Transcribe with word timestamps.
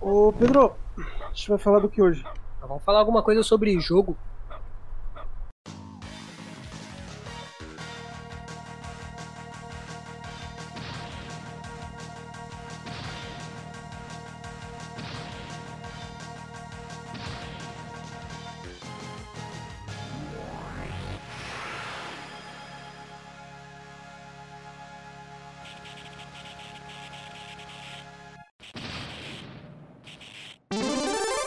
Ô 0.00 0.32
Pedro, 0.32 0.72
a 0.96 1.28
gente 1.28 1.50
vai 1.50 1.58
falar 1.58 1.78
do 1.80 1.88
que 1.88 2.00
hoje? 2.00 2.24
Vamos 2.62 2.82
falar 2.82 3.00
alguma 3.00 3.22
coisa 3.22 3.42
sobre 3.42 3.78
jogo. 3.78 4.16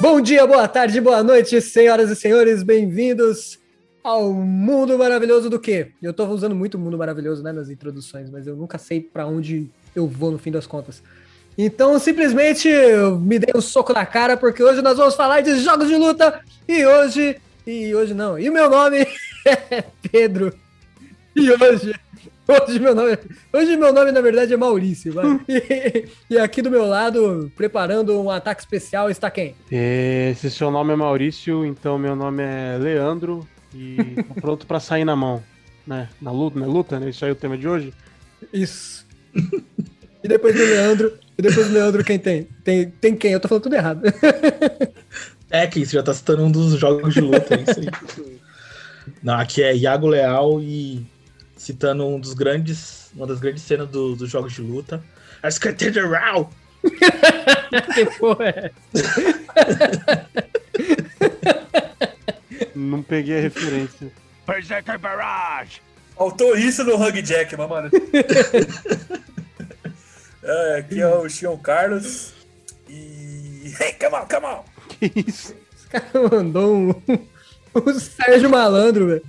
Bom 0.03 0.19
dia, 0.19 0.45
boa 0.45 0.67
tarde, 0.67 0.99
boa 0.99 1.23
noite, 1.23 1.61
senhoras 1.61 2.09
e 2.09 2.15
senhores, 2.17 2.61
bem-vindos 2.61 3.57
ao 4.03 4.33
mundo 4.33 4.97
maravilhoso 4.97 5.49
do 5.49 5.57
quê? 5.57 5.93
Eu 6.01 6.13
tô 6.13 6.25
usando 6.25 6.53
muito 6.53 6.77
mundo 6.77 6.97
maravilhoso 6.97 7.41
né, 7.41 7.53
nas 7.53 7.69
introduções, 7.69 8.29
mas 8.29 8.45
eu 8.45 8.53
nunca 8.53 8.77
sei 8.77 8.99
para 8.99 9.25
onde 9.25 9.69
eu 9.95 10.05
vou 10.05 10.29
no 10.29 10.37
fim 10.37 10.51
das 10.51 10.67
contas. 10.67 11.01
Então, 11.57 11.97
simplesmente, 11.99 12.67
me 13.21 13.39
dei 13.39 13.53
um 13.55 13.61
soco 13.61 13.93
na 13.93 14.05
cara, 14.05 14.35
porque 14.35 14.61
hoje 14.61 14.81
nós 14.81 14.97
vamos 14.97 15.15
falar 15.15 15.39
de 15.39 15.57
jogos 15.59 15.87
de 15.87 15.95
luta, 15.95 16.41
e 16.67 16.85
hoje, 16.85 17.37
e 17.65 17.95
hoje 17.95 18.13
não, 18.13 18.37
e 18.37 18.49
meu 18.49 18.69
nome 18.69 19.07
é 19.47 19.85
Pedro, 20.11 20.53
e 21.33 21.49
hoje 21.49 21.95
Hoje 22.45 22.77
meu 22.77 22.93
nome, 22.93 23.17
hoje 23.53 23.77
meu 23.77 23.93
nome 23.93 24.11
na 24.11 24.19
verdade 24.19 24.53
é 24.53 24.57
Maurício. 24.57 25.13
E, 25.47 26.07
e, 26.35 26.37
aqui 26.37 26.61
do 26.61 26.69
meu 26.69 26.85
lado, 26.85 27.49
preparando 27.55 28.19
um 28.19 28.29
ataque 28.29 28.61
especial, 28.61 29.09
está 29.09 29.31
quem? 29.31 29.55
É, 29.71 30.33
se 30.37 30.51
seu 30.51 30.69
nome 30.69 30.91
é 30.91 30.95
Maurício, 30.95 31.65
então 31.65 31.97
meu 31.97 32.15
nome 32.17 32.43
é 32.43 32.77
Leandro 32.77 33.47
e 33.73 33.95
tô 34.27 34.33
pronto 34.41 34.67
para 34.67 34.81
sair 34.81 35.05
na 35.05 35.15
mão, 35.15 35.41
né? 35.87 36.09
Na 36.21 36.31
luta, 36.31 36.59
na 36.59 36.65
luta, 36.65 36.99
né? 36.99 37.09
Isso 37.09 37.23
aí 37.23 37.29
é 37.29 37.33
o 37.33 37.37
tema 37.37 37.57
de 37.57 37.65
hoje. 37.65 37.93
Isso. 38.51 39.05
E 40.21 40.27
depois 40.27 40.53
do 40.53 40.63
Leandro, 40.63 41.13
e 41.37 41.41
depois 41.41 41.67
do 41.67 41.73
Leandro 41.73 42.03
quem 42.03 42.19
tem? 42.19 42.47
Tem, 42.61 42.89
tem 42.89 43.15
quem? 43.15 43.31
Eu 43.31 43.39
tô 43.39 43.47
falando 43.47 43.63
tudo 43.63 43.75
errado. 43.75 44.01
É 45.49 45.65
que 45.65 45.85
você 45.85 45.93
já 45.93 46.03
tá 46.03 46.13
citando 46.13 46.43
um 46.43 46.51
dos 46.51 46.77
jogos 46.77 47.13
de 47.13 47.21
luta, 47.21 47.55
é 47.55 47.61
isso 47.61 47.79
aí. 47.79 48.37
Não, 49.21 49.35
aqui 49.35 49.61
é 49.61 49.75
Iago 49.75 50.07
Leal 50.07 50.59
e 50.61 51.05
citando 51.63 52.05
um 52.05 52.19
dos 52.19 52.33
grandes, 52.33 53.09
uma 53.15 53.25
das 53.25 53.39
grandes 53.39 53.63
cenas 53.63 53.87
dos 53.87 54.17
do 54.17 54.27
jogos 54.27 54.51
de 54.51 54.61
luta. 54.61 55.01
As 55.41 55.57
Cathedral! 55.57 56.51
que 57.93 58.05
porra 58.19 58.49
é? 58.49 58.71
Não 62.75 63.01
peguei 63.01 63.37
a 63.37 63.41
referência. 63.41 64.11
Berserker 64.45 64.99
Barrage! 64.99 65.81
Faltou 66.17 66.57
isso 66.57 66.83
no 66.83 67.01
Hug 67.01 67.21
Jack, 67.21 67.55
mano. 67.55 67.89
é, 70.43 70.75
aqui 70.79 70.99
é 70.99 71.07
o 71.07 71.29
Xion 71.29 71.57
Carlos. 71.57 72.33
E. 72.89 73.73
Hey, 73.79 73.93
come 73.93 74.15
on, 74.15 74.27
come 74.27 74.45
on! 74.45 74.65
Que 74.89 75.11
isso? 75.15 75.55
Esse 75.73 75.87
cara 75.87 76.29
mandou 76.29 76.75
um. 76.75 76.93
O 77.73 77.93
Sérgio 77.93 78.49
Malandro, 78.49 79.07
velho. 79.07 79.23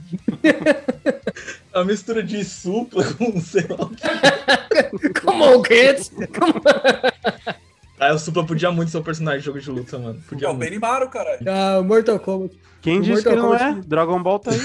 A 1.72 1.82
mistura 1.82 2.22
de 2.22 2.44
supla 2.44 3.04
com 3.14 3.40
sei 3.40 3.66
lá 3.68 3.86
o 3.86 3.90
que. 3.90 5.20
Come 5.20 5.42
on, 5.42 5.62
kids! 5.62 6.10
Come 6.10 6.52
on. 6.52 7.54
Ah, 7.98 8.12
o 8.12 8.18
Supla 8.18 8.44
podia 8.44 8.70
muito 8.70 8.90
ser 8.90 8.98
um 8.98 9.02
personagem 9.02 9.40
de 9.40 9.46
jogo 9.46 9.60
de 9.60 9.70
luta, 9.70 9.98
mano. 9.98 10.20
Podia 10.28 10.48
é 10.48 10.50
o 10.50 10.54
Benimaru, 10.54 11.08
caralho. 11.08 11.38
Ah, 11.46 11.80
Mortal 11.82 12.18
Kombat. 12.18 12.54
Quem 12.82 13.00
disse 13.00 13.24
Mortal 13.24 13.32
que 13.32 13.38
não 13.38 13.50
Kombat... 13.50 13.78
é? 13.78 13.82
Dragon 13.88 14.22
Ball 14.22 14.38
tá 14.40 14.50
aí. 14.50 14.60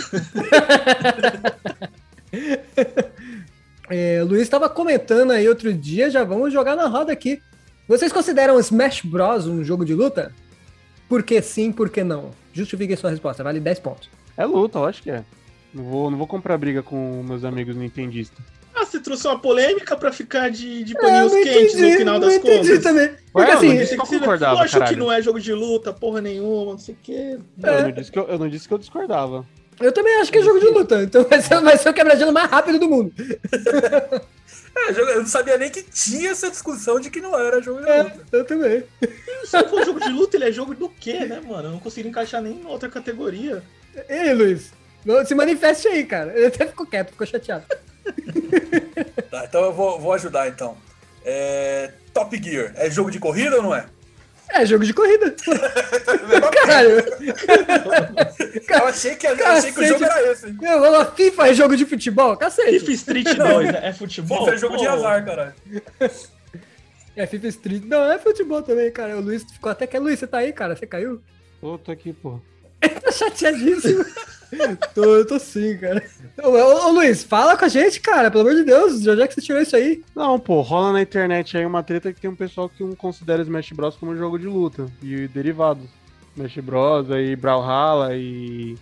é, 3.90 4.22
o 4.24 4.26
Luiz 4.26 4.42
estava 4.42 4.68
comentando 4.68 5.32
aí 5.32 5.48
outro 5.48 5.72
dia, 5.74 6.10
já 6.10 6.24
vamos 6.24 6.52
jogar 6.52 6.76
na 6.76 6.88
roda 6.88 7.14
aqui. 7.14 7.42
Vocês 7.88 8.12
consideram 8.12 8.60
Smash 8.60 9.04
Bros 9.04 9.48
um 9.48 9.64
jogo 9.64 9.86
de 9.86 9.94
luta? 9.94 10.34
Por 11.08 11.24
que 11.24 11.42
sim, 11.42 11.72
por 11.72 11.90
que 11.90 12.04
não? 12.04 12.32
Justifique 12.54 12.96
sua 12.96 13.10
resposta, 13.10 13.44
vale 13.44 13.60
10 13.60 13.80
pontos. 13.80 14.10
É 14.36 14.46
luta, 14.46 14.80
eu 14.80 14.86
acho 14.86 15.04
que 15.04 15.12
é. 15.12 15.24
Não 15.74 15.84
vou, 15.84 16.10
não 16.10 16.18
vou 16.18 16.28
comprar 16.28 16.58
briga 16.58 16.82
com 16.82 17.24
meus 17.24 17.44
amigos 17.44 17.76
nintendistas. 17.76 18.44
Ah, 18.74 18.86
você 18.86 19.00
trouxe 19.00 19.28
uma 19.28 19.38
polêmica 19.38 19.96
pra 19.96 20.12
ficar 20.12 20.50
de, 20.50 20.84
de 20.84 20.94
paninhos 20.94 21.34
é, 21.34 21.42
quentes 21.44 21.74
entendi, 21.74 21.92
no 21.92 21.98
final 21.98 22.20
das 22.20 22.38
contas. 22.38 22.68
Entendi 22.68 22.80
também. 22.80 23.12
Porque 23.32 23.52
Ué, 23.52 23.58
assim, 23.58 23.74
eu, 23.74 23.84
eu 23.84 23.98
concordava, 23.98 24.56
eu 24.56 24.64
acho 24.64 24.86
que 24.86 24.96
não 24.96 25.12
é 25.12 25.22
jogo 25.22 25.40
de 25.40 25.54
luta, 25.54 25.92
porra 25.92 26.22
nenhuma, 26.22 26.72
não 26.72 26.78
sei 26.78 26.96
o 26.96 26.98
quê. 27.04 27.38
Não, 27.58 27.70
é. 27.70 27.80
eu, 27.80 27.84
não 27.84 27.92
disse 27.92 28.12
que 28.12 28.20
eu, 28.20 28.28
eu 28.28 28.40
não 28.40 28.50
disse 28.50 28.68
que 28.68 28.74
eu 28.74 28.78
discordava. 28.78 29.46
Eu 29.80 29.92
também 29.92 30.16
acho 30.16 30.32
que 30.32 30.38
é 30.38 30.42
jogo 30.42 30.60
de 30.60 30.68
luta, 30.68 31.04
então 31.04 31.24
vai 31.30 31.42
ser, 31.42 31.62
vai 31.62 31.78
ser 31.78 31.90
o 31.90 31.94
quebra-gelo 31.94 32.32
mais 32.32 32.50
rápido 32.50 32.80
do 32.80 32.90
mundo. 32.90 33.14
É, 34.88 34.92
eu 34.92 35.20
não 35.20 35.28
sabia 35.28 35.58
nem 35.58 35.70
que 35.70 35.84
tinha 35.84 36.32
essa 36.32 36.50
discussão 36.50 37.00
de 37.00 37.10
que 37.10 37.22
não 37.22 37.38
era 37.38 37.62
jogo 37.62 37.82
de 37.82 37.90
é, 37.90 38.04
luta. 38.04 38.26
Eu 38.32 38.46
também. 38.46 38.84
Se 39.46 39.54
não 39.54 39.70
for 39.70 39.86
jogo 39.86 40.00
de 40.00 40.10
luta, 40.10 40.38
ele 40.38 40.46
é 40.46 40.52
jogo 40.52 40.74
do 40.74 40.90
quê, 40.90 41.26
né, 41.26 41.42
mano? 41.42 41.68
Eu 41.68 41.72
não 41.72 41.80
consigo 41.80 42.08
encaixar 42.08 42.42
nem 42.42 42.62
em 42.62 42.66
outra 42.66 42.90
categoria. 42.90 43.64
Ei, 44.08 44.34
Luiz, 44.34 44.72
se 45.26 45.36
manifeste 45.36 45.88
aí, 45.88 46.06
cara. 46.06 46.34
Ele 46.36 46.48
até 46.48 46.66
ficou 46.66 46.86
quieto, 46.86 47.12
ficou 47.12 47.28
chateado. 47.28 47.66
Tá, 49.30 49.46
então 49.46 49.64
eu 49.66 49.74
vou, 49.74 50.00
vou 50.00 50.14
ajudar, 50.14 50.48
então. 50.48 50.76
É... 51.24 51.92
Top 52.14 52.36
Gear, 52.42 52.74
é 52.76 52.90
jogo 52.90 53.12
de 53.12 53.20
corrida 53.20 53.58
ou 53.58 53.64
não 53.64 53.76
é? 53.76 53.86
É 54.52 54.66
jogo 54.66 54.84
de 54.84 54.94
corrida. 54.94 55.36
Caralho. 56.52 57.04
eu 58.70 58.88
achei 58.88 59.16
que, 59.16 59.28
eu 59.28 59.48
achei 59.48 59.72
que 59.72 59.80
o 59.80 59.88
jogo 59.88 60.04
era 60.04 60.32
esse. 60.32 60.48
Eu 60.48 60.80
vou 60.80 61.06
FIFA 61.12 61.48
é 61.48 61.54
jogo 61.54 61.78
de 61.78 61.86
futebol? 61.86 62.36
Cacete. 62.36 62.80
FIFA 62.80 62.92
Street 62.92 63.28
2 63.36 63.70
é 63.76 63.94
futebol? 63.94 64.46
FIFA 64.46 64.56
é 64.56 64.58
jogo 64.58 64.76
Pô. 64.76 64.82
de 64.82 64.88
azar, 64.88 65.26
caralho. 65.26 65.54
É 67.16 67.28
FIFA 67.28 67.48
Street. 67.48 67.84
Não, 67.86 68.12
é 68.12 68.18
futebol 68.18 68.62
também, 68.62 68.92
cara. 68.92 69.18
O 69.18 69.22
Luiz 69.22 69.44
ficou 69.44 69.72
até 69.72 69.86
que. 69.86 70.00
Luiz, 70.00 70.20
você 70.20 70.28
tá 70.28 70.40
aí, 70.40 70.52
cara? 70.52 70.76
Você 70.76 70.88
caiu? 70.88 71.22
Ô, 71.62 71.78
tô 71.78 71.92
aqui, 71.92 72.14
pô. 72.14 72.40
tá 72.80 73.12
chateadíssimo. 73.12 74.06
tô, 74.96 75.04
eu 75.04 75.28
tô 75.28 75.40
sim, 75.40 75.78
cara. 75.78 76.04
Ô, 76.42 76.50
ô, 76.50 76.88
ô, 76.88 76.92
Luiz, 76.92 77.24
fala 77.24 77.58
com 77.58 77.66
a 77.66 77.68
gente, 77.68 78.00
cara, 78.00 78.32
pelo 78.32 78.42
amor 78.42 78.56
de 78.56 78.64
Deus. 78.64 79.02
De 79.02 79.10
onde 79.10 79.22
é 79.22 79.28
que 79.28 79.34
você 79.34 79.42
tirou 79.42 79.62
isso 79.62 79.76
aí? 79.76 80.04
Não, 80.16 80.40
pô, 80.40 80.62
rola 80.62 80.94
na 80.94 81.02
internet 81.02 81.58
aí 81.58 81.66
uma 81.66 81.84
treta 81.84 82.12
que 82.14 82.22
tem 82.22 82.30
um 82.30 82.36
pessoal 82.36 82.70
que 82.70 82.84
considera 82.96 83.42
Smash 83.42 83.72
Bros 83.72 83.96
como 83.96 84.12
um 84.12 84.18
jogo 84.18 84.38
de 84.40 84.48
luta 84.48 84.88
e 85.02 85.28
derivados. 85.28 85.88
Smash 86.36 86.58
Bros, 86.58 87.12
aí 87.12 87.36
Brawlhalla 87.36 88.16
e 88.16 88.78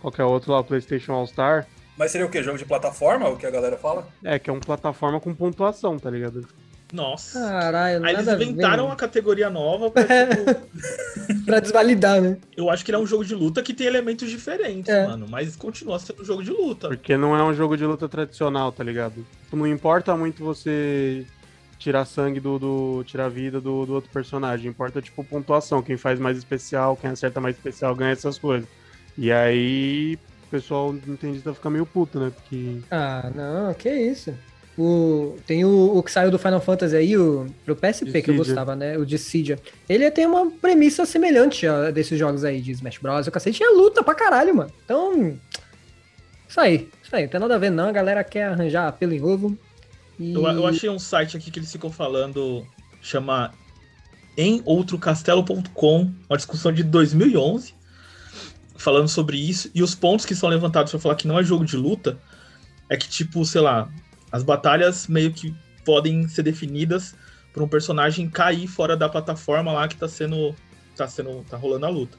qualquer 0.00 0.24
outro 0.24 0.52
lá, 0.52 0.62
PlayStation 0.62 1.12
All 1.12 1.26
Star. 1.26 1.66
Mas 1.96 2.12
seria 2.12 2.26
o 2.26 2.30
quê? 2.30 2.42
Jogo 2.42 2.56
de 2.56 2.64
plataforma, 2.64 3.28
o 3.28 3.36
que 3.36 3.44
a 3.44 3.50
galera 3.50 3.76
fala? 3.76 4.08
É, 4.24 4.38
que 4.38 4.48
é 4.48 4.52
uma 4.52 4.60
plataforma 4.60 5.20
com 5.20 5.34
pontuação, 5.34 5.98
tá 5.98 6.10
ligado? 6.10 6.46
Nossa. 6.92 7.38
Caralho, 7.38 8.04
Aí 8.04 8.14
eles 8.14 8.28
inventaram 8.28 8.86
uma 8.86 8.96
categoria 8.96 9.48
nova 9.48 9.90
pra, 9.90 10.04
tipo... 10.26 11.44
pra 11.44 11.60
desvalidar, 11.60 12.20
né? 12.20 12.36
Eu 12.56 12.70
acho 12.70 12.84
que 12.84 12.90
ele 12.90 12.96
é 12.96 13.00
um 13.00 13.06
jogo 13.06 13.24
de 13.24 13.34
luta 13.34 13.62
que 13.62 13.72
tem 13.72 13.86
elementos 13.86 14.28
diferentes, 14.28 14.92
é. 14.92 15.06
mano. 15.06 15.26
Mas 15.28 15.56
continua 15.56 15.98
sendo 15.98 16.22
um 16.22 16.24
jogo 16.24 16.42
de 16.42 16.50
luta. 16.50 16.88
Porque 16.88 17.16
não 17.16 17.36
é 17.36 17.42
um 17.42 17.54
jogo 17.54 17.76
de 17.76 17.84
luta 17.84 18.08
tradicional, 18.08 18.72
tá 18.72 18.82
ligado? 18.82 19.24
Não 19.52 19.66
importa 19.66 20.16
muito 20.16 20.44
você 20.44 21.24
tirar 21.78 22.04
sangue 22.04 22.38
do. 22.38 22.58
do 22.58 23.04
tirar 23.04 23.28
vida 23.28 23.60
do, 23.60 23.86
do 23.86 23.94
outro 23.94 24.10
personagem. 24.10 24.70
Importa, 24.70 25.00
tipo, 25.00 25.24
pontuação. 25.24 25.82
Quem 25.82 25.96
faz 25.96 26.20
mais 26.20 26.36
especial, 26.36 26.96
quem 26.96 27.10
acerta 27.10 27.40
mais 27.40 27.56
especial 27.56 27.94
ganha 27.94 28.12
essas 28.12 28.38
coisas. 28.38 28.68
E 29.16 29.32
aí. 29.32 30.18
O 30.46 30.50
pessoal 30.50 30.92
entendista 30.92 31.54
fica 31.54 31.70
meio 31.70 31.86
puto, 31.86 32.18
né? 32.18 32.32
Porque. 32.34 32.78
Ah, 32.90 33.30
não, 33.34 33.72
que 33.72 33.88
isso. 33.88 34.34
O, 34.82 35.36
tem 35.46 35.62
o, 35.62 35.98
o, 35.98 36.02
que 36.02 36.10
saiu 36.10 36.30
do 36.30 36.38
Final 36.38 36.58
Fantasy 36.58 36.96
aí, 36.96 37.14
o, 37.14 37.46
pro 37.66 37.76
PSP 37.76 38.06
Dissidia. 38.06 38.22
que 38.22 38.30
eu 38.30 38.34
gostava, 38.34 38.74
né? 38.74 38.96
O 38.96 39.04
Dissidia. 39.04 39.58
Ele 39.86 40.10
tem 40.10 40.24
uma 40.24 40.50
premissa 40.50 41.04
semelhante 41.04 41.66
a 41.66 41.90
desses 41.90 42.18
jogos 42.18 42.44
aí 42.44 42.62
de 42.62 42.72
Smash 42.72 42.96
Bros. 42.96 43.26
O 43.26 43.30
cacete 43.30 43.62
é 43.62 43.68
luta 43.68 44.02
pra 44.02 44.14
caralho, 44.14 44.56
mano. 44.56 44.72
Então. 44.82 45.38
Isso 46.48 46.58
aí. 46.58 46.88
Isso 47.02 47.14
aí. 47.14 47.24
Não 47.24 47.28
tem 47.28 47.40
nada 47.40 47.56
a 47.56 47.58
ver, 47.58 47.68
não. 47.68 47.88
A 47.88 47.92
galera 47.92 48.24
quer 48.24 48.44
arranjar 48.44 48.90
pelo 48.92 49.12
em 49.12 49.22
ovo. 49.22 49.54
E... 50.18 50.32
Eu, 50.32 50.46
eu 50.46 50.66
achei 50.66 50.88
um 50.88 50.98
site 50.98 51.36
aqui 51.36 51.50
que 51.50 51.58
eles 51.58 51.70
ficam 51.70 51.90
falando. 51.92 52.66
Chama 53.02 53.52
em 54.34 54.62
outrocastelo.com, 54.64 56.10
uma 56.26 56.36
discussão 56.38 56.72
de 56.72 56.82
2011, 56.82 57.74
falando 58.78 59.08
sobre 59.08 59.36
isso. 59.36 59.70
E 59.74 59.82
os 59.82 59.94
pontos 59.94 60.24
que 60.24 60.34
são 60.34 60.48
levantados 60.48 60.90
para 60.90 61.00
falar 61.00 61.16
que 61.16 61.28
não 61.28 61.38
é 61.38 61.44
jogo 61.44 61.66
de 61.66 61.76
luta 61.76 62.18
é 62.88 62.96
que, 62.96 63.06
tipo, 63.06 63.44
sei 63.44 63.60
lá, 63.60 63.90
as 64.30 64.42
batalhas 64.42 65.06
meio 65.06 65.32
que 65.32 65.54
podem 65.84 66.28
ser 66.28 66.42
definidas 66.42 67.14
por 67.52 67.62
um 67.62 67.68
personagem 67.68 68.28
cair 68.28 68.66
fora 68.66 68.96
da 68.96 69.08
plataforma 69.08 69.72
lá 69.72 69.88
que 69.88 69.96
tá 69.96 70.08
sendo. 70.08 70.54
tá 70.96 71.08
sendo. 71.08 71.44
tá 71.48 71.56
rolando 71.56 71.86
a 71.86 71.88
luta. 71.88 72.16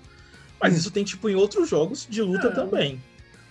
Mas 0.59 0.73
hum. 0.73 0.77
isso 0.77 0.91
tem, 0.91 1.03
tipo, 1.03 1.29
em 1.29 1.35
outros 1.35 1.69
jogos 1.69 2.07
de 2.09 2.21
luta 2.21 2.49
ah, 2.49 2.51
também. 2.51 3.01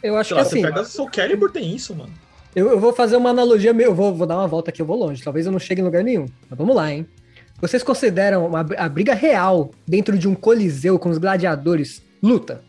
Eu 0.02 0.16
acho 0.16 0.28
Sei 0.28 0.36
que 0.36 0.42
lá, 0.42 0.46
assim. 0.46 0.60
Você 0.60 0.66
pega 0.66 0.84
Soul 0.84 1.10
Calibur, 1.10 1.50
tem 1.50 1.74
isso, 1.74 1.94
mano. 1.94 2.12
Eu, 2.54 2.68
eu 2.68 2.80
vou 2.80 2.92
fazer 2.92 3.16
uma 3.16 3.30
analogia, 3.30 3.70
eu 3.70 3.94
vou, 3.94 4.14
vou 4.14 4.26
dar 4.26 4.36
uma 4.36 4.48
volta 4.48 4.70
aqui, 4.70 4.82
eu 4.82 4.86
vou 4.86 4.96
longe. 4.96 5.22
Talvez 5.22 5.46
eu 5.46 5.52
não 5.52 5.58
chegue 5.58 5.80
em 5.80 5.84
lugar 5.84 6.02
nenhum. 6.02 6.26
Mas 6.48 6.58
vamos 6.58 6.74
lá, 6.74 6.92
hein? 6.92 7.06
Vocês 7.60 7.82
consideram 7.82 8.46
uma, 8.46 8.66
a 8.76 8.88
briga 8.88 9.14
real 9.14 9.70
dentro 9.86 10.18
de 10.18 10.26
um 10.26 10.34
coliseu 10.34 10.98
com 10.98 11.10
os 11.10 11.18
gladiadores 11.18 12.02
luta? 12.22 12.62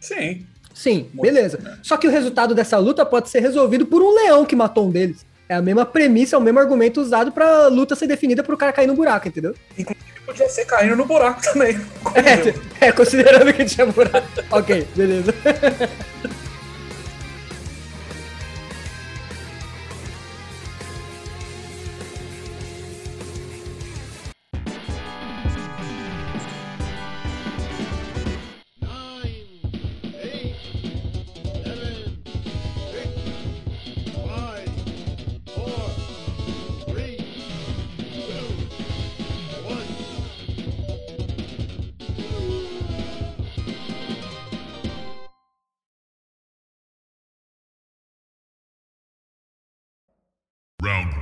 Sim. 0.00 0.46
Sim, 0.78 1.08
beleza. 1.12 1.58
né? 1.60 1.76
Só 1.82 1.96
que 1.96 2.06
o 2.06 2.10
resultado 2.10 2.54
dessa 2.54 2.78
luta 2.78 3.04
pode 3.04 3.28
ser 3.28 3.40
resolvido 3.40 3.84
por 3.84 4.00
um 4.00 4.14
leão 4.14 4.46
que 4.46 4.54
matou 4.54 4.86
um 4.86 4.92
deles. 4.92 5.26
É 5.48 5.56
a 5.56 5.60
mesma 5.60 5.84
premissa, 5.84 6.36
é 6.36 6.38
o 6.38 6.40
mesmo 6.40 6.60
argumento 6.60 7.00
usado 7.00 7.32
pra 7.32 7.66
luta 7.66 7.96
ser 7.96 8.06
definida 8.06 8.44
pro 8.44 8.56
cara 8.56 8.72
cair 8.72 8.86
no 8.86 8.94
buraco, 8.94 9.26
entendeu? 9.26 9.56
Podia 10.24 10.48
ser 10.48 10.66
caindo 10.66 10.94
no 10.94 11.04
buraco 11.04 11.42
também. 11.42 11.76
É, 12.80 12.86
é 12.86 12.92
considerando 12.92 13.52
que 13.52 13.64
tinha 13.64 13.86
buraco. 13.86 14.28
ok, 14.52 14.86
beleza. 14.94 15.34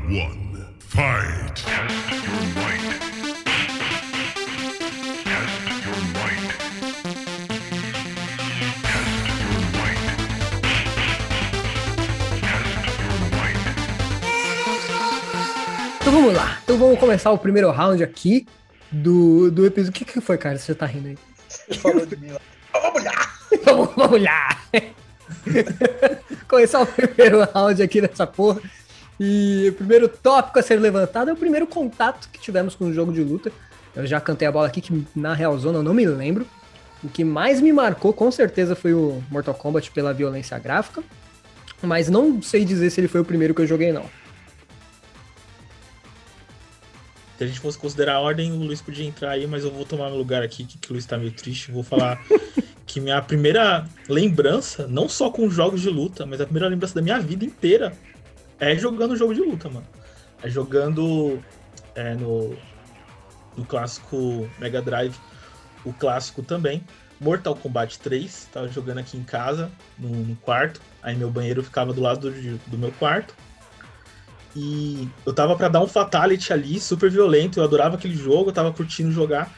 one. 0.08 0.64
Fight. 0.79 1.56
Test 1.56 2.11
your 2.23 2.43
might. 2.55 2.81
Test 5.25 5.58
your 5.85 6.00
might. 6.14 6.47
Test 8.87 9.26
your 9.43 9.61
might. 9.75 9.99
Test 12.41 12.70
your 13.00 13.19
might. 13.35 13.58
Então 16.00 16.12
vamos 16.12 16.35
lá. 16.35 16.61
Então 16.62 16.79
vamos 16.79 17.00
começar 17.00 17.32
o 17.32 17.38
primeiro 17.38 17.70
round 17.73 18.05
aqui 18.05 18.47
do, 18.93 19.50
do 19.50 19.67
episódio. 19.67 19.91
O 19.91 19.93
que, 19.93 20.05
que 20.05 20.20
foi, 20.20 20.38
cara? 20.38 20.56
Você 20.56 20.73
tá 20.73 20.87
rindo 20.87 21.09
aí? 21.09 21.19
Falou 21.79 22.06
de 22.06 22.17
mim 22.17 22.31
lá. 22.31 22.41
Vamos 22.73 23.02
lá! 23.02 23.12
vamos, 23.64 23.91
vamos 23.97 24.23
lá! 24.23 24.62
Começar 26.47 26.82
o 26.82 26.87
primeiro 26.87 27.43
round 27.43 27.82
aqui 27.82 28.00
dessa 28.00 28.25
porra. 28.25 28.61
E 29.18 29.68
o 29.70 29.72
primeiro 29.72 30.08
tópico 30.08 30.58
a 30.58 30.62
ser 30.62 30.78
levantado 30.78 31.30
é 31.30 31.32
o 31.32 31.36
primeiro 31.36 31.66
contato 31.66 32.28
que 32.30 32.38
tivemos 32.38 32.74
com 32.74 32.86
o 32.86 32.92
jogo 32.92 33.12
de 33.12 33.22
luta. 33.22 33.50
Eu 33.94 34.06
já 34.06 34.20
cantei 34.20 34.46
a 34.46 34.52
bola 34.52 34.66
aqui, 34.66 34.80
que 34.80 35.06
na 35.14 35.32
Real 35.32 35.56
Zona 35.58 35.78
eu 35.78 35.82
não 35.82 35.94
me 35.94 36.04
lembro. 36.04 36.46
O 37.02 37.08
que 37.08 37.24
mais 37.24 37.60
me 37.60 37.72
marcou, 37.72 38.12
com 38.12 38.30
certeza, 38.30 38.74
foi 38.74 38.92
o 38.92 39.22
Mortal 39.30 39.54
Kombat 39.54 39.90
pela 39.90 40.12
violência 40.12 40.58
gráfica. 40.58 41.02
Mas 41.82 42.08
não 42.08 42.42
sei 42.42 42.64
dizer 42.64 42.90
se 42.90 43.00
ele 43.00 43.08
foi 43.08 43.20
o 43.20 43.24
primeiro 43.24 43.54
que 43.54 43.62
eu 43.62 43.66
joguei, 43.66 43.92
não. 43.92 44.04
Se 47.38 47.44
a 47.44 47.46
gente 47.46 47.60
fosse 47.60 47.78
considerar 47.78 48.14
a 48.14 48.20
ordem, 48.20 48.50
o 48.50 48.56
Luiz 48.56 48.80
podia 48.80 49.04
entrar 49.04 49.30
aí, 49.30 49.46
mas 49.46 49.62
eu 49.62 49.70
vou 49.70 49.84
tomar 49.84 50.08
meu 50.08 50.16
lugar 50.16 50.42
aqui, 50.42 50.64
que, 50.64 50.78
que 50.78 50.90
o 50.90 50.92
Luiz 50.94 51.04
tá 51.04 51.18
meio 51.18 51.32
triste. 51.32 51.70
Vou 51.70 51.82
falar 51.82 52.22
que 52.86 52.98
minha 52.98 53.20
primeira 53.20 53.86
lembrança, 54.08 54.86
não 54.86 55.08
só 55.08 55.30
com 55.30 55.48
jogos 55.50 55.82
de 55.82 55.90
luta, 55.90 56.24
mas 56.24 56.40
a 56.40 56.44
primeira 56.44 56.68
lembrança 56.68 56.94
da 56.94 57.02
minha 57.02 57.18
vida 57.18 57.44
inteira 57.44 57.92
é 58.58 58.76
jogando 58.76 59.17
jogo 59.17 59.35
de 59.35 59.41
luta, 59.41 59.69
mano. 59.69 59.87
É 60.43 60.49
jogando 60.49 61.43
é, 61.94 62.14
no, 62.14 62.56
no 63.56 63.64
clássico 63.64 64.49
Mega 64.58 64.82
Drive, 64.82 65.17
o 65.85 65.93
clássico 65.93 66.43
também. 66.43 66.82
Mortal 67.19 67.56
Kombat 67.56 67.99
3, 68.00 68.49
tava 68.53 68.69
jogando 68.69 68.99
aqui 68.99 69.17
em 69.17 69.23
casa, 69.23 69.70
no, 69.99 70.08
no 70.08 70.37
quarto. 70.37 70.81
Aí 71.03 71.17
meu 71.17 71.31
banheiro 71.31 71.62
ficava 71.62 71.93
do 71.93 72.00
lado 72.00 72.31
do, 72.31 72.58
do 72.67 72.79
meu 72.79 72.93
quarto. 72.93 73.35
E 74.55 75.09
eu 75.25 75.35
tava 75.35 75.56
pra 75.56 75.69
dar 75.69 75.82
um 75.82 75.87
fatality 75.87 76.52
ali, 76.52 76.79
super 76.81 77.11
violento. 77.11 77.59
Eu 77.59 77.64
adorava 77.64 77.97
aquele 77.97 78.17
jogo, 78.17 78.50
eu 78.50 78.55
tava 78.55 78.73
curtindo 78.73 79.11
jogar. 79.12 79.50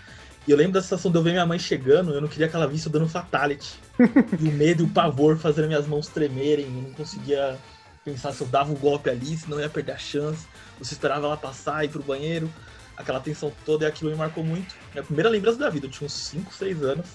E 0.47 0.51
eu 0.51 0.57
lembro 0.57 0.73
da 0.75 0.83
sensação 0.83 1.11
de 1.11 1.19
eu 1.19 1.23
ver 1.23 1.33
minha 1.33 1.45
mãe 1.45 1.59
chegando, 1.59 2.15
eu 2.15 2.21
não 2.21 2.29
queria 2.29 2.49
que 2.49 2.57
ela 2.57 2.67
visse 2.67 2.87
eu 2.87 2.93
dando 2.93 3.09
fatality. 3.09 3.79
e 4.41 4.49
o 4.49 4.53
medo 4.53 4.83
e 4.83 4.87
o 4.87 4.89
pavor 4.89 5.37
fazendo 5.37 5.69
minhas 5.69 5.87
mãos 5.87 6.09
tremerem. 6.09 6.65
Eu 6.65 6.83
não 6.83 6.93
conseguia 6.93 7.57
pensar 8.05 8.33
se 8.33 8.41
eu 8.41 8.47
dava 8.47 8.73
um 8.73 8.75
golpe 8.75 9.11
ali, 9.11 9.37
senão 9.37 9.59
eu 9.59 9.65
ia 9.65 9.71
perder 9.71 9.93
a 9.93 9.99
chance. 9.99 10.47
Você 10.79 10.95
esperava 10.95 11.27
ela 11.27 11.37
passar, 11.37 11.85
ir 11.85 11.89
pro 11.89 12.03
banheiro. 12.03 12.51
Aquela 12.97 13.21
tensão 13.21 13.53
toda 13.65 13.85
e 13.85 13.89
aquilo 13.89 14.11
me 14.11 14.17
marcou 14.17 14.43
muito. 14.43 14.75
Minha 14.93 15.05
primeira 15.05 15.29
lembrança 15.29 15.59
da 15.59 15.71
vida, 15.71 15.87
eu 15.87 15.91
tinha 15.91 16.07
uns 16.07 16.13
5, 16.13 16.53
6 16.53 16.83
anos, 16.83 17.07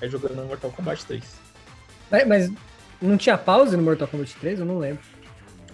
é 0.00 0.08
jogando 0.08 0.36
no 0.36 0.44
Mortal 0.44 0.70
Kombat 0.70 1.04
3. 1.04 1.24
Mas, 2.10 2.28
mas 2.28 2.52
não 3.00 3.16
tinha 3.16 3.36
pause 3.36 3.76
no 3.76 3.82
Mortal 3.82 4.06
Kombat 4.06 4.36
3? 4.36 4.60
Eu 4.60 4.66
não 4.66 4.78
lembro. 4.78 5.02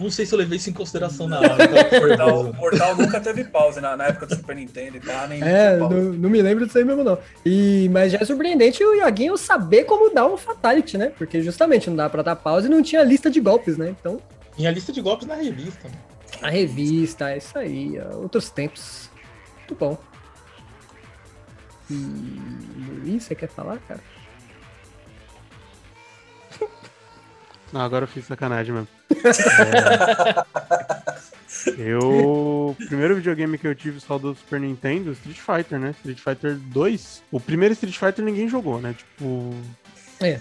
Não 0.01 0.11
sei 0.11 0.25
se 0.25 0.33
eu 0.33 0.39
levei 0.39 0.57
isso 0.57 0.71
em 0.71 0.73
consideração 0.73 1.27
na 1.27 1.41
hora. 1.41 1.57
tava 1.57 2.01
Mortal. 2.01 2.53
Mortal 2.55 2.97
nunca 2.97 3.21
teve 3.21 3.45
pause 3.45 3.81
na, 3.81 3.97
na 3.97 4.07
época 4.07 4.27
do 4.27 4.37
Super 4.37 4.55
Nintendo 4.55 4.97
e 4.97 5.01
tal, 5.01 5.27
nem 5.27 5.43
É, 5.43 5.77
não, 5.77 5.91
não 5.91 6.31
me 6.31 6.41
lembro 6.41 6.65
disso 6.65 6.79
aí 6.79 6.85
mesmo, 6.85 7.03
não. 7.03 7.19
E, 7.45 7.89
mas 7.93 8.13
já 8.13 8.19
é 8.19 8.25
surpreendente 8.25 8.83
o 8.83 8.95
Yoguinho 8.95 9.37
saber 9.37 9.85
como 9.85 10.15
dar 10.15 10.27
um 10.27 10.37
fatality, 10.37 10.97
né? 10.97 11.13
Porque 11.19 11.43
justamente 11.43 11.91
não 11.91 11.97
dá 11.97 12.09
pra 12.09 12.23
dar 12.23 12.37
pause 12.37 12.69
e 12.69 12.71
não 12.71 12.83
tinha 12.83 13.03
lista 13.03 13.29
de 13.29 13.41
golpes, 13.41 13.77
né? 13.77 13.95
Então, 13.99 14.21
Tinha 14.59 14.73
lista 14.73 14.93
de 14.93 15.01
golpes 15.01 15.25
na 15.25 15.37
revista. 15.37 15.89
a 16.43 16.51
revista, 16.51 17.31
é 17.31 17.39
isso 17.39 17.57
aí, 17.57 17.97
ó, 18.01 18.17
outros 18.17 18.51
tempos. 18.51 19.09
Muito 19.59 19.77
bom. 19.77 19.97
E 21.89 21.95
Luiz, 21.95 23.23
você 23.23 23.37
quer 23.37 23.49
falar, 23.49 23.79
cara? 23.79 24.01
Não, 27.73 27.81
agora 27.83 28.03
eu 28.03 28.09
fiz 28.09 28.27
sacanagem 28.27 28.75
mesmo. 28.75 28.89
É, 31.67 31.93
Eu. 31.93 32.69
O 32.71 32.77
primeiro 32.89 33.17
videogame 33.17 33.57
que 33.57 33.67
eu 33.67 33.75
tive 33.75 34.01
só 34.01 34.19
do 34.19 34.35
Super 34.35 34.61
Nintendo, 34.61 35.13
Street 35.13 35.39
Fighter, 35.39 35.79
né? 35.79 35.91
Street 35.93 36.19
Fighter 36.19 36.57
2. 36.57 37.23
O 37.31 37.41
primeiro 37.41 37.73
Street 37.73 37.97
Fighter 37.97 38.25
ninguém 38.25 38.49
jogou, 38.49 38.81
né? 38.81 38.95
Tipo. 38.95 39.55
É. 40.21 40.41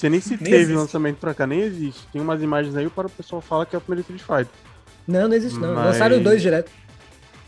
Você 0.00 0.08
nem 0.08 0.18
se 0.18 0.30
Nem 0.30 0.38
teve 0.38 0.56
existe. 0.56 0.76
lançamento 0.78 1.16
pra 1.18 1.34
cá, 1.34 1.46
nem 1.46 1.60
existe. 1.60 2.06
Tem 2.10 2.22
umas 2.22 2.42
imagens 2.42 2.74
aí 2.74 2.88
para 2.88 3.06
o 3.06 3.10
pessoal 3.10 3.42
fala 3.42 3.66
que 3.66 3.76
é 3.76 3.78
o 3.78 3.82
primeiro 3.82 4.00
Street 4.00 4.22
Fighter. 4.22 4.58
Não, 5.06 5.28
não 5.28 5.34
existe 5.36 5.58
não. 5.58 5.74
Mas- 5.74 5.84
Lançaram 5.86 6.22
dois 6.22 6.40
direto. 6.40 6.70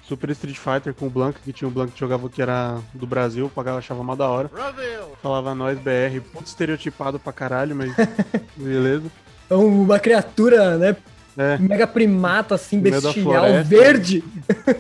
Super 0.07 0.29
Street 0.31 0.59
Fighter 0.59 0.93
com 0.93 1.07
o 1.07 1.11
Blanca, 1.11 1.39
que 1.43 1.51
tinha 1.51 1.67
o 1.67 1.71
Blanca 1.71 1.93
que 1.95 1.99
jogava 2.01 2.29
que 2.29 2.43
era 2.43 2.79
do 2.93 3.07
Brasil, 3.07 3.51
pagava, 3.55 3.79
achava 3.79 4.05
mal 4.05 4.17
da 4.17 4.29
hora. 4.29 4.49
Brasil! 4.53 5.01
Falava 5.23 5.55
nós 5.55 5.79
BR, 5.79 6.21
puto 6.31 6.45
estereotipado 6.45 7.19
pra 7.19 7.33
caralho, 7.33 7.75
mas 7.75 7.91
beleza. 8.55 9.07
É 9.49 9.55
uma 9.55 9.99
criatura, 9.99 10.77
né? 10.77 10.95
É, 11.39 11.57
Mega 11.57 11.87
primata, 11.87 12.55
assim, 12.57 12.79
bestial, 12.81 13.65
verde. 13.65 14.23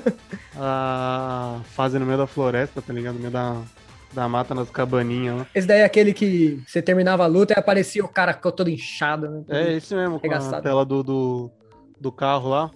a 0.56 1.60
fase 1.74 1.98
no 1.98 2.04
meio 2.04 2.18
da 2.18 2.26
floresta, 2.26 2.82
tá 2.82 2.92
ligado? 2.92 3.14
No 3.14 3.20
meio 3.20 3.30
da, 3.32 3.56
da 4.12 4.28
mata, 4.28 4.54
nas 4.54 4.70
cabaninhas 4.70 5.38
lá. 5.38 5.46
Esse 5.54 5.66
daí 5.66 5.80
é 5.80 5.84
aquele 5.84 6.12
que 6.12 6.62
você 6.66 6.82
terminava 6.82 7.24
a 7.24 7.26
luta 7.26 7.54
e 7.54 7.58
aparecia 7.58 8.04
o 8.04 8.08
cara 8.08 8.32
ficou 8.34 8.52
todo 8.52 8.68
inchado, 8.68 9.28
né? 9.28 9.44
É 9.48 9.72
esse 9.74 9.94
mesmo, 9.94 10.20
com 10.20 10.32
a 10.32 10.60
tela 10.60 10.84
do, 10.84 11.02
do, 11.02 11.50
do 12.00 12.12
carro 12.12 12.50
lá. 12.50 12.70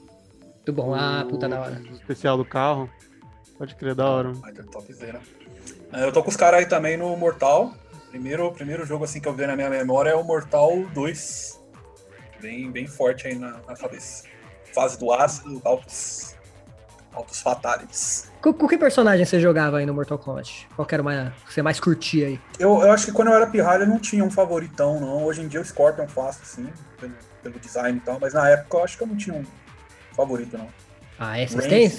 Muito 0.57 0.73
bom. 0.73 0.95
Ah, 0.95 1.25
puta 1.29 1.49
da 1.49 1.61
hora. 1.61 1.83
O 1.91 1.95
especial 1.95 2.37
do 2.37 2.45
carro. 2.45 2.91
Pode 3.57 3.75
crer, 3.75 3.95
da 3.95 4.09
hora. 4.09 4.33
Topzera. 4.71 5.21
É, 5.93 6.05
Eu 6.05 6.13
tô 6.13 6.23
com 6.23 6.29
os 6.29 6.37
caras 6.37 6.61
aí 6.61 6.67
também 6.67 6.97
no 6.97 7.17
Mortal. 7.17 7.73
Primeiro, 8.11 8.51
primeiro 8.53 8.85
jogo 8.85 9.05
assim 9.05 9.21
que 9.21 9.29
eu 9.29 9.35
vi 9.35 9.47
na 9.47 9.57
minha 9.57 9.71
memória 9.71 10.11
é 10.11 10.15
o 10.15 10.25
Mortal 10.25 10.85
2. 10.93 11.61
Bem, 12.41 12.71
bem 12.71 12.87
forte 12.87 13.27
aí 13.29 13.39
na, 13.39 13.53
na 13.67 13.75
cabeça. 13.75 14.25
Fase 14.75 14.99
do 14.99 15.13
ácido, 15.13 15.61
altos, 15.65 16.36
altos 17.17 17.41
fatalities. 17.41 18.31
Com, 18.41 18.53
com 18.53 18.69
que 18.69 18.77
personagem 18.77 19.25
você 19.25 19.41
jogava 19.41 19.79
aí 19.79 19.87
no 19.87 19.95
Mortal 19.95 20.19
Kombat? 20.19 20.69
Qual 20.77 20.87
que 20.87 20.95
era 20.95 21.03
o 21.03 21.05
mais, 21.05 21.33
que 21.47 21.55
você 21.55 21.63
mais 21.63 21.81
curtia 21.81 22.27
aí? 22.27 22.41
Eu, 22.59 22.83
eu 22.83 22.93
acho 22.93 23.07
que 23.07 23.13
quando 23.13 23.29
eu 23.29 23.35
era 23.35 23.47
pirralho 23.47 23.85
eu 23.85 23.89
não 23.89 23.99
tinha 23.99 24.23
um 24.23 24.31
favoritão, 24.31 25.01
não. 25.01 25.25
Hoje 25.25 25.43
em 25.43 25.49
dia 25.49 25.61
o 25.61 25.65
Scorpion 25.65 26.07
faço, 26.07 26.41
assim, 26.43 26.69
pelo, 27.01 27.15
pelo 27.43 27.59
design 27.59 27.99
e 27.99 28.01
tal. 28.01 28.19
Mas 28.21 28.35
na 28.35 28.49
época 28.49 28.77
eu 28.77 28.85
acho 28.85 28.99
que 28.99 29.03
eu 29.03 29.09
não 29.09 29.17
tinha 29.17 29.35
um 29.35 29.45
favorito, 30.15 30.57
não. 30.57 30.69
Ah, 31.19 31.39
é? 31.39 31.47
Vocês 31.47 31.67
têm? 31.67 31.91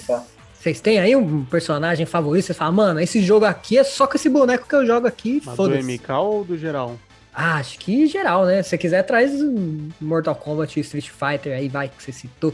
Vocês 0.54 0.80
têm 0.80 0.98
aí 0.98 1.14
um 1.14 1.44
personagem 1.44 2.04
favorito? 2.04 2.46
Você 2.46 2.54
fala, 2.54 2.72
mano, 2.72 3.00
esse 3.00 3.22
jogo 3.22 3.44
aqui 3.44 3.78
é 3.78 3.84
só 3.84 4.06
com 4.06 4.16
esse 4.16 4.28
boneco 4.28 4.68
que 4.68 4.74
eu 4.74 4.86
jogo 4.86 5.06
aqui, 5.06 5.42
Mas 5.44 5.54
do 5.54 5.56
foda-se. 5.56 5.82
MK 5.82 6.12
ou 6.12 6.44
do 6.44 6.56
geral? 6.56 6.96
Ah, 7.32 7.56
acho 7.56 7.78
que 7.78 8.06
geral, 8.06 8.44
né? 8.44 8.62
Se 8.62 8.70
você 8.70 8.78
quiser, 8.78 9.02
traz 9.04 9.40
um 9.40 9.88
Mortal 10.00 10.34
Kombat, 10.34 10.80
Street 10.80 11.08
Fighter, 11.08 11.56
aí 11.56 11.68
vai, 11.68 11.88
que 11.88 12.02
você 12.02 12.10
citou. 12.10 12.52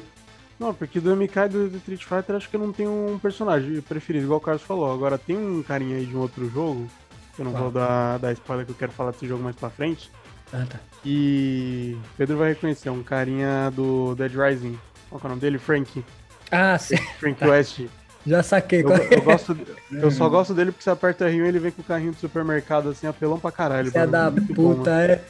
Não, 0.59 0.73
porque 0.73 1.01
do 1.01 1.15
MK 1.17 1.37
e 1.47 1.49
do 1.49 1.77
Street 1.79 2.05
Fighter 2.05 2.37
acho 2.37 2.49
que 2.49 2.57
eu 2.57 2.61
não 2.61 2.73
tenho 2.73 2.91
um 3.15 3.19
personagem 3.19 3.81
preferido, 3.81 4.25
igual 4.25 4.39
o 4.39 4.43
Carlos 4.43 4.63
falou. 4.63 4.93
Agora 4.93 5.19
tem 5.19 5.37
um 5.37 5.63
carinha 5.63 5.97
aí 5.97 6.07
de 6.07 6.17
um 6.17 6.21
outro 6.21 6.49
jogo, 6.49 6.87
que 7.35 7.43
eu 7.43 7.45
não 7.45 7.53
vou 7.53 7.71
dar, 7.71 8.19
dar 8.19 8.33
spoiler 8.33 8.65
que 8.65 8.73
eu 8.73 8.77
quero 8.77 8.93
falar 8.93 9.11
desse 9.11 9.27
jogo 9.27 9.43
mais 9.43 9.57
pra 9.57 9.69
frente. 9.71 10.11
Ah, 10.53 10.65
tá. 10.69 10.79
E 11.05 11.97
Pedro 12.17 12.37
vai 12.39 12.51
reconhecer, 12.51 12.89
um 12.91 13.03
carinha 13.03 13.71
do 13.75 14.15
Dead 14.15 14.33
Rising. 14.35 14.79
Qual 15.11 15.21
que 15.21 15.27
é 15.27 15.29
o 15.29 15.31
nome 15.31 15.41
dele? 15.41 15.59
Frank. 15.59 16.05
Ah, 16.51 16.79
sim. 16.79 16.97
Frank 17.19 17.41
Tá. 17.41 17.47
West. 17.49 17.81
Já 18.27 18.43
saquei. 18.43 18.83
Eu, 18.83 18.89
eu 18.91 19.23
gosto, 19.23 19.59
eu 19.93 20.11
só 20.11 20.29
gosto 20.29 20.55
dele 20.55 20.71
porque 20.73 20.83
você 20.85 20.91
aperta 20.91 21.27
R1 21.29 21.45
e 21.45 21.49
ele 21.49 21.59
vem 21.59 21.71
com 21.73 21.83
o 21.83 21.85
carrinho 21.85 22.13
do 22.13 22.19
supermercado 22.19 22.89
assim, 22.89 23.07
apelão 23.07 23.39
pra 23.39 23.51
caralho. 23.53 23.91
Você 23.91 23.99
é 23.99 24.07
da 24.07 24.31
puta, 24.55 24.91
é. 25.03 25.23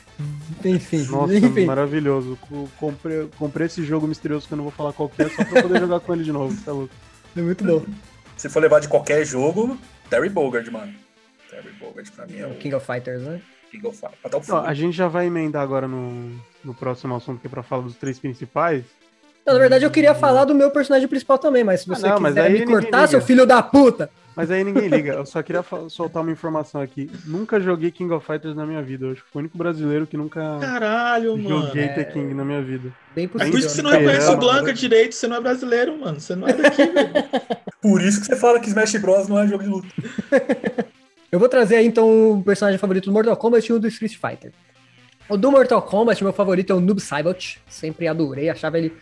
Enfim, 0.64 1.02
Nossa, 1.10 1.34
enfim. 1.34 1.64
maravilhoso. 1.66 2.38
Co- 2.48 2.68
Comprei, 2.78 3.28
comprei 3.38 3.66
esse 3.66 3.84
jogo 3.84 4.06
misterioso 4.06 4.46
que 4.46 4.54
eu 4.54 4.56
não 4.56 4.64
vou 4.64 4.72
falar 4.72 4.92
qual 4.92 5.08
que 5.08 5.22
é, 5.22 5.28
só 5.28 5.44
pra 5.44 5.62
poder 5.62 5.80
jogar 5.80 6.00
com 6.00 6.14
ele 6.14 6.24
de 6.24 6.32
novo, 6.32 6.56
tá 6.64 6.72
louco? 6.72 6.92
É 7.36 7.40
muito 7.40 7.64
bom. 7.64 7.82
Se 8.36 8.48
for 8.48 8.60
levar 8.60 8.80
de 8.80 8.88
qualquer 8.88 9.24
jogo, 9.24 9.76
Terry 10.08 10.28
Bogard, 10.28 10.70
mano. 10.70 10.92
Terry 11.50 11.70
Bogard 11.78 12.10
pra 12.12 12.26
mim 12.26 12.38
é 12.38 12.46
o 12.46 12.54
King 12.54 12.74
of 12.74 12.84
Fighters, 12.86 13.22
né? 13.22 13.40
King 13.70 13.86
of 13.86 13.96
Fighters. 13.98 14.18
Até 14.24 14.36
o 14.36 14.40
Ó, 14.40 14.42
fim. 14.62 14.68
a 14.68 14.74
gente 14.74 14.96
já 14.96 15.08
vai 15.08 15.26
emendar 15.26 15.62
agora 15.62 15.86
no, 15.86 16.32
no 16.64 16.74
próximo 16.74 17.14
assunto 17.14 17.40
que 17.40 17.46
é 17.46 17.50
pra 17.50 17.62
falar 17.62 17.82
dos 17.82 17.96
três 17.96 18.18
principais. 18.18 18.84
Não, 19.46 19.52
na 19.54 19.60
verdade, 19.60 19.84
eu 19.84 19.90
queria 19.90 20.14
falar 20.14 20.44
do 20.46 20.54
meu 20.54 20.70
personagem 20.70 21.06
principal 21.06 21.36
também, 21.38 21.62
mas 21.62 21.82
se 21.82 21.92
Ah, 21.92 21.94
você 21.94 22.08
não, 22.08 22.18
mas 22.20 22.34
quiser 22.34 22.46
aí 22.46 22.60
me 22.60 22.66
cortar, 22.66 23.06
seu 23.08 23.20
filho 23.20 23.44
da 23.46 23.62
puta! 23.62 24.08
Mas 24.36 24.50
aí 24.50 24.64
ninguém 24.64 24.88
liga. 24.88 25.12
Eu 25.12 25.26
só 25.26 25.42
queria 25.42 25.64
soltar 25.88 26.22
uma 26.22 26.32
informação 26.32 26.80
aqui. 26.80 27.08
Nunca 27.24 27.60
joguei 27.60 27.90
King 27.90 28.12
of 28.12 28.26
Fighters 28.26 28.56
na 28.56 28.66
minha 28.66 28.82
vida. 28.82 29.06
Eu 29.06 29.12
acho 29.12 29.24
que 29.24 29.30
fui 29.30 29.40
o 29.40 29.42
único 29.42 29.56
brasileiro 29.56 30.06
que 30.06 30.16
nunca 30.16 30.58
Caralho, 30.60 31.36
mano. 31.36 31.66
joguei 31.66 31.84
É. 31.84 31.88
The 31.88 32.04
King 32.04 32.34
na 32.34 32.44
minha 32.44 32.60
vida. 32.62 32.92
Bem 33.14 33.26
É 33.26 33.28
possível. 33.28 33.52
por 33.52 33.58
isso 33.58 33.68
que 33.68 33.74
você 33.74 33.82
não 33.82 33.90
né? 33.90 33.98
reconhece 33.98 34.30
o 34.30 34.36
Blanca 34.36 34.66
né? 34.66 34.72
direito, 34.72 35.14
você 35.14 35.28
não 35.28 35.36
é 35.36 35.40
brasileiro, 35.40 35.98
mano. 35.98 36.20
Você 36.20 36.34
não 36.34 36.48
é 36.48 36.52
daqui, 36.52 36.84
velho. 36.84 37.10
Por 37.80 38.00
isso 38.00 38.18
que 38.20 38.26
você 38.26 38.36
fala 38.36 38.58
que 38.58 38.68
Smash 38.68 38.96
Bros 38.96 39.28
não 39.28 39.38
é 39.38 39.46
jogo 39.46 39.62
de 39.62 39.68
luta. 39.68 39.88
Eu 41.30 41.38
vou 41.38 41.48
trazer 41.48 41.76
aí 41.76 41.86
então 41.86 42.32
o 42.32 42.42
personagem 42.42 42.78
favorito 42.78 43.06
do 43.06 43.12
Mortal 43.12 43.36
Kombat 43.36 43.70
e 43.70 43.74
o 43.74 43.78
do 43.78 43.88
Street 43.88 44.16
Fighter. 44.16 44.52
O 45.28 45.36
do 45.36 45.50
Mortal 45.50 45.82
Kombat, 45.82 46.22
meu 46.24 46.32
favorito 46.32 46.72
é 46.72 46.76
o 46.76 46.80
Noob 46.80 47.00
Saibot. 47.00 47.60
Sempre 47.68 48.08
adorei, 48.08 48.48
achava 48.48 48.78
ele 48.78 48.96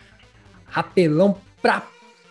rapelão 0.65 1.37
pra 1.61 1.83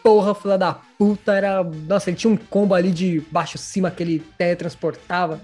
porra, 0.03 0.35
filha 0.35 0.59
da 0.59 0.75
puta. 1.03 1.33
Era. 1.33 1.65
Nossa, 1.65 2.11
ele 2.11 2.17
tinha 2.17 2.33
um 2.33 2.37
combo 2.37 2.75
ali 2.75 2.91
de 2.93 3.21
baixo-cima 3.31 3.91
que 3.91 4.03
ele 4.03 4.23
teletransportava 4.39 5.41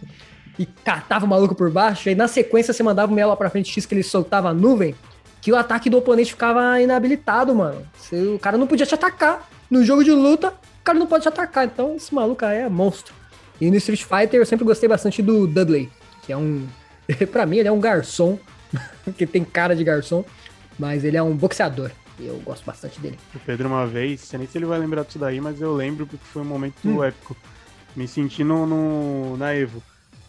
e 0.58 0.64
catava 0.66 1.24
o 1.24 1.28
maluco 1.28 1.54
por 1.54 1.70
baixo. 1.70 2.08
E 2.08 2.14
na 2.14 2.28
sequência 2.28 2.72
você 2.72 2.82
mandava 2.82 3.10
o 3.10 3.14
meio 3.14 3.26
lá 3.28 3.36
pra 3.36 3.50
frente 3.50 3.70
X 3.72 3.84
que 3.84 3.94
ele 3.94 4.02
soltava 4.04 4.50
a 4.50 4.54
nuvem, 4.54 4.94
que 5.40 5.52
o 5.52 5.56
ataque 5.56 5.90
do 5.90 5.98
oponente 5.98 6.30
ficava 6.32 6.80
inabilitado, 6.80 7.54
mano. 7.54 7.84
Você- 7.96 8.34
o 8.34 8.38
cara 8.38 8.56
não 8.56 8.66
podia 8.66 8.86
te 8.86 8.94
atacar. 8.94 9.48
No 9.70 9.84
jogo 9.84 10.02
de 10.04 10.12
luta, 10.12 10.48
o 10.48 10.84
cara 10.84 10.98
não 10.98 11.06
pode 11.06 11.22
te 11.22 11.28
atacar. 11.28 11.64
Então 11.66 11.96
esse 11.96 12.14
maluco 12.14 12.44
aí 12.44 12.58
é 12.58 12.68
monstro. 12.68 13.12
E 13.60 13.68
no 13.70 13.76
Street 13.76 14.02
Fighter 14.04 14.40
eu 14.40 14.46
sempre 14.46 14.64
gostei 14.64 14.88
bastante 14.88 15.20
do 15.20 15.46
Dudley, 15.46 15.90
que 16.24 16.32
é 16.32 16.36
um. 16.36 16.66
pra 17.32 17.44
mim, 17.46 17.56
ele 17.58 17.68
é 17.68 17.72
um 17.72 17.80
garçom, 17.80 18.38
que 19.18 19.26
tem 19.26 19.42
cara 19.44 19.74
de 19.74 19.82
garçom, 19.82 20.24
mas 20.78 21.02
ele 21.04 21.16
é 21.16 21.22
um 21.22 21.36
boxeador. 21.36 21.90
E 22.18 22.26
eu 22.26 22.37
gosto 22.44 22.64
bastante 22.64 23.00
dele. 23.00 23.18
O 23.34 23.38
Pedro 23.38 23.68
uma 23.68 23.87
vez, 23.87 24.20
sei 24.22 24.38
nem 24.38 24.48
se 24.48 24.58
ele 24.58 24.66
vai 24.66 24.78
lembrar 24.78 25.04
disso 25.04 25.18
daí, 25.18 25.40
mas 25.40 25.60
eu 25.60 25.75
lembro 25.75 26.06
porque 26.06 26.25
foi 26.25 26.42
um 26.42 26.46
momento 26.46 26.76
Hum. 26.84 27.02
épico. 27.04 27.37
Me 27.96 28.06
senti 28.08 28.42
no, 28.44 28.66
no- 28.66 29.37
na 29.37 29.54
Evo. 29.54 29.82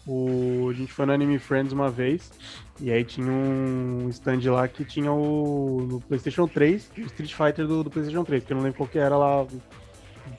O, 0.06 0.68
a 0.70 0.72
gente 0.72 0.92
foi 0.92 1.04
no 1.06 1.12
Anime 1.12 1.38
Friends 1.38 1.72
uma 1.72 1.90
vez, 1.90 2.32
e 2.80 2.90
aí 2.90 3.04
tinha 3.04 3.30
um 3.30 4.08
stand 4.10 4.40
lá 4.50 4.66
que 4.66 4.84
tinha 4.84 5.12
o 5.12 5.86
no 5.88 6.00
PlayStation 6.00 6.48
3, 6.48 6.90
o 6.96 7.00
Street 7.02 7.32
Fighter 7.34 7.66
do, 7.66 7.84
do 7.84 7.90
PlayStation 7.90 8.24
3, 8.24 8.42
que 8.42 8.52
eu 8.52 8.56
não 8.56 8.64
lembro 8.64 8.78
qual 8.78 8.88
que 8.88 8.98
era 8.98 9.16
lá, 9.16 9.46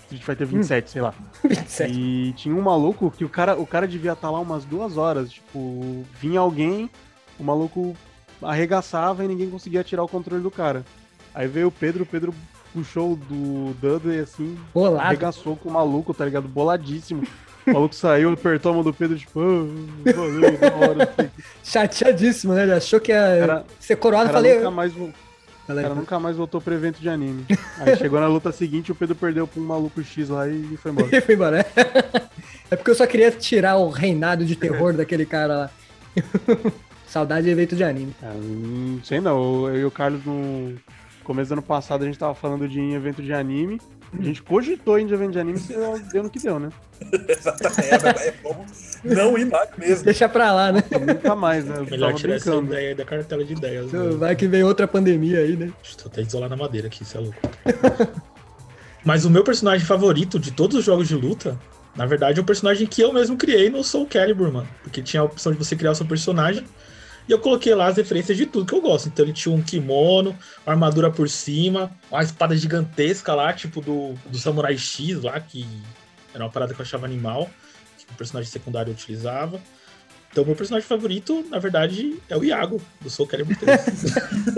Street 0.04 0.24
Fighter 0.24 0.48
27, 0.48 0.90
sei 0.90 1.02
lá. 1.02 1.14
27. 1.48 1.94
E 1.94 2.34
tinha 2.34 2.56
um 2.56 2.62
maluco 2.62 3.12
que 3.12 3.24
o 3.24 3.30
cara, 3.30 3.56
o 3.58 3.66
cara 3.68 3.88
devia 3.88 4.14
estar 4.14 4.32
lá 4.32 4.40
umas 4.40 4.66
duas 4.66 4.98
horas. 4.98 5.32
Tipo, 5.32 6.04
vinha 6.20 6.40
alguém, 6.40 6.90
o 7.40 7.44
maluco 7.44 7.96
arregaçava 8.42 9.24
e 9.24 9.28
ninguém 9.28 9.50
conseguia 9.50 9.84
tirar 9.84 10.04
o 10.04 10.08
controle 10.08 10.42
do 10.42 10.52
cara. 10.52 10.84
Aí 11.34 11.48
veio 11.48 11.68
o 11.68 11.72
Pedro, 11.72 12.04
o 12.04 12.06
Pedro 12.06 12.34
puxou 12.74 13.16
do 13.16 13.74
Dudley 13.82 14.20
assim, 14.20 14.58
Bolado. 14.74 15.06
arregaçou 15.06 15.56
com 15.56 15.70
o 15.70 15.74
maluco, 15.74 16.14
tá 16.14 16.24
ligado? 16.26 16.48
Boladíssimo. 16.48 17.24
O 17.68 17.74
maluco 17.74 17.94
saiu, 17.94 18.32
apertou 18.32 18.72
a 18.72 18.76
mão 18.76 18.84
do 18.84 18.94
Pedro, 18.94 19.18
tipo, 19.18 19.40
ah, 19.40 20.12
valeu, 20.16 20.58
da 20.58 20.76
hora. 20.76 21.14
Chateadíssimo, 21.64 22.54
né? 22.54 22.64
Ele 22.64 22.74
achou 22.74 23.00
que 23.00 23.12
ia 23.12 23.38
Cara- 23.40 23.66
ser 23.80 23.96
coroado. 23.98 24.26
Cara, 24.28 24.38
Falei. 24.40 24.56
nunca 24.58 24.72
mais, 24.72 24.94
o 24.96 25.14
cara 25.68 25.96
nunca 25.96 26.20
mais 26.20 26.36
voltou 26.38 26.60
pro 26.60 26.74
evento 26.74 27.00
de 27.00 27.08
anime. 27.10 27.46
Aí 27.80 27.96
chegou 27.98 28.20
na 28.20 28.28
luta 28.28 28.52
seguinte, 28.52 28.92
o 28.92 28.96
Pedro 28.96 29.16
perdeu 29.16 29.46
pra 29.48 29.62
um 29.62 29.66
maluco 29.66 30.04
X 30.04 30.30
lá 30.30 30.48
e 30.48 30.76
foi 30.78 30.92
embora. 30.92 31.08
Ele 31.12 31.22
foi 31.22 31.36
embora. 31.36 31.66
É 32.70 32.76
porque 32.76 32.92
eu 32.92 32.96
só 32.96 33.06
queria 33.06 33.32
tirar 33.32 33.78
o 33.78 33.90
reinado 33.90 34.44
de 34.46 34.56
terror 34.56 34.94
daquele 34.94 35.26
cara 35.26 35.56
lá. 35.56 35.70
Saudade 37.08 37.44
de 37.46 37.52
evento 37.52 37.76
de 37.76 37.84
anime. 37.84 38.16
É, 38.24 38.34
não 38.34 39.04
sei 39.04 39.20
não, 39.20 39.68
eu 39.68 39.78
e 39.82 39.86
o 39.86 39.92
Carlos 39.92 40.24
no 40.26 40.76
começo 41.24 41.50
do 41.50 41.54
ano 41.54 41.62
passado 41.62 42.04
a 42.04 42.06
gente 42.06 42.18
tava 42.18 42.36
falando 42.36 42.68
de 42.68 42.80
evento 42.80 43.22
de 43.22 43.34
anime. 43.34 43.80
A 44.18 44.22
gente 44.22 44.44
cogitou 44.44 45.00
em 45.00 45.10
evento 45.10 45.32
de 45.32 45.40
anime 45.40 45.60
e 45.70 46.12
deu 46.12 46.24
no 46.24 46.30
que 46.30 46.40
deu, 46.40 46.60
né? 46.60 46.70
Exatamente. 47.30 47.82
É, 48.22 48.28
é 48.28 48.32
bom 48.44 48.66
não 49.04 49.38
ir 49.38 49.46
mais 49.46 49.70
mesmo. 49.78 50.06
Deixa 50.06 50.30
pra 50.30 50.52
lá, 50.54 50.72
né? 50.72 50.84
Nunca 51.08 51.36
mais, 51.36 51.66
né? 51.66 51.76
Eu 51.78 51.86
Melhor 51.86 52.14
tirar 52.14 52.36
essa 52.36 52.52
brincando. 52.52 52.74
ideia 52.74 52.90
aí 52.90 52.96
da 52.96 53.06
cartela 53.06 53.44
de 53.44 53.54
ideias. 53.54 53.92
mano. 53.92 54.18
Vai 54.18 54.36
que 54.36 54.48
vem 54.48 54.64
outra 54.64 54.88
pandemia 54.88 55.40
aí, 55.40 55.56
né? 55.56 55.72
Estou 55.84 56.12
até 56.12 56.22
isolar 56.22 56.50
na 56.50 56.56
madeira 56.56 56.88
aqui, 56.88 57.04
isso 57.04 57.18
é 57.18 57.22
louco. 57.22 57.38
Mas 59.04 59.26
o 59.26 59.30
meu 59.30 59.44
personagem 59.44 59.86
favorito 59.86 60.38
de 60.40 60.52
todos 60.52 60.78
os 60.78 60.86
jogos 60.86 61.08
de 61.08 61.16
luta, 61.16 61.58
na 61.96 62.06
verdade, 62.06 62.40
é 62.40 62.44
o 62.44 62.46
personagem 62.46 62.86
que 62.86 63.02
eu 63.02 63.12
mesmo 63.12 63.36
criei 63.36 63.70
no 63.70 63.84
Soul 63.84 64.06
Calibur, 64.06 64.52
mano. 64.52 64.68
Porque 64.84 65.02
tinha 65.02 65.22
a 65.22 65.26
opção 65.26 65.52
de 65.52 65.58
você 65.58 65.76
criar 65.76 65.92
o 65.92 65.96
seu 65.96 66.06
personagem. 66.06 66.64
E 67.28 67.32
eu 67.32 67.40
coloquei 67.40 67.74
lá 67.74 67.88
as 67.88 67.98
referências 67.98 68.38
de 68.38 68.46
tudo 68.46 68.66
que 68.66 68.74
eu 68.74 68.82
gosto. 68.82 69.08
Então 69.08 69.24
ele 69.24 69.34
tinha 69.34 69.54
um 69.54 69.62
kimono, 69.62 70.36
uma 70.66 70.74
armadura 70.74 71.10
por 71.12 71.30
cima, 71.30 71.92
uma 72.10 72.24
espada 72.24 72.56
gigantesca 72.56 73.34
lá, 73.34 73.54
tipo 73.54 73.82
do, 73.82 74.14
do 74.26 74.38
Samurai 74.38 74.78
X 74.78 75.22
lá, 75.22 75.40
que 75.40 75.66
era 76.34 76.44
uma 76.44 76.50
parada 76.50 76.74
que 76.74 76.82
eu 76.82 76.86
achava 76.86 77.06
animal, 77.06 77.50
que 77.98 78.06
o 78.12 78.18
personagem 78.18 78.52
secundário 78.52 78.92
utilizava. 78.92 79.60
Então 80.32 80.46
meu 80.46 80.56
personagem 80.56 80.88
favorito, 80.88 81.46
na 81.50 81.60
verdade, 81.60 82.18
é 82.30 82.38
o 82.38 82.44
Iago, 82.44 82.82
do 83.02 83.10
Soul 83.10 83.28
Calibur 83.28 83.58
3. 83.58 83.80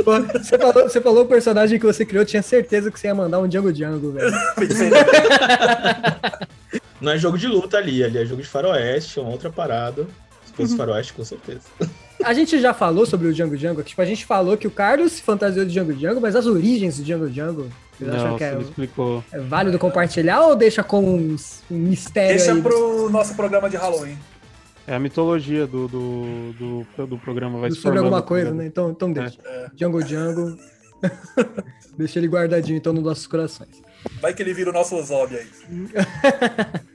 Pô, 0.05 0.12
Você 0.39 0.58
falou, 0.58 0.74
você 0.84 1.01
falou 1.01 1.24
o 1.24 1.27
personagem 1.27 1.79
que 1.79 1.86
você 1.86 2.05
criou, 2.05 2.22
eu 2.22 2.27
tinha 2.27 2.43
certeza 2.43 2.91
que 2.91 3.00
você 3.00 3.08
ia 3.08 3.15
mandar 3.15 3.39
um 3.39 3.48
Django 3.48 3.74
Django, 3.74 4.12
velho. 4.12 4.32
Não 7.01 7.12
é 7.12 7.17
jogo 7.17 7.38
de 7.39 7.48
luta 7.48 7.77
ali, 7.77 8.03
ali 8.03 8.20
é 8.20 8.25
jogo 8.25 8.41
de 8.41 8.48
faroeste, 8.48 9.20
é 9.20 9.22
uma 9.22 9.32
outra 9.32 9.50
parada. 9.50 10.08
Fosse 10.53 10.77
faroeste, 10.77 11.13
com 11.13 11.24
certeza. 11.25 11.62
A 12.24 12.33
gente 12.33 12.60
já 12.60 12.74
falou 12.74 13.05
sobre 13.05 13.27
o 13.27 13.33
Django 13.33 13.57
Django, 13.57 13.83
tipo, 13.83 14.01
a 14.01 14.05
gente 14.05 14.25
falou 14.25 14.55
que 14.55 14.67
o 14.67 14.72
Carlos 14.72 15.13
se 15.13 15.22
fantasiou 15.22 15.65
de 15.65 15.74
Django 15.74 15.93
Django, 15.93 16.22
mas 16.22 16.36
as 16.36 16.45
origens 16.45 16.98
do 16.98 17.03
Django 17.03 17.29
Django, 17.29 17.69
vocês 17.98 18.10
acham 18.10 18.29
Não, 18.29 18.38
que 18.38 18.43
é, 18.43 18.62
explicou. 18.62 19.24
é 19.31 19.39
válido 19.39 19.77
compartilhar 19.79 20.41
ou 20.41 20.55
deixa 20.55 20.83
com 20.83 21.03
um, 21.03 21.36
um 21.72 21.77
mistério 21.77 22.38
Deixa 22.38 22.53
aí? 22.53 22.62
pro 22.62 23.10
nosso 23.10 23.36
programa 23.36 23.69
de 23.69 23.77
Halloween. 23.77 24.17
É 24.86 24.95
a 24.95 25.00
mitologia 25.00 25.65
do, 25.65 25.88
do, 25.88 26.53
do, 26.53 27.07
do 27.07 27.17
programa, 27.17 27.60
vai 27.60 27.72
se 27.72 27.77
sobre 27.77 28.00
alguma 28.00 28.22
coisa, 28.22 28.51
né? 28.51 28.65
Então, 28.65 28.91
então 28.91 29.12
deixa. 29.12 29.39
Django 29.74 30.03
Django. 30.03 30.57
deixa 31.98 32.19
ele 32.19 32.27
guardadinho 32.27 32.77
então 32.77 32.93
nos 32.93 33.03
nossos 33.03 33.27
corações. 33.27 33.81
Vai 34.22 34.33
que 34.33 34.41
ele 34.41 34.53
vira 34.53 34.69
o 34.69 34.74
nosso 34.74 35.01
Zob 35.01 35.36
aí. 35.36 35.48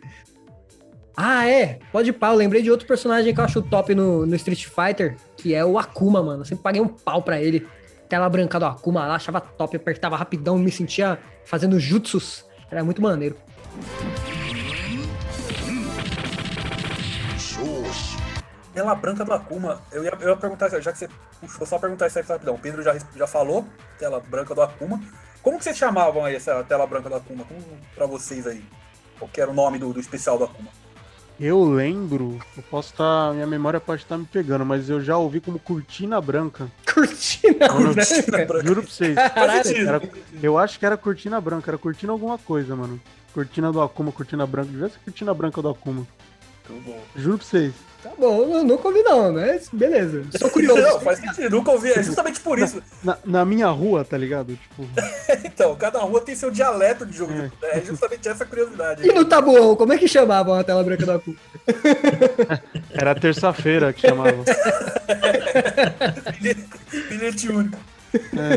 Ah, 1.21 1.49
é. 1.49 1.81
Pode 1.91 2.13
pau. 2.13 2.33
Lembrei 2.37 2.63
de 2.63 2.71
outro 2.71 2.87
personagem 2.87 3.35
que 3.35 3.41
eu 3.41 3.45
acho 3.45 3.61
top 3.61 3.93
no, 3.93 4.25
no 4.25 4.37
Street 4.37 4.67
Fighter, 4.67 5.17
que 5.37 5.53
é 5.53 5.65
o 5.65 5.77
Akuma, 5.77 6.23
mano. 6.23 6.43
Eu 6.43 6.45
sempre 6.45 6.63
paguei 6.63 6.81
um 6.81 6.87
pau 6.87 7.21
pra 7.25 7.43
ele. 7.43 7.67
Tela 8.09 8.29
branca 8.29 8.57
do 8.57 8.65
Akuma 8.65 9.05
lá, 9.05 9.17
achava 9.17 9.41
top, 9.41 9.77
apertava 9.77 10.17
rapidão, 10.17 10.57
me 10.57 10.71
sentia 10.71 11.19
fazendo 11.45 11.81
jutsus. 11.81 12.47
Era 12.71 12.85
muito 12.85 13.03
maneiro. 13.03 13.35
Tela 18.73 18.95
branca 18.95 19.25
do 19.25 19.33
Akuma. 19.33 19.83
Eu 19.91 20.05
ia, 20.05 20.13
eu 20.21 20.29
ia 20.29 20.37
perguntar, 20.37 20.69
já 20.69 20.93
que 20.93 20.99
você 20.99 21.09
puxou, 21.41 21.67
só 21.67 21.81
perguntar 21.81 22.07
isso 22.07 22.21
aí 22.21 22.25
rapidão. 22.25 22.55
O 22.55 22.59
Pedro 22.61 22.81
já, 22.81 22.97
já 23.17 23.27
falou, 23.27 23.67
tela 23.99 24.21
branca 24.21 24.55
do 24.55 24.63
Akuma. 24.63 25.03
Como 25.43 25.59
que 25.59 25.65
vocês 25.65 25.77
chamavam 25.77 26.25
aí 26.25 26.37
essa 26.37 26.63
tela 26.63 26.87
branca 26.87 27.09
do 27.09 27.17
Akuma? 27.17 27.45
Como 27.45 27.61
pra 27.93 28.07
vocês 28.07 28.47
aí? 28.47 28.65
Qual 29.19 29.29
que 29.29 29.41
era 29.41 29.51
o 29.51 29.55
nome 29.55 29.79
do, 29.79 29.93
do 29.93 29.99
especial 29.99 30.39
do 30.39 30.45
Akuma? 30.45 30.71
Eu 31.41 31.63
lembro, 31.65 32.37
eu 32.57 32.63
posso 32.65 32.91
estar. 32.93 33.33
minha 33.33 33.47
memória 33.47 33.79
pode 33.79 34.03
estar 34.03 34.19
me 34.19 34.25
pegando, 34.25 34.65
mas 34.65 34.91
eu 34.91 35.01
já 35.01 35.17
ouvi 35.17 35.41
como 35.41 35.59
cortina 35.59 36.21
branca. 36.21 36.67
Cortina 36.93 37.69
Cortina 37.69 38.45
branca. 38.47 38.67
Juro 38.67 38.83
pra 38.83 38.91
vocês. 38.91 39.17
Era- 39.17 40.03
eu 40.43 40.59
acho 40.59 40.79
que 40.81 40.85
era 40.87 40.97
cortina 40.97 41.41
branca, 41.41 41.71
era 41.71 41.79
cortina 41.79 42.13
alguma 42.13 42.39
coisa, 42.39 42.75
mano. 42.75 43.01
Cortina 43.33 43.71
do 43.71 43.81
Akuma, 43.81 44.11
cortina 44.11 44.45
branca. 44.47 44.71
Devia 44.71 44.89
ser 44.89 44.99
cortina 45.05 45.33
branca 45.33 45.63
do 45.63 45.69
Akuma. 45.69 46.05
Bom. 46.85 47.01
Juro 47.17 47.39
pra 47.39 47.47
vocês. 47.47 47.73
Tá 48.03 48.11
bom, 48.17 48.43
eu 48.55 48.63
nunca 48.63 48.87
ouvi 48.87 49.03
não, 49.03 49.33
mas 49.33 49.69
beleza. 49.73 50.23
Sou 50.39 50.49
curioso. 50.51 50.81
Não, 50.81 51.01
faz 51.01 51.19
sentido. 51.19 51.51
Nunca 51.51 51.73
ouvi. 51.73 51.91
É 51.91 52.01
justamente 52.01 52.39
por 52.41 52.57
isso. 52.57 52.81
Na, 53.03 53.19
na 53.25 53.45
minha 53.45 53.67
rua, 53.69 54.05
tá 54.05 54.17
ligado? 54.17 54.57
Tipo, 54.57 54.89
Então, 55.45 55.75
cada 55.75 55.99
rua 55.99 56.21
tem 56.21 56.37
seu 56.37 56.49
dialeto 56.49 57.05
de 57.05 57.17
jogo. 57.17 57.33
de- 57.33 57.51
É. 57.61 57.79
É 57.79 57.81
justamente 57.85 58.29
essa 58.29 58.45
curiosidade. 58.47 59.05
E 59.05 59.13
no 59.13 59.25
Tabuão, 59.25 59.75
como 59.75 59.93
é 59.93 59.99
que 59.99 60.07
chamavam 60.07 60.55
a 60.55 60.63
tela 60.63 60.85
branca 60.85 61.05
do 61.05 61.11
Akuma? 61.13 61.37
era 62.95 63.15
terça-feira 63.17 63.93
que 63.93 64.03
chamavam. 64.03 64.45
Bilhete 67.09 67.49
único. 67.51 67.79
É. 68.15 68.55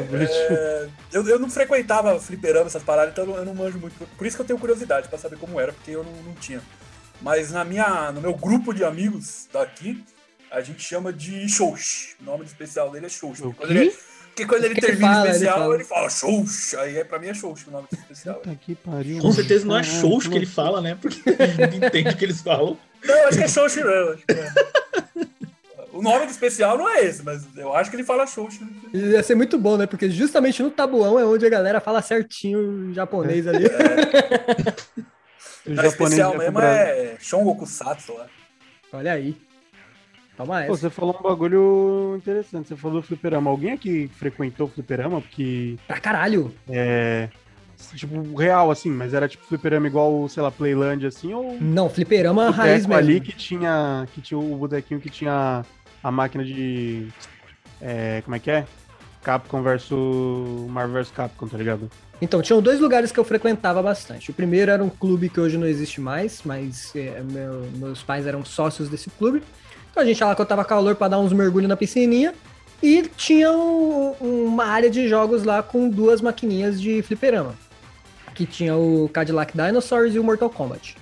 É, 0.53 0.87
eu, 1.11 1.27
eu 1.27 1.37
não 1.39 1.49
frequentava 1.49 2.17
fliperama, 2.19 2.67
essas 2.67 2.83
paradas, 2.83 3.11
então 3.11 3.25
eu 3.25 3.31
não, 3.31 3.37
eu 3.37 3.45
não 3.45 3.53
manjo 3.55 3.77
muito. 3.79 3.95
Por 4.17 4.25
isso 4.25 4.35
que 4.37 4.41
eu 4.43 4.45
tenho 4.45 4.59
curiosidade 4.59 5.09
pra 5.09 5.17
saber 5.17 5.37
como 5.37 5.59
era, 5.59 5.73
porque 5.73 5.91
eu 5.91 6.03
não, 6.03 6.11
não 6.23 6.33
tinha. 6.35 6.61
Mas 7.21 7.51
na 7.51 7.63
minha, 7.63 8.11
no 8.11 8.19
meu 8.19 8.33
grupo 8.33 8.73
de 8.73 8.83
amigos 8.83 9.47
daqui, 9.53 10.03
a 10.49 10.61
gente 10.61 10.81
chama 10.81 11.13
de 11.13 11.47
Xox. 11.47 12.15
O 12.19 12.25
nome 12.25 12.45
especial 12.45 12.89
dele 12.89 13.05
é. 13.05 13.25
O 13.25 13.53
Quando 13.53 13.71
ele, 13.71 13.93
porque 14.27 14.45
quando 14.45 14.63
ele 14.63 14.75
que 14.75 14.79
ele 14.79 14.87
termina 14.87 15.11
o 15.11 15.13
fala? 15.13 15.25
Ele 15.25 15.31
especial, 15.31 15.59
fala. 15.59 15.75
ele 15.75 15.83
fala 15.83 16.09
Xox. 16.09 16.73
Aí 16.75 16.97
é, 16.97 17.03
pra 17.03 17.19
mim 17.19 17.27
é 17.27 17.33
Xox 17.33 17.67
o 17.67 17.71
nome 17.71 17.87
especial. 17.91 18.35
Puta 18.35 18.55
que 18.55 18.75
pariu. 18.75 19.21
Com 19.21 19.31
certeza 19.31 19.65
não 19.65 19.77
é 19.77 19.83
shows 19.83 20.27
que 20.27 20.35
ele 20.35 20.45
fala, 20.45 20.81
né? 20.81 20.97
Porque 20.99 21.21
não 21.79 21.87
entende 21.87 22.09
o 22.09 22.17
que 22.17 22.25
eles 22.25 22.41
falam. 22.41 22.77
Não, 23.03 23.15
eu 23.15 23.27
acho 23.27 23.37
que 23.37 23.43
é 23.43 23.45
acho 23.45 24.25
que 24.25 24.33
é. 24.33 25.31
O 25.93 26.01
nome 26.01 26.25
do 26.25 26.31
especial 26.31 26.77
não 26.77 26.89
é 26.89 27.03
esse, 27.03 27.21
mas 27.21 27.43
eu 27.55 27.73
acho 27.75 27.89
que 27.89 27.95
ele 27.97 28.03
fala 28.03 28.25
Xox. 28.25 28.59
E 28.93 28.97
Ia 28.97 29.21
ser 29.21 29.35
muito 29.35 29.59
bom, 29.59 29.77
né? 29.77 29.85
Porque 29.85 30.09
justamente 30.09 30.63
no 30.63 30.71
tabuão 30.71 31.19
é 31.19 31.25
onde 31.25 31.45
a 31.45 31.49
galera 31.49 31.81
fala 31.81 32.01
certinho 32.01 32.59
o 32.89 32.93
japonês 32.93 33.45
ali. 33.45 33.65
O 35.65 35.69
Não, 35.69 35.75
japonês 35.83 35.91
especial 36.13 36.31
ia 36.31 36.37
pro 36.37 36.45
mesmo 36.45 36.61
é 36.61 37.15
Shongoku 37.19 37.65
Satsu 37.67 38.13
lá. 38.13 38.27
Olha 38.93 39.13
aí. 39.13 39.35
Toma 40.37 40.55
Pô, 40.55 40.59
essa. 40.73 40.75
você 40.77 40.89
falou 40.89 41.15
um 41.19 41.23
bagulho 41.23 42.15
interessante. 42.17 42.69
Você 42.69 42.75
falou 42.75 43.01
do 43.01 43.05
fliperama. 43.07 43.49
Alguém 43.49 43.71
aqui 43.73 44.09
frequentou 44.15 44.67
o 44.67 44.69
fliperama? 44.69 45.21
Porque 45.21 45.77
Pra 45.87 45.99
caralho. 45.99 46.53
é. 46.69 47.29
Tipo, 47.95 48.35
real, 48.35 48.69
assim, 48.69 48.91
mas 48.91 49.11
era 49.11 49.27
tipo 49.27 49.43
fliperama 49.43 49.87
igual, 49.87 50.29
sei 50.29 50.43
lá, 50.43 50.51
Playland, 50.51 51.03
assim, 51.07 51.33
ou 51.33 51.57
Não, 51.59 51.89
fliperama 51.89 52.47
o 52.47 52.51
raiz 52.51 52.85
mesmo. 52.85 52.93
ali 52.93 53.19
que 53.19 53.31
tinha, 53.35 54.05
que 54.13 54.21
tinha 54.21 54.39
o 54.39 54.55
bonequinho 54.55 55.01
que 55.01 55.09
tinha 55.09 55.65
a 56.03 56.11
máquina 56.11 56.43
de. 56.45 57.07
É, 57.81 58.21
como 58.23 58.35
é 58.35 58.39
que 58.39 58.51
é? 58.51 58.65
Capcom 59.23 59.63
versus 59.63 60.69
Marvel 60.69 61.01
vs 61.01 61.11
Capcom, 61.11 61.47
tá 61.47 61.57
ligado? 61.57 61.89
Então, 62.21 62.41
tinham 62.41 62.61
dois 62.61 62.79
lugares 62.79 63.11
que 63.11 63.19
eu 63.19 63.23
frequentava 63.23 63.81
bastante. 63.81 64.29
O 64.29 64.33
primeiro 64.33 64.69
era 64.69 64.83
um 64.83 64.89
clube 64.89 65.27
que 65.27 65.39
hoje 65.39 65.57
não 65.57 65.65
existe 65.65 65.99
mais, 65.99 66.41
mas 66.45 66.91
é, 66.95 67.19
meu- 67.21 67.67
meus 67.77 68.03
pais 68.03 68.27
eram 68.27 68.45
sócios 68.45 68.87
desse 68.89 69.09
clube. 69.09 69.41
Então 69.89 70.03
a 70.03 70.05
gente 70.05 70.19
ia 70.19 70.27
lá 70.27 70.35
quando 70.35 70.47
tava 70.47 70.63
calor 70.63 70.95
pra 70.95 71.07
dar 71.07 71.19
uns 71.19 71.33
mergulhos 71.33 71.67
na 71.67 71.75
piscininha. 71.75 72.33
E 72.81 73.03
tinha 73.17 73.51
um- 73.51 74.11
uma 74.21 74.65
área 74.65 74.89
de 74.89 75.07
jogos 75.07 75.43
lá 75.43 75.61
com 75.63 75.89
duas 75.89 76.21
maquininhas 76.21 76.79
de 76.79 77.01
fliperama. 77.01 77.53
Que 78.33 78.45
tinha 78.45 78.75
o 78.75 79.09
Cadillac 79.09 79.53
Dinosaurs 79.57 80.15
e 80.15 80.19
o 80.19 80.23
Mortal 80.23 80.49
Kombat. 80.49 80.95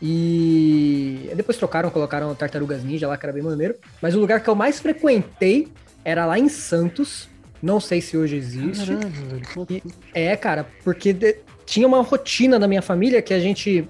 E 0.00 1.30
depois 1.36 1.56
trocaram, 1.58 1.90
colocaram 1.90 2.34
Tartarugas 2.34 2.82
Ninja 2.82 3.06
lá, 3.06 3.16
que 3.16 3.24
era 3.26 3.32
bem 3.32 3.42
maneiro. 3.42 3.74
Mas 4.00 4.14
o 4.14 4.20
lugar 4.20 4.40
que 4.42 4.48
eu 4.48 4.54
mais 4.54 4.80
frequentei 4.80 5.68
era 6.04 6.26
lá 6.26 6.38
em 6.38 6.48
Santos. 6.48 7.28
Não 7.62 7.78
sei 7.78 8.00
se 8.00 8.16
hoje 8.16 8.36
existe. 8.36 8.86
Caralho, 8.94 9.10
velho. 9.10 9.66
E- 9.70 9.82
É, 10.12 10.36
cara, 10.36 10.66
porque 10.82 11.12
de- 11.12 11.36
tinha 11.64 11.86
uma 11.86 12.02
rotina 12.02 12.58
na 12.58 12.66
minha 12.66 12.82
família 12.82 13.22
que 13.22 13.32
a 13.32 13.38
gente, 13.38 13.88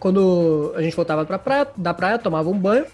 quando 0.00 0.72
a 0.74 0.80
gente 0.82 0.96
voltava 0.96 1.24
pra 1.26 1.38
praia, 1.38 1.66
da 1.76 1.92
praia, 1.92 2.18
tomava 2.18 2.48
um 2.48 2.58
banho, 2.58 2.86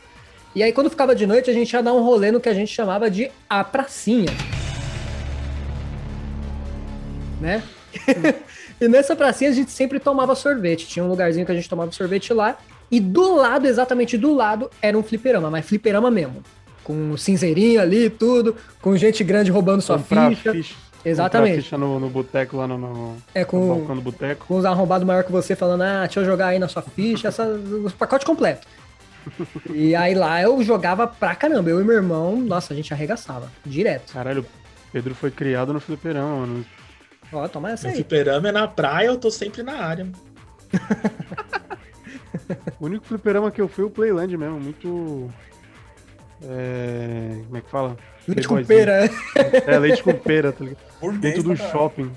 e 0.55 0.63
aí 0.63 0.73
quando 0.73 0.91
ficava 0.91 1.15
de 1.15 1.27
noite 1.27 1.49
a 1.49 1.53
gente 1.53 1.73
ia 1.73 1.83
dar 1.83 1.93
um 1.93 2.03
rolê 2.03 2.31
no 2.33 2.41
que 2.41 2.49
a 2.49 2.55
gente 2.55 2.73
chamava 2.75 3.09
de 3.09 3.31
a 3.49 3.63
pracinha. 3.63 4.31
Né? 7.41 7.63
e 8.81 8.89
nessa 8.89 9.15
pracinha 9.17 9.51
a 9.51 9.53
gente 9.55 9.71
sempre 9.71 9.99
tomava 10.01 10.35
sorvete. 10.35 10.87
Tinha 10.87 11.05
um 11.05 11.09
lugarzinho 11.09 11.45
que 11.47 11.53
a 11.53 11.55
gente 11.55 11.69
tomava 11.69 11.91
sorvete 11.93 12.33
lá, 12.33 12.59
e 12.91 13.01
do 13.01 13.35
lado, 13.37 13.67
exatamente 13.67 14.19
do 14.19 14.35
lado, 14.35 14.71
era 14.81 14.97
um 14.99 15.03
fliperama, 15.03 15.51
mas 15.51 15.65
fliperama 15.65 16.11
mesmo. 16.11 16.43
Com 16.85 17.17
cinzeirinho 17.17 17.81
ali 17.81 18.07
e 18.07 18.11
tudo, 18.11 18.57
com 18.81 18.97
gente 18.97 19.23
grande 19.23 19.51
roubando 19.51 19.81
sua 19.83 19.99
ficha. 19.99 20.53
ficha. 20.53 20.75
Exatamente. 21.05 21.62
Ficha 21.62 21.77
no, 21.77 21.99
no 21.99 22.09
boteco 22.09 22.57
lá 22.57 22.67
no, 22.67 22.79
no, 22.79 23.17
É 23.35 23.41
no 23.41 23.47
com, 23.47 23.69
balcão 23.69 23.97
do 23.97 24.03
boteco. 24.03 24.47
com 24.47 24.57
os 24.57 24.65
arrombados 24.65 25.07
maior 25.07 25.25
que 25.25 25.33
você 25.33 25.57
falando, 25.57 25.83
ah, 25.83 26.01
deixa 26.05 26.21
eu 26.21 26.25
jogar 26.25 26.49
aí 26.49 26.59
na 26.59 26.69
sua 26.69 26.83
ficha, 26.83 27.29
essa, 27.29 27.45
o 27.45 27.91
pacote 27.93 28.25
completo. 28.25 28.67
E 29.73 29.95
aí 29.95 30.15
lá 30.15 30.42
eu 30.42 30.61
jogava 30.64 31.07
pra 31.07 31.35
caramba. 31.37 31.71
Eu 31.71 31.81
e 31.81 31.85
meu 31.85 31.95
irmão, 31.95 32.37
nossa, 32.37 32.73
a 32.73 32.77
gente 32.77 32.92
arregaçava. 32.92 33.51
Direto. 33.64 34.12
Caralho, 34.12 34.45
Pedro 34.92 35.14
foi 35.14 35.31
criado 35.31 35.73
no 35.73 35.79
fliperama, 35.81 36.38
mano. 36.38 36.66
Ó, 37.33 37.47
toma 37.47 37.71
essa 37.71 37.87
O 37.87 37.90
aí. 37.90 37.95
fliperama 37.97 38.49
é 38.49 38.53
na 38.53 38.66
praia, 38.66 39.07
eu 39.07 39.16
tô 39.16 39.31
sempre 39.31 39.62
na 39.62 39.75
área. 39.75 40.09
O 42.81 42.87
único 42.87 43.05
fliperama 43.05 43.51
que 43.51 43.61
eu 43.61 43.68
fui 43.68 43.85
é 43.85 43.87
o 43.87 43.90
Playland 43.90 44.37
mesmo, 44.37 44.59
muito. 44.61 45.33
É. 46.44 47.40
Como 47.46 47.57
é 47.57 47.61
que 47.61 47.70
fala? 47.70 47.96
Leite 48.28 48.48
com 48.48 48.64
pera. 48.64 49.11
É, 49.66 49.78
leite 49.78 50.02
com 50.02 50.12
pera, 50.14 50.52
tá 50.52 50.64
ligado? 50.64 50.78
Burguês 51.00 51.20
Dentro 51.20 51.42
do 51.42 51.57
caralho. 51.57 51.72
shopping. 51.72 52.12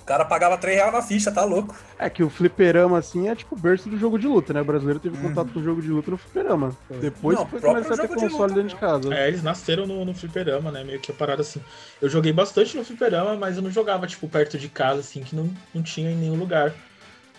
O 0.00 0.04
cara 0.06 0.24
pagava 0.24 0.56
3 0.56 0.76
reais 0.76 0.92
na 0.92 1.02
ficha, 1.02 1.32
tá 1.32 1.42
louco. 1.44 1.74
É 1.98 2.08
que 2.08 2.22
o 2.22 2.30
fliperama, 2.30 2.96
assim, 2.98 3.28
é 3.28 3.34
tipo 3.34 3.56
o 3.56 3.58
berço 3.58 3.88
do 3.88 3.98
jogo 3.98 4.16
de 4.18 4.28
luta, 4.28 4.52
né? 4.52 4.60
O 4.60 4.64
brasileiro 4.64 5.00
teve 5.00 5.16
Uhum. 5.16 5.22
contato 5.34 5.52
com 5.52 5.58
o 5.58 5.62
jogo 5.64 5.82
de 5.82 5.88
luta 5.88 6.12
no 6.12 6.16
fliperama. 6.16 6.76
Depois 7.00 7.36
Não, 7.36 7.44
foi 7.46 7.60
começar 7.60 7.94
a 7.94 7.96
ter 7.96 8.02
jogo 8.08 8.14
de 8.14 8.20
console 8.20 8.42
luta, 8.52 8.54
dentro 8.54 8.68
de 8.68 8.76
casa. 8.76 9.12
É, 9.14 9.26
eles 9.26 9.42
nasceram 9.42 9.84
no, 9.84 10.04
no 10.04 10.14
fliperama, 10.14 10.70
né? 10.70 10.84
Meio 10.84 11.00
que 11.00 11.10
a 11.10 11.14
parada 11.14 11.42
assim. 11.42 11.60
Eu 12.00 12.08
joguei 12.08 12.32
bastante 12.32 12.76
no 12.76 12.84
fliperama, 12.84 13.34
mas 13.34 13.56
eu 13.56 13.62
não 13.64 13.70
jogava, 13.72 14.06
tipo, 14.06 14.28
perto 14.28 14.56
de 14.56 14.68
casa, 14.68 15.00
assim, 15.00 15.22
que 15.24 15.34
não, 15.34 15.50
não 15.74 15.82
tinha 15.82 16.08
em 16.10 16.16
nenhum 16.16 16.36
lugar. 16.36 16.72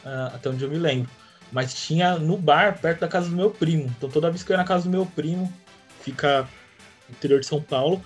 ah, 0.06 0.32
até 0.36 0.50
onde 0.50 0.62
eu 0.64 0.70
me 0.70 0.78
lembro. 0.78 1.10
Mas 1.54 1.74
tinha 1.74 2.18
no 2.20 2.36
bar, 2.38 2.78
perto 2.82 3.00
da 3.00 3.08
casa 3.08 3.30
do 3.30 3.36
meu 3.36 3.50
primo. 3.50 3.90
Então 3.98 4.10
toda 4.10 4.30
vez 4.30 4.44
que 4.44 4.52
eu 4.52 4.56
ia 4.56 4.58
na 4.58 4.68
casa 4.68 4.84
do 4.84 4.90
meu 4.90 5.06
primo, 5.06 5.52
fica 6.12 6.48
no 7.10 7.16
interior 7.16 7.40
de 7.40 7.46
São 7.46 7.62
Paulo, 7.62 8.02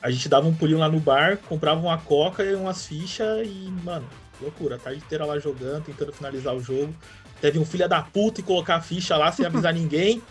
a 0.00 0.10
gente 0.10 0.28
dava 0.28 0.46
um 0.46 0.54
pulinho 0.54 0.78
lá 0.78 0.88
no 0.88 1.00
bar, 1.00 1.38
comprava 1.48 1.80
uma 1.80 1.98
coca 1.98 2.44
e 2.44 2.54
umas 2.54 2.86
fichas 2.86 3.46
e, 3.46 3.72
mano, 3.82 4.06
loucura. 4.40 4.76
A 4.76 4.78
tarde 4.78 5.00
inteira 5.04 5.24
lá 5.24 5.38
jogando, 5.38 5.84
tentando 5.84 6.12
finalizar 6.12 6.54
o 6.54 6.60
jogo. 6.62 6.94
Teve 7.40 7.58
um 7.58 7.64
filho 7.64 7.88
da 7.88 8.02
puta 8.02 8.40
e 8.40 8.44
colocar 8.44 8.76
a 8.76 8.80
ficha 8.80 9.16
lá 9.16 9.32
sem 9.32 9.44
avisar 9.46 9.72
ninguém. 9.74 10.22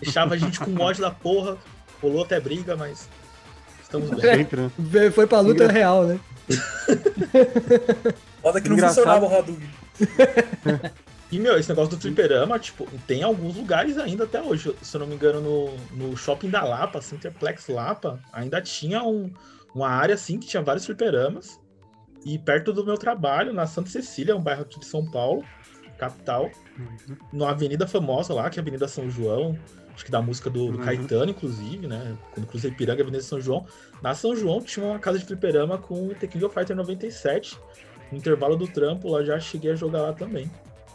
Deixava 0.00 0.34
a 0.34 0.38
gente 0.38 0.58
com 0.58 0.74
ódio 0.80 1.02
da 1.02 1.10
porra. 1.10 1.56
Rolou 2.00 2.22
até 2.24 2.40
briga, 2.40 2.74
mas 2.76 3.08
estamos 3.82 4.10
bem. 4.10 4.46
Né? 4.78 5.10
Foi 5.10 5.26
pra 5.26 5.40
luta 5.40 5.64
Engra- 5.64 5.72
real, 5.72 6.04
né? 6.04 6.18
Foda 8.40 8.60
que 8.60 8.68
não 8.68 8.76
Engraçado. 8.76 9.04
funcionava 9.04 9.26
o 9.26 9.38
Hadouken. 9.38 9.70
E, 11.32 11.38
meu, 11.38 11.58
esse 11.58 11.68
negócio 11.70 11.96
do 11.96 12.00
fliperama, 12.00 12.58
tipo, 12.58 12.86
tem 13.06 13.22
alguns 13.22 13.56
lugares 13.56 13.96
ainda 13.96 14.24
até 14.24 14.42
hoje. 14.42 14.76
Se 14.82 14.94
eu 14.94 15.00
não 15.00 15.06
me 15.06 15.14
engano, 15.14 15.40
no, 15.40 15.76
no 16.10 16.14
shopping 16.16 16.50
da 16.50 16.62
Lapa, 16.62 17.00
Cinterplex 17.00 17.68
Lapa, 17.68 18.20
ainda 18.30 18.60
tinha 18.60 19.02
um, 19.02 19.32
uma 19.74 19.88
área 19.88 20.14
assim 20.14 20.38
que 20.38 20.46
tinha 20.46 20.62
vários 20.62 20.84
fliperamas. 20.84 21.58
E 22.24 22.38
perto 22.38 22.70
do 22.72 22.84
meu 22.84 22.98
trabalho, 22.98 23.52
na 23.52 23.66
Santa 23.66 23.88
Cecília, 23.88 24.36
um 24.36 24.42
bairro 24.42 24.62
aqui 24.62 24.78
de 24.78 24.84
São 24.84 25.10
Paulo, 25.10 25.42
capital, 25.98 26.50
Uhum. 26.78 27.16
numa 27.32 27.50
avenida 27.50 27.86
famosa 27.86 28.32
lá, 28.34 28.48
que 28.48 28.58
é 28.58 28.60
a 28.60 28.62
Avenida 28.62 28.86
São 28.88 29.08
João, 29.10 29.58
acho 29.94 30.04
que 30.04 30.10
da 30.10 30.22
música 30.22 30.48
do, 30.50 30.72
do 30.72 30.78
Uhum. 30.78 30.84
Caetano, 30.84 31.30
inclusive, 31.30 31.86
né? 31.86 32.16
Quando 32.32 32.46
cruzei 32.46 32.70
Piranga, 32.70 33.02
Avenida 33.02 33.22
São 33.22 33.40
João. 33.40 33.66
Na 34.02 34.14
São 34.14 34.34
João 34.36 34.60
tinha 34.60 34.84
uma 34.86 34.98
casa 34.98 35.18
de 35.18 35.24
fliperama 35.24 35.78
com 35.78 36.08
o 36.08 36.14
The 36.14 36.26
King 36.26 36.44
of 36.44 36.54
Fighter 36.54 36.76
97. 36.76 37.58
No 38.10 38.18
intervalo 38.18 38.56
do 38.56 38.66
trampo, 38.68 39.08
lá 39.08 39.22
já 39.24 39.38
cheguei 39.40 39.72
a 39.72 39.74
jogar 39.74 40.02
lá 40.02 40.12
também. 40.12 40.50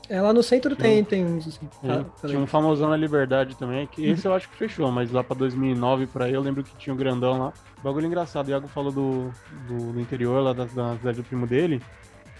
É, 0.10 0.22
lá 0.22 0.32
no 0.32 0.41
centro 0.41 0.76
tem, 0.76 1.04
tem 1.04 1.26
uns 1.26 1.48
assim. 1.48 1.70
É, 1.84 1.91
Ah, 1.91 2.06
tinha 2.26 2.39
um 2.39 2.48
famosão 2.48 2.89
na 2.89 2.96
Liberdade 2.96 3.56
também, 3.58 3.86
que 3.88 4.06
esse 4.06 4.26
eu 4.26 4.34
acho 4.34 4.48
que 4.50 4.56
fechou, 4.56 4.89
mas 4.91 5.12
lá 5.12 5.22
pra 5.24 5.36
2009 5.36 6.08
por 6.08 6.22
aí 6.22 6.34
eu 6.34 6.41
lembro 6.41 6.63
que 6.63 6.76
tinha 6.78 6.93
um 6.93 6.98
grandão 6.98 7.38
lá. 7.38 7.54
Bagulho 7.84 8.06
engraçado, 8.08 8.48
o 8.48 8.52
Iago 8.52 8.67
falou 8.70 8.91
do, 8.91 9.30
do, 9.67 9.91
do 9.93 10.00
interior, 10.00 10.41
lá 10.41 10.54
da, 10.54 10.63
da 10.65 10.96
cidade 10.98 11.17
do 11.17 11.24
primo 11.24 11.46
dele. 11.46 11.82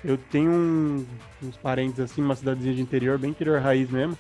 Eu 0.04 0.18
tenho 0.18 0.50
um- 0.52 1.06
uns 1.44 1.58
parentes 1.58 2.00
assim, 2.00 2.22
uma 2.22 2.36
cidadezinha 2.36 2.74
de 2.76 2.82
interior, 2.82 3.18
bem 3.18 3.32
interior 3.32 3.60
raiz 3.62 3.90
mesmo. 3.90 4.18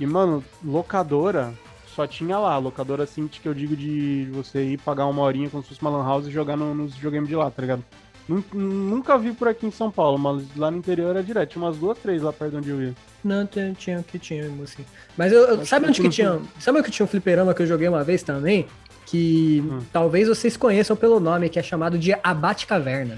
E, 0.00 0.06
mano, 0.06 0.42
locadora 0.64 1.54
só 1.86 2.06
tinha 2.08 2.38
lá. 2.38 2.58
Locadora 2.58 3.04
assim 3.04 3.28
que 3.28 3.46
eu 3.48 3.54
digo 3.54 3.76
de 3.76 4.28
você 4.32 4.64
ir 4.64 4.78
pagar 4.80 5.06
uma 5.06 5.22
horinha 5.22 5.48
como 5.48 5.62
se 5.62 5.68
fosse 5.68 5.80
uma 5.80 5.90
lan 5.90 6.02
house 6.04 6.26
e 6.26 6.30
jogar 6.32 6.56
no- 6.56 6.74
nos 6.74 6.94
videogames 6.94 7.28
de 7.28 7.36
lá, 7.36 7.48
tá 7.50 7.62
ligado? 7.62 7.84
Nun- 8.28 8.42
Nunca 8.54 9.18
vi 9.18 9.32
por 9.32 9.48
aqui 9.48 9.66
em 9.66 9.70
São 9.70 9.90
Paulo, 9.90 10.18
mas 10.18 10.42
lá 10.56 10.70
no 10.70 10.78
interior 10.78 11.10
era 11.10 11.22
direto. 11.22 11.50
Tinha 11.50 11.64
umas 11.64 11.76
duas, 11.76 11.98
três 11.98 12.22
lá 12.22 12.32
perto 12.32 12.52
de 12.52 12.56
onde 12.58 12.70
eu 12.70 12.82
ia. 12.82 12.94
Não, 13.22 13.46
tinha, 13.46 13.72
tinha 13.78 14.02
que 14.06 14.18
tinha 14.18 14.44
assim. 14.62 14.84
Mas 15.16 15.32
eu, 15.32 15.42
eu- 15.42 15.66
sabe 15.66 15.84
que 15.84 15.90
onde 15.90 16.02
que 16.02 16.08
tinha? 16.08 16.38
Sabe 16.58 16.78
onde 16.78 16.86
que 16.86 16.90
tinha 16.92 17.04
um 17.04 17.08
fliperama 17.08 17.52
que 17.54 17.62
eu 17.62 17.66
joguei 17.66 17.86
uma 17.88 18.02
vez 18.04 18.22
também? 18.22 18.66
Que 19.06 19.62
Hum. 19.70 19.80
talvez 19.92 20.26
vocês 20.28 20.56
conheçam 20.56 20.96
pelo 20.96 21.20
nome, 21.20 21.48
que 21.50 21.58
é 21.58 21.62
chamado 21.62 21.98
de 21.98 22.14
Abate 22.22 22.66
Caverna. 22.66 23.16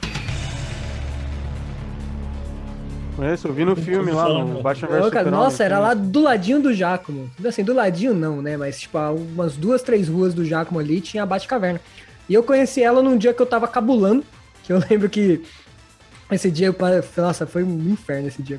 Conhece? 3.14 3.46
Eu 3.48 3.54
vi 3.54 3.64
no 3.64 3.74
filme 3.74 4.12
lá, 4.12 4.28
no. 4.28 4.60
Batman 4.60 4.88
vs 4.88 5.04
Superman. 5.04 5.30
nossa, 5.30 5.64
era 5.64 5.76
assim. 5.78 5.86
lá 5.86 5.94
do 5.94 6.20
ladinho 6.20 6.60
do 6.60 6.74
Giacomo. 6.74 7.30
Assim, 7.46 7.64
do 7.64 7.72
ladinho 7.72 8.12
não, 8.12 8.42
né? 8.42 8.56
Mas, 8.58 8.78
tipo, 8.80 8.98
umas 8.98 9.56
duas, 9.56 9.82
três 9.82 10.06
ruas 10.08 10.34
do 10.34 10.44
Giacomo 10.44 10.78
ali 10.80 11.00
tinha 11.00 11.22
a 11.22 11.26
Bate-Caverna. 11.26 11.80
E 12.28 12.34
eu 12.34 12.42
conheci 12.42 12.82
ela 12.82 13.02
num 13.02 13.16
dia 13.16 13.32
que 13.32 13.40
eu 13.40 13.46
tava 13.46 13.66
cabulando, 13.66 14.22
que 14.66 14.72
eu 14.72 14.82
lembro 14.90 15.08
que 15.08 15.42
esse 16.30 16.50
dia, 16.50 16.66
eu, 16.66 16.76
nossa, 17.16 17.46
foi 17.46 17.62
um 17.62 17.90
inferno 17.90 18.26
esse 18.28 18.42
dia. 18.42 18.58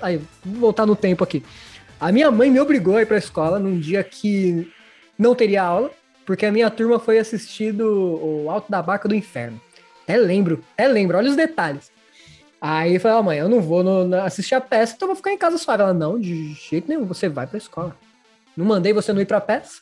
Aí, 0.00 0.20
vou 0.44 0.60
voltar 0.60 0.86
no 0.86 0.94
tempo 0.94 1.24
aqui. 1.24 1.44
A 2.00 2.10
minha 2.12 2.30
mãe 2.30 2.50
me 2.50 2.60
obrigou 2.60 2.96
a 2.96 3.02
ir 3.02 3.06
pra 3.06 3.18
escola 3.18 3.58
num 3.58 3.78
dia 3.78 4.02
que 4.04 4.70
não 5.18 5.34
teria 5.34 5.62
aula, 5.62 5.90
porque 6.24 6.46
a 6.46 6.52
minha 6.52 6.70
turma 6.70 6.98
foi 6.98 7.18
assistir 7.18 7.72
do, 7.72 8.44
o 8.44 8.50
Alto 8.50 8.70
da 8.70 8.80
Barca 8.80 9.08
do 9.08 9.14
Inferno. 9.14 9.60
Até 10.04 10.16
lembro, 10.16 10.64
até 10.74 10.88
lembro, 10.88 11.18
olha 11.18 11.28
os 11.28 11.36
detalhes. 11.36 11.90
Aí 12.60 12.94
eu 12.94 13.00
falei, 13.00 13.16
ó, 13.16 13.22
mãe, 13.22 13.38
eu 13.38 13.48
não 13.48 13.60
vou 13.60 13.82
no- 13.82 14.06
na- 14.06 14.24
assistir 14.24 14.54
a 14.54 14.60
peça, 14.60 14.94
então 14.94 15.08
vou 15.08 15.16
ficar 15.16 15.32
em 15.32 15.38
casa 15.38 15.58
suave. 15.58 15.82
Ela, 15.82 15.94
não, 15.94 16.18
de 16.18 16.52
jeito 16.54 16.88
nenhum, 16.88 17.04
você 17.04 17.28
vai 17.28 17.46
pra 17.46 17.58
escola. 17.58 17.96
Não 18.56 18.64
mandei 18.64 18.92
você 18.92 19.12
não 19.12 19.20
ir 19.20 19.26
pra 19.26 19.40
peça. 19.40 19.80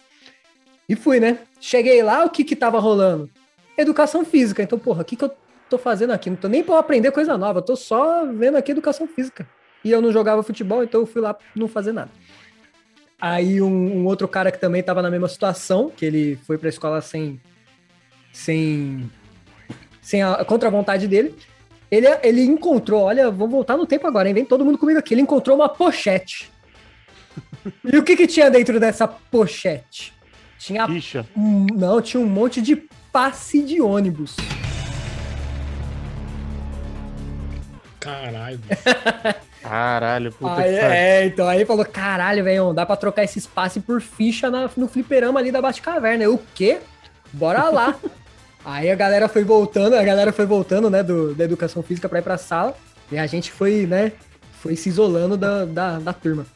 E 0.88 0.96
fui, 0.96 1.20
né? 1.20 1.38
Cheguei 1.61 2.02
lá, 2.02 2.24
o 2.24 2.31
que 2.31 2.44
que 2.44 2.57
tava 2.57 2.78
rolando? 2.78 3.28
Educação 3.76 4.24
física. 4.24 4.62
Então, 4.62 4.78
porra, 4.78 5.02
o 5.02 5.04
que 5.04 5.16
que 5.16 5.24
eu 5.24 5.33
tô 5.68 5.78
fazendo 5.78 6.12
aqui? 6.12 6.31
Não 6.31 6.37
tô 6.37 6.48
nem 6.48 6.62
pra 6.62 6.78
aprender 6.78 7.11
coisa 7.11 7.37
nova, 7.38 7.61
tô 7.62 7.76
só 7.76 8.26
vendo 8.33 8.57
aqui 8.57 8.72
educação 8.72 9.07
física. 9.07 9.48
E 9.85 9.90
eu 9.90 10.00
não 10.02 10.11
jogava 10.12 10.42
futebol, 10.42 10.83
então 10.83 11.00
eu 11.00 11.07
fui 11.07 11.20
lá 11.22 11.37
não 11.54 11.68
fazer 11.68 11.92
nada. 11.92 12.11
Aí 13.20 13.61
um, 13.61 13.98
um 13.98 14.07
outro 14.07 14.26
cara 14.28 14.50
que 14.50 14.59
também 14.61 14.83
tava 14.83 15.02
na 15.02 15.11
mesma 15.11 15.28
situação, 15.28 15.90
que 15.90 16.04
ele 16.04 16.37
foi 16.46 16.57
pra 16.59 16.68
escola 16.68 17.00
sem 17.00 17.40
sem 18.33 19.11
sem 20.00 20.22
a 20.22 20.44
contra 20.44 20.68
a 20.68 20.70
vontade 20.72 21.07
dele. 21.09 21.35
Ele, 21.90 22.07
ele 22.22 22.42
encontrou, 22.42 23.02
olha, 23.04 23.31
vamos 23.31 23.50
voltar 23.52 23.76
no 23.76 23.87
tempo 23.87 24.07
agora, 24.07 24.28
hein? 24.28 24.35
Vem 24.35 24.44
todo 24.44 24.64
mundo 24.64 24.76
comigo 24.78 24.98
aqui. 24.98 25.14
Ele 25.14 25.22
encontrou 25.22 25.57
uma 25.57 25.68
pochete. 25.68 26.50
E 27.85 27.96
o 27.96 28.02
que 28.04 28.14
que 28.16 28.26
tinha 28.26 28.50
dentro 28.50 28.78
dessa 28.78 29.09
pochete? 29.09 30.12
Tinha 30.59 30.87
um- 31.37 31.66
não, 31.74 32.00
tinha 32.02 32.20
um 32.20 32.26
monte 32.26 32.61
de 32.61 32.76
passe 33.11 33.62
de 33.62 33.81
ônibus. 33.81 34.37
Caralho. 38.00 38.61
Caralho, 39.62 40.32
puta 40.32 40.54
Aí, 40.61 40.74
que 40.74 40.80
pariu. 40.80 40.92
é, 40.94 41.26
então 41.26 41.48
aí 41.48 41.64
falou: 41.64 41.84
caralho, 41.84 42.44
velho, 42.44 42.72
dá 42.72 42.87
pra 42.87 42.96
trocar 42.96 43.24
esse 43.24 43.40
passe 43.48 43.80
por 43.80 44.00
ficha 44.00 44.50
na- 44.50 44.70
no 44.76 44.88
fliperama 44.88 45.40
ali 45.40 45.50
da 45.50 45.61
Batcaverna. 45.61 46.24
Eu, 46.24 46.34
o 46.34 46.42
quê? 46.54 46.78
Bora 47.32 47.68
lá. 47.70 47.94
aí 48.64 48.90
a 48.90 48.94
galera 48.94 49.28
foi 49.28 49.44
voltando, 49.44 49.94
a 49.96 50.02
galera 50.04 50.32
foi 50.32 50.46
voltando, 50.46 50.88
né, 50.88 51.02
do, 51.02 51.34
da 51.34 51.44
educação 51.44 51.82
física 51.82 52.08
pra 52.08 52.20
ir 52.20 52.22
pra 52.22 52.38
sala. 52.38 52.76
E 53.11 53.18
a 53.18 53.26
gente 53.26 53.50
foi, 53.50 53.87
né, 53.87 54.12
foi 54.61 54.76
se 54.76 54.88
isolando 54.88 55.37
da, 55.37 55.64
da, 55.64 55.98
da 55.98 56.12
turma. 56.12 56.46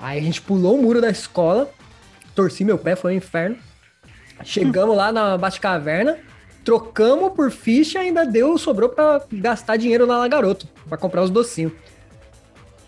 Aí 0.00 0.18
a 0.18 0.22
gente 0.22 0.40
pulou 0.42 0.76
o 0.78 0.82
muro 0.82 1.00
da 1.00 1.10
escola, 1.10 1.70
torci 2.34 2.64
meu 2.64 2.76
pé, 2.78 2.96
foi 2.96 3.12
um 3.14 3.16
inferno. 3.16 3.56
Chegamos 4.44 4.96
lá 4.96 5.12
na 5.12 5.38
Batcaverna, 5.38 6.18
trocamos 6.64 7.32
por 7.32 7.50
ficha 7.50 7.98
e 7.98 8.08
ainda 8.08 8.24
deu, 8.24 8.56
sobrou 8.58 8.88
pra 8.88 9.22
gastar 9.32 9.76
dinheiro 9.76 10.06
lá 10.06 10.18
na 10.18 10.28
garoto, 10.28 10.66
pra 10.88 10.96
comprar 10.96 11.22
os 11.22 11.30
docinhos. 11.30 11.72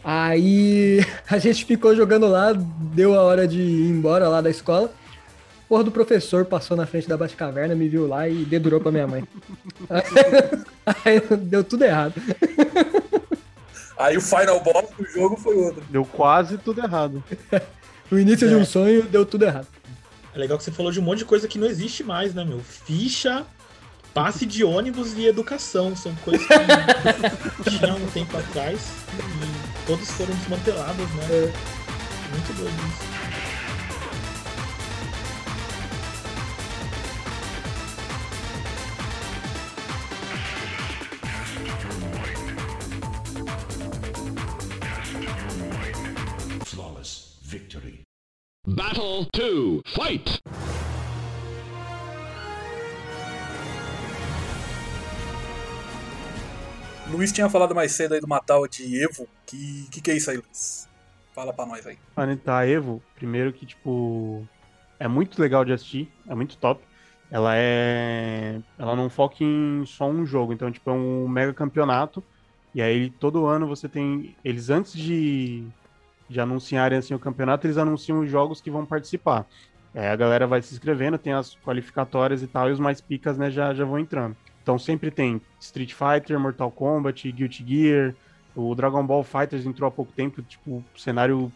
Aí 0.02 1.00
a 1.30 1.38
gente 1.38 1.64
ficou 1.64 1.94
jogando 1.94 2.26
lá, 2.26 2.52
deu 2.52 3.14
a 3.14 3.22
hora 3.22 3.48
de 3.48 3.60
ir 3.60 3.88
embora 3.88 4.28
lá 4.28 4.40
da 4.40 4.50
escola. 4.50 4.92
Porra 5.68 5.82
do 5.82 5.90
professor 5.90 6.44
passou 6.44 6.76
na 6.76 6.86
frente 6.86 7.08
da 7.08 7.16
Batcaverna, 7.16 7.74
me 7.74 7.88
viu 7.88 8.06
lá 8.06 8.28
e 8.28 8.44
dedurou 8.44 8.80
pra 8.80 8.92
minha 8.92 9.06
mãe. 9.06 9.24
Aí 11.04 11.20
deu 11.38 11.64
tudo 11.64 11.84
errado. 11.84 12.14
Aí 13.96 14.16
o 14.16 14.20
final 14.20 14.60
boss 14.60 14.90
do 14.98 15.04
jogo 15.06 15.36
foi 15.36 15.56
outro. 15.56 15.82
Deu 15.88 16.04
quase 16.04 16.58
tudo 16.58 16.80
errado. 16.80 17.22
O 18.10 18.18
início 18.18 18.46
de 18.46 18.54
um 18.54 18.66
sonho 18.66 19.02
deu 19.04 19.24
tudo 19.24 19.46
errado. 19.46 19.66
É 20.34 20.38
legal 20.38 20.58
que 20.58 20.62
você 20.62 20.70
falou 20.70 20.92
de 20.92 21.00
um 21.00 21.02
monte 21.02 21.20
de 21.20 21.24
coisa 21.24 21.48
que 21.48 21.58
não 21.58 21.66
existe 21.66 22.04
mais, 22.04 22.34
né, 22.34 22.44
meu? 22.44 22.60
Ficha, 22.60 23.46
passe 24.14 24.46
de 24.46 24.64
ônibus 24.64 25.12
e 25.14 25.26
educação. 25.26 25.94
São 25.96 26.14
coisas 26.16 26.46
que 26.46 27.70
tinham 27.78 27.96
um 27.96 28.06
tempo 28.06 28.36
atrás 28.38 28.80
e 29.18 29.86
todas 29.86 30.08
foram 30.12 30.34
desmanteladas, 30.36 31.10
né? 31.10 31.52
Muito 32.30 32.52
doido 32.56 32.72
isso. 32.88 33.14
Flawless 46.64 47.36
victory. 47.42 48.02
Battle 48.66 49.26
2. 49.34 49.82
Fight! 49.84 50.40
Luiz 57.10 57.30
tinha 57.30 57.48
falado 57.48 57.74
mais 57.74 57.92
cedo 57.92 58.14
aí 58.14 58.20
do 58.20 58.28
Matal 58.28 58.66
de 58.66 59.02
Evo. 59.02 59.28
Que, 59.46 59.86
que 59.90 60.00
que 60.00 60.10
é 60.10 60.16
isso 60.16 60.30
aí, 60.30 60.36
Luiz? 60.36 60.88
Fala 61.34 61.52
pra 61.52 61.66
nós 61.66 61.86
aí. 61.86 61.98
Mano, 62.16 62.36
tá, 62.36 62.66
Evo, 62.66 63.02
primeiro 63.14 63.52
que, 63.52 63.66
tipo, 63.66 64.46
é 64.98 65.06
muito 65.06 65.40
legal 65.40 65.64
de 65.64 65.72
assistir, 65.72 66.10
é 66.28 66.34
muito 66.34 66.56
top. 66.56 66.82
Ela 67.30 67.56
é. 67.56 68.60
Ela 68.78 68.94
não 68.94 69.10
foca 69.10 69.36
em 69.40 69.84
só 69.86 70.08
um 70.08 70.24
jogo, 70.24 70.52
então, 70.52 70.70
tipo, 70.70 70.88
é 70.90 70.92
um 70.92 71.28
mega 71.28 71.52
campeonato. 71.52 72.22
E 72.74 72.80
aí, 72.80 73.10
todo 73.10 73.46
ano 73.46 73.66
você 73.66 73.88
tem. 73.88 74.36
Eles, 74.44 74.70
antes 74.70 74.92
de, 74.92 75.64
de 76.28 76.40
anunciarem 76.40 76.98
assim, 76.98 77.14
o 77.14 77.18
campeonato, 77.18 77.66
eles 77.66 77.76
anunciam 77.76 78.20
os 78.20 78.30
jogos 78.30 78.60
que 78.60 78.70
vão 78.70 78.86
participar. 78.86 79.46
É, 79.94 80.08
a 80.10 80.16
galera 80.16 80.46
vai 80.46 80.60
se 80.60 80.74
inscrevendo, 80.74 81.18
tem 81.18 81.32
as 81.32 81.56
qualificatórias 81.56 82.42
e 82.42 82.46
tal, 82.46 82.68
e 82.68 82.72
os 82.72 82.80
mais 82.80 83.00
picas, 83.00 83.38
né, 83.38 83.50
já, 83.50 83.72
já 83.72 83.84
vão 83.84 83.98
entrando. 83.98 84.36
Então 84.64 84.78
sempre 84.78 85.10
tem 85.10 85.42
Street 85.60 85.92
Fighter, 85.92 86.40
Mortal 86.40 86.70
Kombat, 86.70 87.30
Guilty 87.30 87.62
Gear, 87.68 88.14
o 88.56 88.74
Dragon 88.74 89.06
Ball 89.06 89.22
Fighters 89.22 89.66
entrou 89.66 89.86
há 89.86 89.90
pouco 89.90 90.10
tempo, 90.10 90.40
tipo, 90.40 90.82
o 90.94 90.98
cenário 90.98 91.52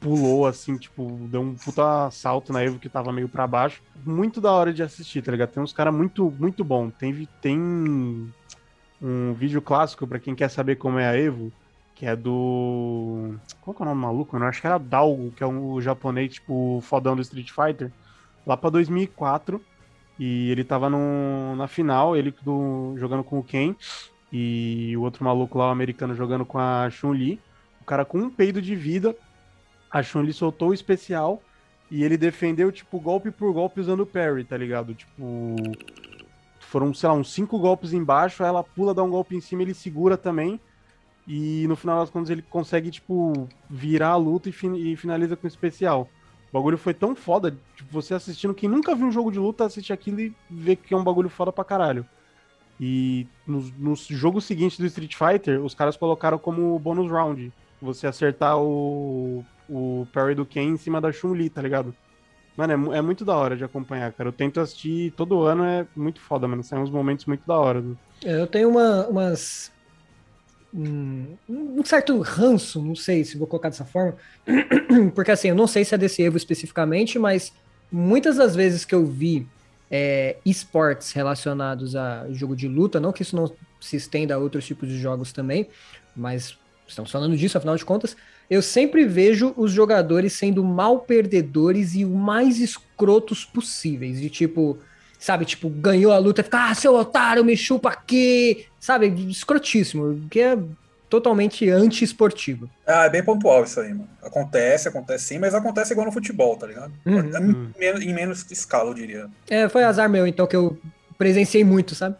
pulou 0.00 0.46
assim, 0.46 0.78
tipo, 0.78 1.04
deu 1.30 1.42
um 1.42 1.54
puta 1.54 2.10
salto 2.10 2.54
na 2.54 2.64
Evo 2.64 2.78
que 2.78 2.88
tava 2.88 3.12
meio 3.12 3.28
pra 3.28 3.46
baixo. 3.46 3.82
Muito 4.06 4.40
da 4.40 4.50
hora 4.52 4.72
de 4.72 4.82
assistir, 4.82 5.20
tá 5.20 5.32
ligado? 5.32 5.50
Tem 5.50 5.62
uns 5.62 5.72
caras 5.72 5.94
muito, 5.94 6.32
muito 6.38 6.64
bom. 6.64 6.88
Tem, 6.88 7.28
tem 7.42 7.60
um 9.02 9.34
vídeo 9.34 9.60
clássico 9.60 10.06
pra 10.06 10.18
quem 10.18 10.34
quer 10.34 10.48
saber 10.48 10.76
como 10.76 10.98
é 10.98 11.06
a 11.06 11.18
Evo, 11.18 11.52
que 11.94 12.06
é 12.06 12.16
do. 12.16 13.34
Qual 13.60 13.74
que 13.74 13.82
é 13.82 13.84
o 13.84 13.88
nome 13.88 14.00
maluco? 14.00 14.34
Eu 14.34 14.44
acho 14.44 14.62
que 14.62 14.66
era 14.66 14.78
Dalgo, 14.78 15.30
que 15.32 15.42
é 15.42 15.46
um 15.46 15.78
japonês, 15.78 16.32
tipo, 16.32 16.80
fodão 16.82 17.14
do 17.14 17.22
Street 17.22 17.50
Fighter. 17.50 17.92
Lá 18.46 18.56
pra 18.56 18.70
2004. 18.70 19.60
E 20.18 20.50
ele 20.50 20.64
tava 20.64 20.88
na 20.90 21.68
final, 21.68 22.16
ele 22.16 22.34
do, 22.42 22.94
jogando 22.96 23.22
com 23.22 23.38
o 23.38 23.42
Ken. 23.44 23.74
E 24.32 24.94
o 24.96 25.02
outro 25.02 25.24
maluco 25.24 25.58
lá, 25.58 25.68
o 25.68 25.70
americano, 25.70 26.14
jogando 26.14 26.44
com 26.44 26.58
a 26.58 26.88
Chun-Li. 26.90 27.40
O 27.80 27.84
cara 27.84 28.04
com 28.04 28.18
um 28.18 28.30
peido 28.30 28.60
de 28.60 28.74
vida. 28.74 29.14
A 29.90 30.02
Chun-Li 30.02 30.32
soltou 30.32 30.70
o 30.70 30.74
especial. 30.74 31.42
E 31.90 32.02
ele 32.02 32.16
defendeu, 32.16 32.72
tipo, 32.72 32.98
golpe 32.98 33.30
por 33.30 33.52
golpe 33.52 33.80
usando 33.80 34.00
o 34.00 34.06
parry, 34.06 34.44
tá 34.44 34.56
ligado? 34.56 34.94
Tipo. 34.94 35.54
Foram, 36.58 36.92
sei 36.92 37.08
lá, 37.08 37.14
uns 37.14 37.32
cinco 37.32 37.58
golpes 37.58 37.92
embaixo. 37.92 38.42
Ela 38.42 38.64
pula, 38.64 38.92
dá 38.92 39.02
um 39.02 39.10
golpe 39.10 39.36
em 39.36 39.40
cima, 39.40 39.62
ele 39.62 39.74
segura 39.74 40.16
também. 40.16 40.60
E 41.28 41.66
no 41.68 41.76
final 41.76 42.00
das 42.00 42.10
contas 42.10 42.30
ele 42.30 42.42
consegue, 42.42 42.90
tipo, 42.90 43.48
virar 43.68 44.10
a 44.10 44.16
luta 44.16 44.48
e, 44.48 44.52
fin- 44.52 44.76
e 44.76 44.96
finaliza 44.96 45.36
com 45.36 45.46
o 45.46 45.48
especial. 45.48 46.08
Bagulho 46.56 46.78
foi 46.78 46.94
tão 46.94 47.14
foda, 47.14 47.50
tipo, 47.76 47.92
você 47.92 48.14
assistindo, 48.14 48.54
quem 48.54 48.68
nunca 48.68 48.94
viu 48.94 49.06
um 49.06 49.12
jogo 49.12 49.30
de 49.30 49.38
luta, 49.38 49.64
assiste 49.64 49.92
aquilo 49.92 50.20
e 50.20 50.34
vê 50.48 50.74
que 50.74 50.94
é 50.94 50.96
um 50.96 51.04
bagulho 51.04 51.28
foda 51.28 51.52
pra 51.52 51.64
caralho. 51.64 52.06
E 52.80 53.26
no, 53.46 53.60
no 53.78 53.94
jogo 53.94 54.40
seguinte 54.40 54.80
do 54.80 54.86
Street 54.86 55.14
Fighter, 55.14 55.62
os 55.62 55.74
caras 55.74 55.96
colocaram 55.96 56.38
como 56.38 56.78
bônus 56.78 57.10
round. 57.10 57.52
Você 57.80 58.06
acertar 58.06 58.58
o, 58.58 59.44
o 59.68 60.06
parry 60.12 60.34
do 60.34 60.46
Ken 60.46 60.62
em 60.62 60.76
cima 60.76 61.00
da 61.00 61.12
Chun-Li, 61.12 61.50
tá 61.50 61.60
ligado? 61.60 61.94
Mano, 62.56 62.94
é, 62.94 62.98
é 62.98 63.02
muito 63.02 63.24
da 63.24 63.36
hora 63.36 63.54
de 63.54 63.64
acompanhar, 63.64 64.12
cara. 64.12 64.30
Eu 64.30 64.32
tento 64.32 64.60
assistir 64.60 65.10
todo 65.12 65.42
ano, 65.42 65.62
é 65.62 65.86
muito 65.94 66.20
foda, 66.20 66.48
mano. 66.48 66.62
São 66.64 66.82
uns 66.82 66.90
momentos 66.90 67.26
muito 67.26 67.46
da 67.46 67.58
hora. 67.58 67.82
né? 67.82 67.94
Eu 68.24 68.46
tenho 68.46 68.70
uma, 68.70 69.06
umas. 69.08 69.70
Um, 70.74 71.36
um 71.48 71.84
certo 71.84 72.18
ranço, 72.20 72.82
não 72.82 72.94
sei 72.94 73.24
se 73.24 73.38
vou 73.38 73.46
colocar 73.46 73.68
dessa 73.68 73.84
forma, 73.84 74.16
porque 75.14 75.30
assim, 75.30 75.48
eu 75.48 75.54
não 75.54 75.66
sei 75.66 75.84
se 75.84 75.94
é 75.94 75.98
desse 75.98 76.22
Evo 76.22 76.36
especificamente, 76.36 77.18
mas 77.18 77.52
muitas 77.90 78.36
das 78.36 78.54
vezes 78.54 78.84
que 78.84 78.94
eu 78.94 79.06
vi 79.06 79.46
é, 79.90 80.36
esportes 80.44 81.12
relacionados 81.12 81.94
a 81.94 82.26
jogo 82.30 82.56
de 82.56 82.68
luta, 82.68 83.00
não 83.00 83.12
que 83.12 83.22
isso 83.22 83.36
não 83.36 83.50
se 83.80 83.96
estenda 83.96 84.34
a 84.34 84.38
outros 84.38 84.66
tipos 84.66 84.88
de 84.88 84.98
jogos 84.98 85.32
também, 85.32 85.68
mas 86.14 86.58
estamos 86.86 87.10
falando 87.10 87.36
disso, 87.36 87.56
afinal 87.56 87.76
de 87.76 87.84
contas, 87.84 88.16
eu 88.48 88.62
sempre 88.62 89.04
vejo 89.04 89.52
os 89.56 89.72
jogadores 89.72 90.32
sendo 90.32 90.62
mal 90.62 91.00
perdedores 91.00 91.94
e 91.94 92.04
o 92.04 92.10
mais 92.10 92.60
escrotos 92.60 93.44
possíveis, 93.44 94.20
de 94.20 94.30
tipo, 94.30 94.78
sabe, 95.18 95.44
tipo, 95.44 95.68
ganhou 95.68 96.12
a 96.12 96.18
luta, 96.18 96.42
fica, 96.42 96.70
ah, 96.70 96.74
seu 96.74 96.94
otário, 96.94 97.44
me 97.44 97.56
chupa 97.56 97.90
aqui, 97.90 98.66
sabe, 98.78 99.06
escrotíssimo, 99.30 100.26
que 100.30 100.40
é 100.40 100.58
totalmente 101.08 101.68
anti-esportivo. 101.70 102.68
Ah, 102.86 103.04
é 103.04 103.10
bem 103.10 103.22
pontual 103.24 103.64
isso 103.64 103.80
aí, 103.80 103.90
mano. 103.90 104.08
Acontece, 104.22 104.88
acontece 104.88 105.24
sim, 105.24 105.38
mas 105.38 105.54
acontece 105.54 105.92
igual 105.92 106.06
no 106.06 106.12
futebol, 106.12 106.56
tá 106.56 106.66
ligado? 106.66 106.92
Uhum. 107.06 107.70
Em, 107.80 108.10
em 108.10 108.12
menos 108.14 108.44
escala, 108.50 108.90
eu 108.90 108.94
diria. 108.94 109.28
É, 109.48 109.68
foi 109.68 109.84
azar 109.84 110.08
meu, 110.08 110.26
então, 110.26 110.46
que 110.46 110.56
eu 110.56 110.78
presenciei 111.16 111.64
muito, 111.64 111.94
sabe? 111.94 112.16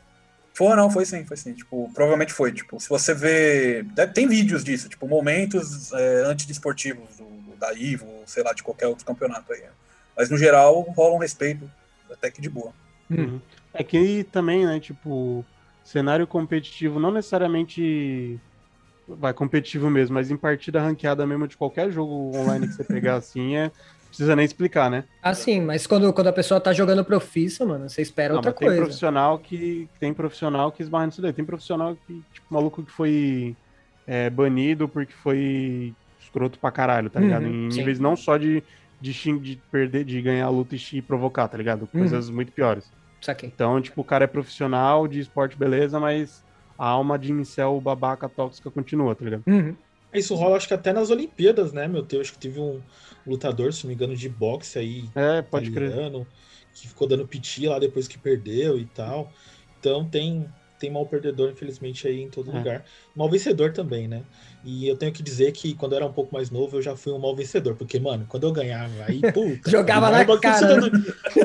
Foi, 0.54 0.74
não, 0.74 0.88
foi 0.90 1.04
sim, 1.04 1.24
foi 1.26 1.36
sim. 1.36 1.52
Tipo, 1.52 1.90
provavelmente 1.92 2.32
foi. 2.32 2.50
Tipo, 2.50 2.80
se 2.80 2.88
você 2.88 3.12
vê. 3.12 3.82
deve- 3.94 4.12
Tem 4.14 4.26
vídeos 4.26 4.64
disso, 4.64 4.88
tipo, 4.88 5.06
momentos 5.06 5.92
é, 5.92 6.22
antidesportivos 6.24 7.16
do, 7.18 7.24
do- 7.24 7.56
da 7.58 7.74
Ivo, 7.74 8.06
sei 8.24 8.42
lá, 8.42 8.54
de 8.54 8.62
qualquer 8.62 8.86
outro 8.86 9.04
campeonato 9.04 9.52
aí. 9.52 9.62
Mas 10.16 10.30
no 10.30 10.38
geral 10.38 10.80
rola 10.96 11.14
um 11.14 11.18
respeito 11.18 11.70
até 12.10 12.30
que 12.30 12.40
de 12.40 12.48
boa. 12.48 12.72
Uhum. 13.10 13.40
É 13.72 13.84
que 13.84 14.24
também, 14.24 14.66
né, 14.66 14.80
tipo, 14.80 15.46
cenário 15.82 16.26
competitivo 16.26 16.98
não 16.98 17.10
necessariamente 17.10 18.40
vai 19.06 19.32
competitivo 19.32 19.88
mesmo, 19.88 20.14
mas 20.14 20.30
em 20.30 20.36
partida 20.36 20.80
ranqueada 20.80 21.26
mesmo 21.26 21.46
de 21.46 21.56
qualquer 21.56 21.90
jogo 21.90 22.36
online 22.36 22.66
que 22.66 22.74
você 22.74 22.84
pegar 22.84 23.16
assim, 23.18 23.56
é 23.56 23.70
precisa 24.08 24.34
nem 24.34 24.44
explicar, 24.44 24.90
né? 24.90 25.04
Ah, 25.22 25.34
sim, 25.34 25.60
mas 25.60 25.86
quando, 25.86 26.12
quando 26.12 26.28
a 26.28 26.32
pessoa 26.32 26.60
tá 26.60 26.72
jogando 26.72 27.04
profissa, 27.04 27.66
mano, 27.66 27.88
você 27.88 28.00
espera 28.00 28.32
Não, 28.32 28.38
outra 28.38 28.52
mas 28.52 28.58
tem 28.60 28.68
coisa. 28.68 28.84
profissional 28.84 29.38
que 29.40 29.90
tem 29.98 30.14
profissional 30.14 30.72
que 30.72 30.82
esbarra 30.82 31.06
nisso 31.06 31.20
daí. 31.20 31.32
Tem 31.32 31.44
profissional 31.44 31.96
que, 31.96 32.22
tipo, 32.32 32.46
maluco 32.50 32.84
que 32.84 32.92
foi 32.92 33.56
é, 34.06 34.30
banido 34.30 34.88
porque 34.88 35.12
foi 35.12 35.96
escroto 36.18 36.60
pra 36.60 36.70
caralho, 36.72 37.10
tá 37.10 37.20
ligado? 37.20 37.46
Uhum, 37.46 37.52
em 37.52 37.72
sim. 37.72 37.82
níveis 37.82 37.98
não 37.98 38.16
só 38.16 38.36
de, 38.38 38.64
de, 39.00 39.12
xing- 39.12 39.40
de 39.40 39.62
perder, 39.70 40.04
de 40.04 40.20
ganhar 40.22 40.46
a 40.46 40.50
luta 40.50 40.76
e 40.76 41.02
provocar, 41.02 41.48
tá 41.48 41.56
ligado? 41.58 41.82
Uhum. 41.94 42.00
Coisas 42.00 42.30
muito 42.30 42.52
piores. 42.52 42.90
Saquei. 43.20 43.48
Então, 43.48 43.80
tipo, 43.80 44.00
o 44.00 44.04
cara 44.04 44.24
é 44.24 44.26
profissional 44.26 45.08
de 45.08 45.20
esporte, 45.20 45.56
beleza, 45.56 45.98
mas 45.98 46.44
a 46.78 46.86
alma 46.88 47.18
de 47.18 47.32
incel 47.32 47.80
babaca 47.80 48.28
tóxica 48.28 48.70
continua, 48.70 49.14
tá 49.14 49.24
ligado? 49.24 49.44
Uhum. 49.46 49.76
Isso 50.12 50.34
rola, 50.34 50.56
acho 50.56 50.68
que 50.68 50.74
até 50.74 50.92
nas 50.92 51.10
Olimpíadas, 51.10 51.72
né, 51.72 51.86
meu 51.86 52.02
Deus? 52.02 52.22
Acho 52.28 52.32
que 52.32 52.38
teve 52.38 52.58
um 52.60 52.80
lutador, 53.26 53.72
se 53.72 53.84
não 53.84 53.88
me 53.88 53.94
engano, 53.94 54.16
de 54.16 54.28
boxe 54.28 54.78
aí, 54.78 55.10
É, 55.14 55.42
pode 55.42 55.70
crer. 55.70 55.92
que 56.72 56.88
ficou 56.88 57.06
dando 57.08 57.26
piti 57.26 57.66
lá 57.66 57.78
depois 57.78 58.08
que 58.08 58.18
perdeu 58.18 58.78
e 58.78 58.86
tal. 58.86 59.32
Então 59.78 60.08
tem, 60.08 60.46
tem 60.78 60.90
mal 60.90 61.06
perdedor, 61.06 61.50
infelizmente, 61.50 62.06
aí 62.06 62.20
em 62.22 62.28
todo 62.28 62.50
É. 62.50 62.54
lugar. 62.58 62.84
Mal 63.14 63.30
vencedor 63.30 63.72
também, 63.72 64.06
né? 64.06 64.22
E 64.64 64.88
eu 64.88 64.96
tenho 64.96 65.12
que 65.12 65.22
dizer 65.22 65.52
que 65.52 65.74
quando 65.74 65.92
eu 65.92 65.96
era 65.96 66.06
um 66.06 66.12
pouco 66.12 66.34
mais 66.34 66.50
novo, 66.50 66.76
eu 66.76 66.82
já 66.82 66.96
fui 66.96 67.12
um 67.12 67.18
mal 67.18 67.34
vencedor. 67.36 67.76
Porque, 67.76 68.00
mano, 68.00 68.26
quando 68.28 68.44
eu 68.46 68.52
ganhava, 68.52 68.92
aí, 69.06 69.20
puta. 69.32 69.70
Jogava 69.70 70.10
na 70.10 70.20
um 70.22 70.38
cara, 70.40 70.76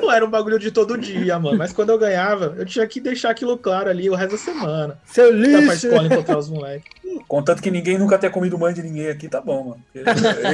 Não 0.01 0.11
era 0.11 0.25
um 0.25 0.29
bagulho 0.29 0.57
de 0.57 0.71
todo 0.71 0.97
dia, 0.97 1.37
mano. 1.39 1.57
Mas 1.57 1.71
quando 1.71 1.91
eu 1.91 1.97
ganhava, 1.99 2.55
eu 2.57 2.65
tinha 2.65 2.85
que 2.87 2.99
deixar 2.99 3.29
aquilo 3.29 3.57
claro 3.57 3.89
ali 3.89 4.09
o 4.09 4.15
resto 4.15 4.31
da 4.31 4.37
semana. 4.37 4.99
Seu 5.05 5.25
Tá 5.31 5.37
pra 5.37 5.59
lixo! 5.59 5.87
escola 5.87 6.07
encontrar 6.07 6.37
os 6.37 6.49
moleques. 6.49 6.91
Contanto 7.27 7.61
que 7.61 7.69
ninguém 7.69 7.97
nunca 7.97 8.17
tenha 8.17 8.31
comido 8.31 8.57
mãe 8.57 8.73
de 8.73 8.81
ninguém 8.81 9.09
aqui, 9.09 9.29
tá 9.29 9.39
bom, 9.39 9.69
mano. 9.69 9.83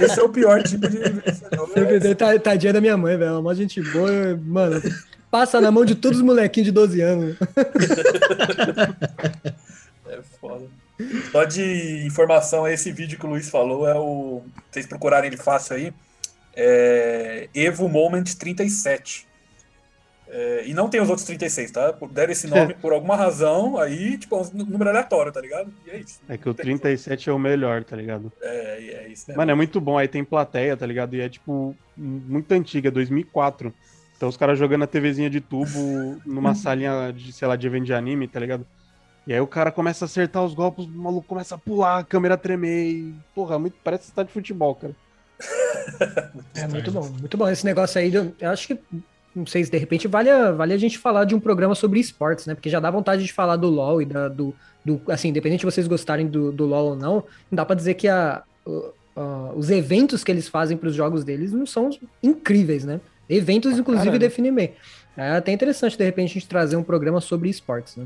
Esse 0.03 0.19
é 0.19 0.23
o 0.23 0.29
pior 0.29 0.61
tipo 0.61 0.89
de 0.89 0.97
vencedor. 0.99 2.15
Tá, 2.17 2.37
tadinha 2.37 2.73
da 2.73 2.81
minha 2.81 2.97
mãe, 2.97 3.15
velho. 3.17 3.31
Ela 3.37 3.51
é 3.51 3.55
gente 3.55 3.81
boa, 3.81 4.37
mano. 4.43 4.81
Passa 5.29 5.59
na 5.59 5.71
mão 5.71 5.83
de 5.83 5.95
todos 5.95 6.19
os 6.19 6.23
molequinhos 6.23 6.65
de 6.65 6.71
12 6.71 7.01
anos. 7.01 7.37
É 10.09 10.21
foda. 10.39 10.65
Só 11.31 11.43
de 11.43 12.05
informação, 12.05 12.67
esse 12.67 12.91
vídeo 12.91 13.19
que 13.19 13.25
o 13.25 13.29
Luiz 13.29 13.49
falou 13.49 13.87
é 13.87 13.93
o. 13.93 14.41
Vocês 14.71 14.85
procurarem 14.85 15.27
ele 15.27 15.37
fácil 15.37 15.75
aí. 15.75 15.93
É 16.55 17.49
Evo 17.53 17.89
Moment 17.89 18.23
37. 18.23 19.27
É, 20.29 20.63
e 20.65 20.73
não 20.73 20.89
tem 20.89 20.99
os 20.99 21.09
outros 21.09 21.25
36, 21.25 21.71
tá? 21.71 21.93
Deram 22.11 22.31
esse 22.31 22.47
nome 22.47 22.73
por 22.81 22.91
alguma 22.91 23.15
razão, 23.15 23.77
aí, 23.77 24.17
tipo, 24.17 24.35
é 24.35 24.41
um 24.41 24.65
número 24.65 24.89
aleatório, 24.89 25.31
tá 25.31 25.39
ligado? 25.39 25.71
E 25.85 25.89
é 25.89 25.97
isso. 25.99 26.19
É 26.27 26.37
que 26.37 26.49
o 26.49 26.53
37 26.53 27.29
é 27.29 27.33
o 27.33 27.39
melhor, 27.39 27.83
tá 27.83 27.95
ligado? 27.95 28.31
É, 28.41 29.05
é 29.05 29.07
isso 29.07 29.25
mesmo. 29.27 29.37
Mano, 29.37 29.51
é 29.51 29.55
muito 29.55 29.79
bom. 29.79 29.97
Aí 29.97 30.07
tem 30.07 30.23
plateia, 30.23 30.75
tá 30.75 30.85
ligado? 30.85 31.15
E 31.15 31.21
é, 31.21 31.29
tipo, 31.29 31.75
muito 31.95 32.51
antiga, 32.51 32.91
2004. 32.91 33.73
Então 34.17 34.27
os 34.27 34.35
caras 34.35 34.57
jogando 34.57 34.83
a 34.83 34.87
TVzinha 34.87 35.29
de 35.29 35.39
tubo 35.39 36.19
numa 36.25 36.55
salinha 36.55 37.13
de, 37.15 37.31
sei 37.31 37.47
lá, 37.47 37.55
de 37.55 37.67
evento 37.67 37.85
de 37.85 37.93
anime, 37.93 38.27
tá 38.27 38.39
ligado? 38.39 38.65
E 39.27 39.33
aí 39.33 39.39
o 39.39 39.45
cara 39.47 39.71
começa 39.71 40.05
a 40.05 40.07
acertar 40.07 40.43
os 40.43 40.53
golpes, 40.53 40.85
o 40.85 40.89
maluco 40.89 41.27
começa 41.27 41.53
a 41.55 41.57
pular, 41.57 41.99
a 41.99 42.03
câmera 42.03 42.35
tremer 42.37 42.89
e... 42.89 43.13
Porra, 43.35 43.59
muito, 43.59 43.75
parece 43.83 44.03
que 44.03 44.09
você 44.09 44.15
tá 44.15 44.23
de 44.23 44.31
futebol, 44.31 44.73
cara. 44.73 44.95
É 46.55 46.67
muito 46.67 46.91
bom, 46.91 47.09
muito 47.19 47.37
bom. 47.37 47.47
Esse 47.49 47.65
negócio 47.65 47.99
aí, 47.99 48.11
eu, 48.13 48.33
acho 48.49 48.67
que, 48.69 48.79
não 49.35 49.45
sei 49.45 49.63
se 49.63 49.69
de 49.71 49.77
repente 49.77 50.07
vale 50.07 50.29
a, 50.29 50.51
vale 50.51 50.73
a 50.73 50.77
gente 50.77 50.97
falar 50.97 51.25
de 51.25 51.35
um 51.35 51.39
programa 51.39 51.75
sobre 51.75 51.99
esportes, 51.99 52.45
né? 52.45 52.55
Porque 52.55 52.69
já 52.69 52.79
dá 52.79 52.89
vontade 52.89 53.23
de 53.23 53.31
falar 53.33 53.55
do 53.57 53.67
LoL 53.69 54.01
e 54.01 54.05
da, 54.05 54.27
do, 54.27 54.55
do. 54.83 54.99
Assim, 55.09 55.29
independente 55.29 55.59
de 55.59 55.65
vocês 55.65 55.87
gostarem 55.87 56.27
do, 56.27 56.51
do 56.51 56.65
LoL 56.65 56.87
ou 56.91 56.95
não, 56.95 57.15
não 57.15 57.23
dá 57.55 57.65
pra 57.65 57.75
dizer 57.75 57.93
que 57.93 58.07
a, 58.07 58.43
a- 59.15 59.51
os 59.55 59.69
eventos 59.69 60.23
que 60.23 60.31
eles 60.31 60.47
fazem 60.47 60.77
pros 60.77 60.95
jogos 60.95 61.23
deles 61.23 61.51
não 61.51 61.65
são 61.65 61.89
incríveis, 62.23 62.83
né? 62.85 62.99
Eventos, 63.29 63.77
inclusive, 63.77 64.05
caralho. 64.05 64.19
definem 64.19 64.53
bem. 64.53 64.73
É 65.15 65.31
até 65.31 65.51
interessante, 65.51 65.97
de 65.97 66.03
repente, 66.03 66.31
a 66.31 66.33
gente 66.35 66.47
trazer 66.47 66.75
um 66.75 66.83
programa 66.83 67.19
sobre 67.19 67.49
esportes, 67.49 67.95
né? 67.95 68.05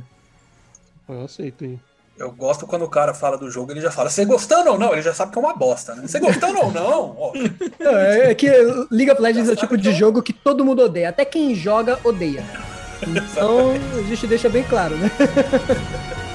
Eu 1.10 1.24
aceito 1.26 1.66
aí. 1.66 1.78
Eu 2.18 2.32
gosto 2.32 2.68
quando 2.68 2.84
o 2.84 2.90
cara 2.90 3.14
fala 3.14 3.38
do 3.38 3.50
jogo, 3.50 3.72
ele 3.72 3.82
já 3.82 3.90
fala, 3.90 4.10
você 4.10 4.24
gostando 4.26 4.70
ou 4.72 4.80
não? 4.80 4.94
Ele 4.94 5.02
já 5.02 5.14
sabe 5.14 5.32
que 5.32 5.40
é 5.40 5.42
uma 5.42 5.56
bosta, 5.56 5.96
né? 5.96 6.08
Você 6.08 6.20
gostando 6.20 6.60
ou 6.60 6.72
não? 6.72 7.16
Ó, 7.18 7.34
Não, 7.80 7.98
é, 7.98 8.32
é 8.32 8.36
que 8.36 8.48
League 8.92 9.12
of 9.12 9.22
Legends 9.22 9.50
é 9.50 9.54
o 9.54 9.56
tipo 9.56 9.76
de 9.76 9.92
jogo 9.92 10.22
que 10.22 10.32
todo 10.32 10.64
mundo 10.64 10.84
odeia. 10.84 11.10
Até 11.10 11.26
quem 11.26 11.56
joga, 11.56 12.00
odeia. 12.04 12.44
Então, 13.02 13.72
a 13.98 14.04
gente 14.04 14.28
deixa 14.28 14.48
bem 14.48 14.64
claro, 14.64 14.96
né? 14.96 15.10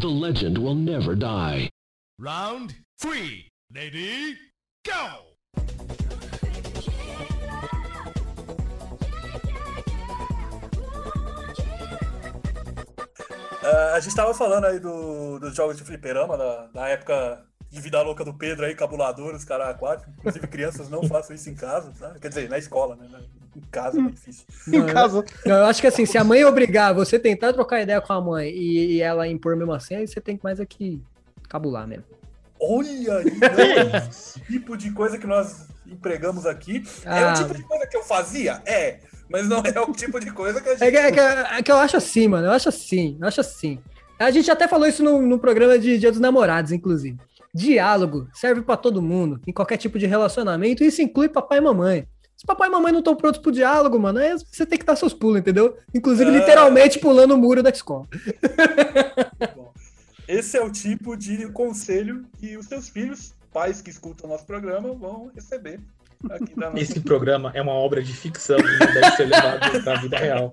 The 0.00 0.08
legend 0.08 0.56
will 0.56 0.74
never 0.74 1.14
die. 1.14 1.68
Round 2.18 2.74
three. 2.98 3.48
Lady, 3.70 4.34
go! 4.84 5.34
Ah, 13.62 13.94
a 13.94 14.00
gente 14.00 14.14
tava 14.16 14.32
falando 14.34 14.64
aí 14.64 14.78
do- 14.78 15.38
dos 15.38 15.54
jogos 15.54 15.76
de 15.76 15.84
fliperama, 15.84 16.36
da, 16.36 16.66
da 16.68 16.88
época 16.88 17.44
de 17.68 17.80
vida 17.80 18.00
louca 18.02 18.24
do 18.24 18.34
Pedro 18.34 18.64
aí, 18.66 18.74
cabulador, 18.74 19.34
os 19.34 19.44
caras 19.44 19.68
aquáticos. 19.68 20.12
Inclusive, 20.18 20.46
crianças 20.48 20.88
não 20.88 21.02
façam 21.04 21.34
isso 21.36 21.48
em 21.50 21.54
casa, 21.54 21.92
tá? 21.98 22.18
Quer 22.18 22.28
dizer, 22.28 22.48
na 22.48 22.58
escola, 22.58 22.96
né? 22.96 23.08
Em 23.56 23.60
casa 23.70 23.98
é 24.00 24.02
difícil. 24.08 24.44
Em 24.72 24.86
casa. 24.86 25.24
Não, 25.44 25.56
eu 25.56 25.64
acho 25.64 25.80
que 25.80 25.86
assim, 25.86 26.06
se 26.06 26.16
a 26.16 26.22
mãe 26.24 26.44
obrigar 26.44 26.94
você 26.94 27.18
tentar 27.18 27.52
trocar 27.52 27.80
ideia 27.82 28.00
com 28.00 28.12
a 28.12 28.20
mãe 28.20 28.48
e, 28.50 28.94
e 28.96 29.00
ela 29.02 29.26
impor 29.26 29.56
mesmo 29.56 29.72
assim, 29.72 29.96
aí 29.96 30.06
você 30.06 30.20
tem 30.20 30.36
que 30.36 30.44
mais 30.44 30.60
aqui 30.60 31.02
cabular 31.48 31.86
mesmo. 31.86 32.04
Olha 32.60 33.16
aí, 33.18 33.24
não 33.40 33.96
é 33.96 34.08
tipo 34.46 34.76
de 34.76 34.90
coisa 34.92 35.18
que 35.18 35.26
nós 35.26 35.66
empregamos 35.86 36.46
aqui. 36.46 36.84
É 37.04 37.24
Ah. 37.24 37.32
o 37.32 37.34
tipo 37.42 37.54
de 37.56 37.62
coisa 37.64 37.86
que 37.86 37.96
eu 37.96 38.02
fazia? 38.04 38.62
É. 38.66 38.98
Mas 39.28 39.48
não 39.48 39.58
é 39.64 39.80
o 39.80 39.92
tipo 39.92 40.18
de 40.20 40.30
coisa 40.32 40.60
que 40.60 40.68
a 40.68 40.72
gente. 40.74 40.84
É 40.84 40.90
que, 40.90 40.96
é 40.96 41.12
que- 41.12 41.20
é 41.54 41.62
que 41.62 41.72
eu 41.72 41.76
acho 41.76 41.96
assim, 41.96 42.28
mano. 42.28 42.46
Eu 42.48 42.52
acho 42.52 42.68
assim, 42.68 43.16
eu 43.20 43.26
acho 43.28 43.40
assim. 43.40 43.78
A 44.18 44.30
gente 44.30 44.50
até 44.50 44.68
falou 44.68 44.86
isso 44.86 45.02
no, 45.02 45.22
no 45.22 45.38
programa 45.38 45.78
de 45.78 45.98
Dia 45.98 46.10
dos 46.10 46.20
Namorados, 46.20 46.72
inclusive. 46.72 47.16
Diálogo 47.54 48.28
serve 48.34 48.60
pra 48.62 48.76
todo 48.76 49.00
mundo, 49.02 49.40
em 49.46 49.52
qualquer 49.52 49.76
tipo 49.76 49.98
de 49.98 50.06
relacionamento, 50.06 50.84
e 50.84 50.86
isso 50.88 51.00
inclui 51.02 51.28
papai 51.28 51.58
e 51.58 51.60
mamãe. 51.60 52.06
Se 52.40 52.46
papai 52.46 52.68
e 52.68 52.72
mamãe 52.72 52.90
não 52.90 53.00
estão 53.00 53.14
prontos 53.14 53.38
pro 53.38 53.52
diálogo, 53.52 54.00
mano, 54.00 54.18
aí 54.18 54.34
você 54.50 54.64
tem 54.64 54.78
que 54.78 54.84
dar 54.86 54.96
seus 54.96 55.12
pulos, 55.12 55.40
entendeu? 55.40 55.76
Inclusive, 55.94 56.30
Ah. 56.30 56.38
literalmente 56.38 56.98
pulando 56.98 57.34
o 57.34 57.36
muro 57.36 57.62
da 57.62 57.68
escola. 57.68 58.08
Esse 60.26 60.56
é 60.56 60.64
o 60.64 60.70
tipo 60.70 61.18
de 61.18 61.52
conselho 61.52 62.24
que 62.38 62.56
os 62.56 62.64
seus 62.64 62.88
filhos, 62.88 63.34
pais 63.52 63.82
que 63.82 63.90
escutam 63.90 64.26
o 64.26 64.32
nosso 64.32 64.46
programa, 64.46 64.90
vão 64.94 65.30
receber. 65.34 65.80
Esse 66.76 67.00
programa 67.00 67.50
é 67.54 67.62
uma 67.62 67.72
obra 67.72 68.02
de 68.02 68.12
ficção 68.12 68.58
e 68.58 68.78
não 68.78 68.92
deve 68.92 69.10
ser 69.16 69.24
levado 69.24 69.60
pra 69.82 69.94
vida 70.00 70.18
real. 70.18 70.52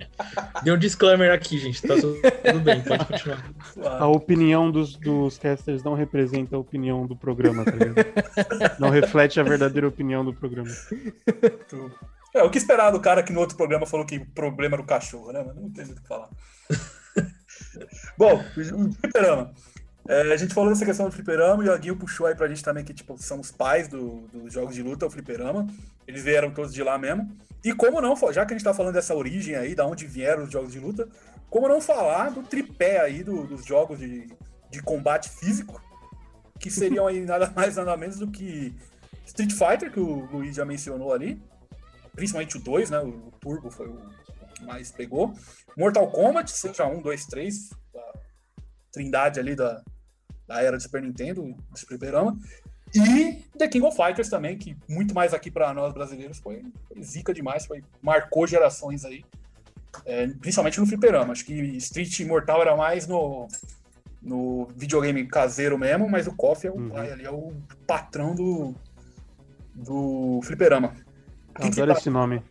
Dei 0.64 0.74
um 0.74 0.78
disclaimer 0.78 1.32
aqui, 1.32 1.58
gente. 1.58 1.82
Tá 1.82 1.96
tudo 1.96 2.22
tudo 2.22 2.60
bem, 2.62 2.82
pode 2.82 3.06
continuar. 3.06 3.44
A 3.84 4.08
opinião 4.08 4.72
dos, 4.72 4.96
dos 4.96 5.38
casters 5.38 5.84
não 5.84 5.94
representa 5.94 6.56
a 6.56 6.60
opinião 6.60 7.06
do 7.06 7.16
programa, 7.16 7.66
tá 7.66 7.72
ligado? 7.72 8.80
Não 8.80 8.90
reflete 8.90 9.40
a 9.40 9.44
verdadeira 9.44 9.88
opinião 9.88 10.24
do 10.24 10.34
programa. 10.34 10.70
É, 12.34 12.44
o 12.44 12.50
que 12.50 12.58
esperar 12.58 12.92
do 12.92 13.00
cara 13.00 13.24
que 13.24 13.34
no 13.34 13.40
outro 13.40 13.58
programa 13.58 13.86
falou 13.86 14.06
que 14.06 14.18
o 14.18 14.26
problema 14.28 14.76
era 14.76 14.82
o 14.82 14.86
cachorro, 14.86 15.32
né? 15.32 15.44
Mas 15.46 15.56
não 15.56 15.70
tem 15.70 15.86
muito 15.86 16.00
o 16.00 16.02
que 16.02 16.08
falar. 16.08 16.30
Bom, 18.18 18.36
o 18.36 18.92
fliperama. 18.94 19.54
É, 20.08 20.22
a 20.34 20.38
gente 20.38 20.54
falou 20.54 20.70
dessa 20.70 20.86
questão 20.86 21.06
do 21.08 21.12
fliperama 21.12 21.63
e 21.65 21.67
o 21.67 21.74
Aguinho 21.74 21.96
puxou 21.98 22.28
aí 22.28 22.36
pra 22.36 22.48
gente 22.48 22.63
também 22.63 22.84
que, 22.84 22.93
tipo, 22.93 23.17
são 23.17 23.39
os 23.39 23.52
pais 23.52 23.88
do- 23.89 24.22
dos 24.32 24.54
jogos 24.54 24.74
de 24.74 24.82
luta, 24.82 25.06
o 25.06 25.10
fliperama. 25.10 25.67
Eles 26.08 26.24
vieram 26.24 26.52
todos 26.52 26.74
de 26.74 26.82
lá 26.82 26.98
mesmo. 26.98 27.30
E 27.63 27.74
como 27.74 28.00
não, 28.00 28.15
já 28.32 28.46
que 28.46 28.54
a 28.54 28.58
gente 28.58 28.63
tá 28.63 28.74
falando 28.74 28.93
dessa 28.93 29.13
origem 29.13 29.56
aí, 29.56 29.76
da 29.76 29.86
onde 29.86 30.08
vieram 30.08 30.43
os 30.43 30.52
jogos 30.52 30.72
de 30.72 30.80
luta, 30.80 31.08
como 31.50 31.67
não 31.67 31.82
falar 31.82 32.30
do 32.32 32.41
tripé 32.43 33.02
aí 33.02 33.22
do- 33.24 33.46
dos 33.46 33.65
jogos 33.65 34.00
de, 34.00 34.30
de 34.70 34.82
combate 34.82 35.30
físico, 35.30 35.82
que 36.60 36.72
seriam 36.72 37.06
aí 37.06 37.20
nada 37.26 37.52
mais 37.56 37.76
nada 37.76 37.98
menos 37.98 38.17
do 38.17 38.28
que 38.32 38.74
Street 39.26 39.52
Fighter, 39.52 39.91
que 39.91 40.00
o 40.00 40.26
Luiz 40.32 40.56
já 40.56 40.63
mencionou 40.63 41.12
ali, 41.13 41.41
principalmente 42.15 42.56
o 42.56 42.62
2, 42.62 42.89
né? 42.89 43.00
O 43.00 43.30
Turbo 43.41 43.70
foi 43.70 43.88
o 43.88 44.00
que 44.56 44.63
mais 44.63 44.89
pegou. 44.89 45.34
Mortal 45.78 46.10
Kombat, 46.10 46.50
seja 46.50 46.88
1, 46.88 47.02
2, 47.02 47.26
3, 47.26 47.70
a 47.96 48.13
trindade 48.91 49.39
ali 49.39 49.54
da, 49.56 49.84
da 50.48 50.62
era 50.62 50.78
do 50.78 50.84
Super 50.84 51.02
Nintendo, 51.02 51.44
do 51.44 51.78
Fliperama. 51.78 52.38
E 52.96 53.44
The 53.58 53.68
King 53.68 53.86
of 53.86 53.98
Fighters 53.98 54.30
também, 54.30 54.58
que 54.58 54.76
muito 54.88 55.14
mais 55.14 55.34
aqui 55.34 55.52
para 55.52 55.74
nós 55.74 55.94
brasileiros 55.94 56.38
foi, 56.40 56.64
foi 56.88 57.02
zica 57.04 57.34
demais, 57.34 57.66
foi, 57.66 57.84
marcou 58.02 58.48
gerações 58.48 59.04
aí, 59.04 59.26
é, 60.06 60.28
principalmente 60.28 60.80
no 60.80 60.88
Fliperama. 60.88 61.34
Acho 61.34 61.44
que 61.46 61.54
Street 61.78 62.20
e 62.20 62.26
Mortal 62.26 62.62
era 62.62 62.78
mais 62.78 63.06
no, 63.06 63.48
no 64.22 64.68
videogame 64.76 65.26
caseiro 65.28 65.78
mesmo, 65.78 66.10
mas 66.10 66.28
o 66.28 66.32
KOF 66.34 66.66
é 66.68 66.72
o 66.72 66.76
Uhum. 66.78 66.90
pai 66.90 67.12
ali, 67.12 67.26
é 67.26 67.32
o 67.32 67.52
patrão 67.86 68.34
do, 68.34 68.74
do 69.76 70.40
fliperama. 70.44 70.94
Eu 71.56 71.62
que 71.66 71.72
que 71.72 71.82
adoro 71.82 71.94
tá- 71.94 72.00
esse 72.00 72.10
nome. 72.10 72.42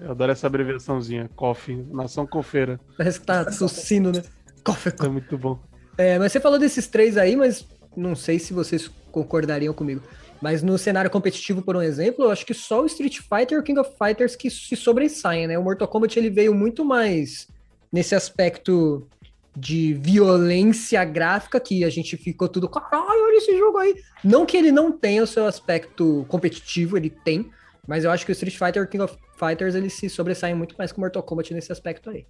Eu 0.00 0.10
adoro 0.12 0.32
essa 0.32 0.46
abreviaçãozinha. 0.46 1.28
COF, 1.36 1.74
Nação 1.92 2.26
Cofeira. 2.26 2.80
Parece 2.96 3.20
que 3.20 3.26
tá 3.26 3.44
tossindo, 3.44 4.10
né? 4.10 4.22
Coffee, 4.64 4.92
É 5.02 5.08
muito 5.08 5.36
bom. 5.38 5.60
É, 5.96 6.18
mas 6.18 6.32
você 6.32 6.40
falou 6.40 6.58
desses 6.58 6.86
três 6.86 7.16
aí, 7.16 7.36
mas 7.36 7.66
não 7.96 8.14
sei 8.14 8.38
se 8.38 8.52
vocês 8.52 8.90
concordariam 9.12 9.72
comigo. 9.72 10.02
Mas 10.40 10.62
no 10.62 10.76
cenário 10.76 11.10
competitivo, 11.10 11.62
por 11.62 11.76
um 11.76 11.82
exemplo, 11.82 12.24
eu 12.24 12.30
acho 12.30 12.44
que 12.44 12.52
só 12.52 12.82
o 12.82 12.86
Street 12.86 13.18
Fighter 13.20 13.56
e 13.56 13.60
o 13.60 13.62
King 13.62 13.78
of 13.78 13.90
Fighters 13.96 14.36
que 14.36 14.50
se 14.50 14.76
sobressaem, 14.76 15.46
né? 15.46 15.58
O 15.58 15.62
Mortal 15.62 15.88
Kombat 15.88 16.18
ele 16.18 16.28
veio 16.28 16.54
muito 16.54 16.84
mais 16.84 17.48
nesse 17.92 18.14
aspecto 18.14 19.08
de 19.56 19.94
violência 19.94 21.04
gráfica 21.04 21.60
que 21.60 21.84
a 21.84 21.90
gente 21.90 22.16
ficou 22.16 22.48
tudo, 22.48 22.68
caralho, 22.68 23.24
olha 23.24 23.36
esse 23.36 23.56
jogo 23.56 23.78
aí. 23.78 23.94
Não 24.22 24.44
que 24.44 24.56
ele 24.56 24.72
não 24.72 24.90
tenha 24.90 25.22
o 25.22 25.26
seu 25.26 25.46
aspecto 25.46 26.26
competitivo, 26.28 26.96
ele 26.96 27.08
tem, 27.08 27.50
mas 27.86 28.02
eu 28.02 28.10
acho 28.10 28.26
que 28.26 28.32
o 28.32 28.34
Street 28.34 28.58
Fighter 28.58 28.82
e 28.82 28.84
o 28.84 28.88
King 28.88 29.04
of 29.04 29.16
Fighters 29.38 29.76
eles 29.76 29.92
se 29.92 30.08
sobressaem 30.10 30.54
muito 30.54 30.74
mais 30.76 30.90
que 30.90 30.98
o 30.98 31.00
Mortal 31.00 31.22
Kombat 31.22 31.54
nesse 31.54 31.70
aspecto 31.70 32.10
aí. 32.10 32.26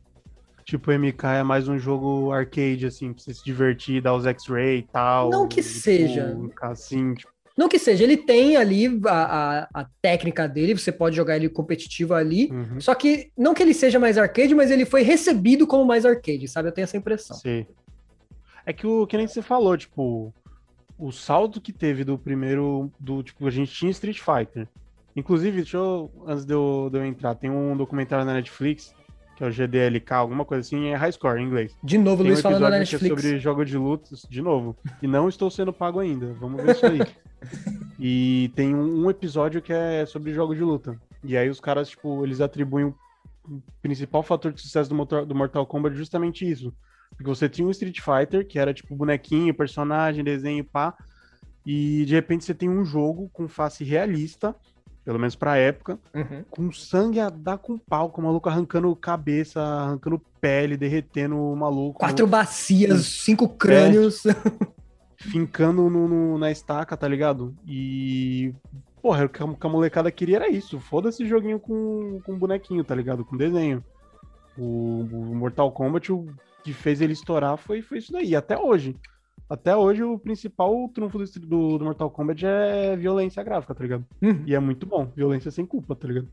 Tipo, 0.65 0.91
MK 0.93 1.27
é 1.27 1.43
mais 1.43 1.69
um 1.69 1.79
jogo 1.79 2.33
arcade, 2.33 2.87
assim, 2.87 3.13
pra 3.13 3.23
você 3.23 3.35
se 3.35 3.45
divertir, 3.45 4.01
dar 4.01 4.15
os 4.15 4.27
X-Ray 4.27 4.79
e 4.79 4.83
tal. 4.83 5.31
Não 5.31 5.47
que 5.47 5.61
tipo, 5.63 5.75
seja. 5.75 6.37
Assim, 6.63 7.15
tipo, 7.15 7.31
Não 7.57 7.69
que 7.69 7.79
seja, 7.79 8.03
ele 8.03 8.17
tem 8.17 8.57
ali 8.57 8.87
a, 9.07 9.11
a, 9.11 9.69
a 9.83 9.87
técnica 10.01 10.49
dele, 10.49 10.77
você 10.77 10.91
pode 10.91 11.15
jogar 11.17 11.37
ele 11.37 11.49
competitivo 11.51 12.15
ali. 12.15 12.51
uhum, 12.51 12.81
Só 12.81 12.95
que, 12.95 13.31
não 13.37 13.53
que 13.53 13.63
ele 13.63 13.75
seja 13.75 13.99
mais 14.01 14.17
arcade, 14.17 14.55
mas 14.55 14.71
ele 14.71 14.87
foi 14.87 15.03
recebido 15.03 15.67
como 15.67 15.85
mais 15.85 16.07
arcade, 16.07 16.49
sabe? 16.49 16.69
Eu 16.69 16.73
tenho 16.73 16.85
essa 16.85 16.97
impressão. 16.97 17.37
sei. 17.37 17.67
É 18.67 18.73
que 18.73 18.87
o 18.87 19.07
que 19.07 19.19
nem 19.19 19.27
você 19.27 19.43
falou, 19.43 19.77
tipo, 19.77 20.33
o 20.99 21.13
saldo 21.13 21.61
que 21.61 21.73
teve 21.73 22.03
do 22.05 22.17
primeiro, 22.17 22.91
do 22.99 23.23
tipo, 23.23 23.47
a 23.47 23.51
gente 23.51 23.71
tinha 23.71 23.91
Street 23.91 24.19
Fighter. 24.21 24.67
Inclusive, 25.15 25.59
deixa 25.59 25.77
eu, 25.77 26.11
antes 26.27 26.47
de 26.47 26.55
eu, 26.55 26.89
de 26.91 26.99
eu 26.99 27.05
entrar, 27.05 27.35
tem 27.35 27.51
um 27.51 27.77
documentário 27.77 28.25
na 28.25 28.33
Netflix, 28.33 28.95
que 29.37 29.45
é 29.45 29.47
o 29.47 29.51
GDLK, 29.51 30.15
alguma 30.15 30.45
coisa 30.45 30.61
assim, 30.61 30.89
é 30.89 30.95
High 30.95 31.13
Score 31.13 31.41
em 31.41 31.47
inglês. 31.47 31.77
De 31.83 31.99
novo, 31.99 32.23
Tem 32.23 32.27
um 32.27 32.29
Luiz 32.31 32.41
falando 32.41 32.61
na 32.63 32.79
episódio 32.79 32.89
que 32.89 32.95
é 32.95 32.99
Netflix. 32.99 33.23
sobre 33.23 33.39
jogo 33.41 33.65
de 33.65 33.77
lutas, 33.79 34.27
de 34.29 34.43
novo. 34.43 34.77
E 35.03 35.07
não 35.07 35.29
estou 35.29 35.51
sendo 35.51 35.73
pago 35.73 36.01
ainda. 36.01 36.33
Vamos 36.35 36.63
ver 36.63 36.77
isso 36.77 36.87
aí. 36.87 37.01
e 37.99 38.51
tem 38.55 38.75
um, 38.75 39.05
um 39.05 39.11
episódio 39.11 39.61
que 39.61 39.73
é 39.73 40.07
sobre 40.07 40.33
jogo 40.33 40.55
de 40.55 40.63
luta. 40.63 40.97
E 41.23 41.37
aí 41.37 41.49
os 41.49 41.61
caras, 41.61 41.89
tipo, 41.89 42.25
eles 42.25 42.41
atribuem 42.41 42.87
o 42.87 42.95
o 43.49 43.63
principal 43.83 44.23
fator 44.23 44.53
de 44.53 44.61
sucesso 44.61 44.89
do, 44.89 44.97
motor, 44.97 45.27
do 45.27 45.35
Mortal 45.35 45.67
Kombat 45.67 45.97
justamente 45.97 46.49
isso. 46.49 46.75
Porque 47.11 47.29
você 47.29 47.49
tinha 47.49 47.67
um 47.67 47.71
Street 47.71 48.01
Fighter, 48.01 48.47
que 48.47 48.59
era 48.59 48.75
tipo 48.75 48.97
bonequinho, 48.97 49.55
personagem, 49.55 50.25
desenho, 50.25 50.65
pá. 50.65 50.95
E 51.65 52.05
de 52.07 52.15
repente 52.15 52.45
você 52.45 52.55
tem 52.55 52.69
um 52.69 52.85
jogo 52.85 53.31
com 53.33 53.49
face 53.49 53.85
realista, 53.85 54.55
pelo 55.05 55.19
menos 55.19 55.35
pra 55.37 55.57
época, 55.57 55.99
Uhum. 56.15 56.45
com 56.51 56.73
sangue 56.73 57.21
a 57.21 57.29
dar 57.29 57.59
com 57.59 57.77
pau, 57.77 58.09
com 58.11 58.21
o 58.23 58.25
maluco 58.25 58.49
arrancando 58.49 58.95
cabeça, 58.97 59.61
arrancando 59.61 60.21
pele, 60.41 60.77
derretendo 60.77 61.37
o 61.37 61.55
maluco. 61.57 61.99
Quatro 61.99 62.27
bacias, 62.27 63.05
cinco 63.07 63.49
crânios. 63.49 64.23
fincando 65.17 65.89
no, 65.89 66.09
no- 66.09 66.39
na 66.39 66.51
estaca, 66.51 66.97
tá 66.97 67.09
ligado? 67.09 67.55
E. 67.67 68.53
Porra, 69.01 69.27
o 69.27 69.29
que 69.29 69.43
a, 69.43 69.47
o 69.47 69.55
que 69.55 69.67
a 69.67 69.71
molecada 69.71 70.11
queria 70.11 70.37
era 70.37 70.49
isso. 70.51 70.81
Foda-se 70.81 71.27
joguinho 71.27 71.59
com, 71.61 72.21
com 72.25 72.39
bonequinho, 72.39 72.83
tá 72.83 72.95
ligado? 72.95 73.25
Com 73.25 73.37
desenho. 73.37 73.85
O, 74.57 75.01
o 75.13 75.35
Mortal 75.35 75.71
Kombat, 75.73 76.11
o 76.13 76.27
que 76.63 76.73
fez 76.73 77.01
ele 77.03 77.13
estourar 77.13 77.57
foi, 77.59 77.83
foi 77.83 77.99
isso 77.99 78.13
daí. 78.13 78.35
Até 78.35 78.57
hoje. 78.59 78.97
Até 79.49 79.77
hoje, 79.77 80.03
o 80.03 80.19
principal 80.19 80.89
trunfo 80.89 81.19
do, 81.19 81.25
do, 81.41 81.79
do 81.79 81.85
Mortal 81.85 82.11
Kombat 82.11 82.47
é 82.47 82.97
violência 82.97 83.43
gráfica, 83.43 83.75
tá 83.75 83.83
ligado? 83.83 84.05
Uhum. 84.23 84.43
E 84.47 84.55
é 84.55 84.59
muito 84.59 84.87
bom. 84.87 85.13
Violência 85.15 85.51
sem 85.51 85.67
culpa, 85.67 85.95
tá 85.95 86.09
ligado? 86.09 86.29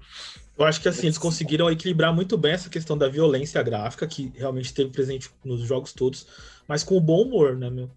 Eu 0.58 0.66
acho 0.66 0.82
que 0.82 0.88
assim, 0.88 1.08
eles 1.08 1.18
conseguiram 1.18 1.70
equilibrar 1.70 2.14
muito 2.14 2.38
bem 2.38 2.54
essa 2.54 2.70
questão 2.70 2.98
da 2.98 3.10
violência 3.10 3.62
gráfica, 3.62 4.08
que 4.08 4.32
realmente 4.36 4.66
esteve 4.66 4.92
presente 4.92 5.30
nos 5.44 5.62
jogos 5.62 5.92
todos, 5.92 6.26
mas 6.68 6.84
com 6.84 6.96
o 6.96 7.02
bom 7.02 7.24
humor, 7.24 7.58
né, 7.58 7.70
meu? 7.70 7.90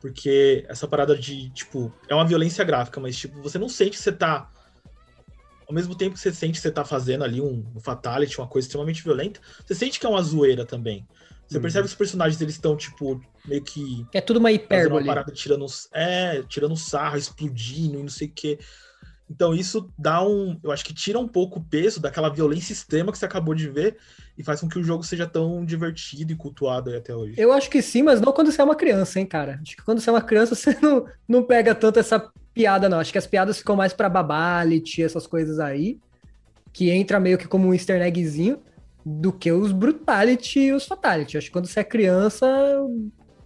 Porque 0.00 0.64
essa 0.68 0.86
parada 0.86 1.16
de, 1.16 1.48
tipo, 1.50 1.92
é 2.06 2.14
uma 2.14 2.26
violência 2.26 2.62
gráfica, 2.62 3.00
mas, 3.00 3.16
tipo, 3.16 3.40
você 3.42 3.58
não 3.58 3.68
sente 3.68 3.92
que 3.92 4.02
você 4.02 4.12
tá. 4.12 4.50
Ao 5.66 5.74
mesmo 5.74 5.94
tempo 5.94 6.14
que 6.14 6.20
você 6.20 6.32
sente 6.32 6.54
que 6.54 6.60
você 6.60 6.70
tá 6.70 6.84
fazendo 6.84 7.24
ali 7.24 7.40
um, 7.40 7.64
um 7.74 7.80
fatality, 7.80 8.38
uma 8.38 8.46
coisa 8.46 8.66
extremamente 8.66 9.02
violenta, 9.02 9.40
você 9.66 9.74
sente 9.74 9.98
que 9.98 10.06
é 10.06 10.08
uma 10.08 10.22
zoeira 10.22 10.64
também. 10.64 11.06
Você 11.48 11.56
Uhum. 11.56 11.62
percebe 11.62 11.84
que 11.84 11.92
os 11.92 11.98
personagens 11.98 12.40
eles 12.40 12.54
estão, 12.54 12.76
tipo, 12.76 13.20
meio 13.46 13.62
que 13.62 14.06
É 14.12 14.20
tudo 14.20 14.36
uma 14.38 14.50
fazendo 14.50 14.66
uma 14.66 14.66
hipérbole. 14.76 15.06
parada 15.06 15.32
tirando, 15.32 15.64
é, 15.94 16.42
tirando 16.42 16.76
sarro, 16.76 17.16
explodindo 17.16 17.98
e 17.98 18.02
não 18.02 18.08
sei 18.08 18.28
o 18.28 18.32
quê. 18.34 18.58
Então 19.30 19.54
isso 19.54 19.90
dá 19.98 20.22
um, 20.26 20.58
eu 20.62 20.72
acho 20.72 20.84
que 20.84 20.94
tira 20.94 21.18
um 21.18 21.28
pouco 21.28 21.58
o 21.58 21.64
peso 21.64 22.00
daquela 22.00 22.28
violência 22.30 22.72
extrema 22.72 23.12
que 23.12 23.18
você 23.18 23.26
acabou 23.26 23.54
de 23.54 23.68
ver 23.68 23.96
e 24.38 24.42
faz 24.42 24.60
com 24.60 24.68
que 24.68 24.78
o 24.78 24.82
jogo 24.82 25.02
seja 25.04 25.26
tão 25.26 25.64
divertido 25.64 26.32
e 26.32 26.36
cultuado 26.36 26.88
aí 26.90 26.96
até 26.96 27.14
hoje. 27.14 27.34
Eu 27.36 27.52
acho 27.52 27.68
que 27.68 27.82
sim, 27.82 28.02
mas 28.02 28.20
não 28.20 28.32
quando 28.32 28.50
você 28.50 28.60
é 28.60 28.64
uma 28.64 28.74
criança, 28.76 29.18
hein, 29.20 29.26
cara. 29.26 29.58
Acho 29.62 29.76
que 29.76 29.82
quando 29.82 30.00
você 30.00 30.08
é 30.08 30.12
uma 30.14 30.22
criança, 30.22 30.54
você 30.56 30.78
não, 30.80 31.06
não 31.26 31.42
pega 31.42 31.74
tanto 31.74 31.98
essa 31.98 32.30
piada, 32.54 32.88
não. 32.88 33.00
Acho 33.00 33.12
que 33.12 33.18
as 33.18 33.26
piadas 33.26 33.58
ficam 33.58 33.76
mais 33.76 33.92
pra 33.92 34.08
babality, 34.08 35.02
essas 35.02 35.26
coisas 35.26 35.58
aí, 35.58 35.98
que 36.72 36.90
entra 36.90 37.20
meio 37.20 37.36
que 37.36 37.46
como 37.48 37.68
um 37.68 37.74
easter 37.74 38.00
eggzinho, 38.00 38.62
do 39.20 39.32
que 39.32 39.50
os 39.50 39.72
brutality 39.72 40.60
e 40.60 40.72
os 40.72 40.84
fatality. 40.86 41.38
Acho 41.38 41.46
que 41.46 41.52
quando 41.52 41.66
você 41.66 41.80
é 41.80 41.84
criança, 41.84 42.46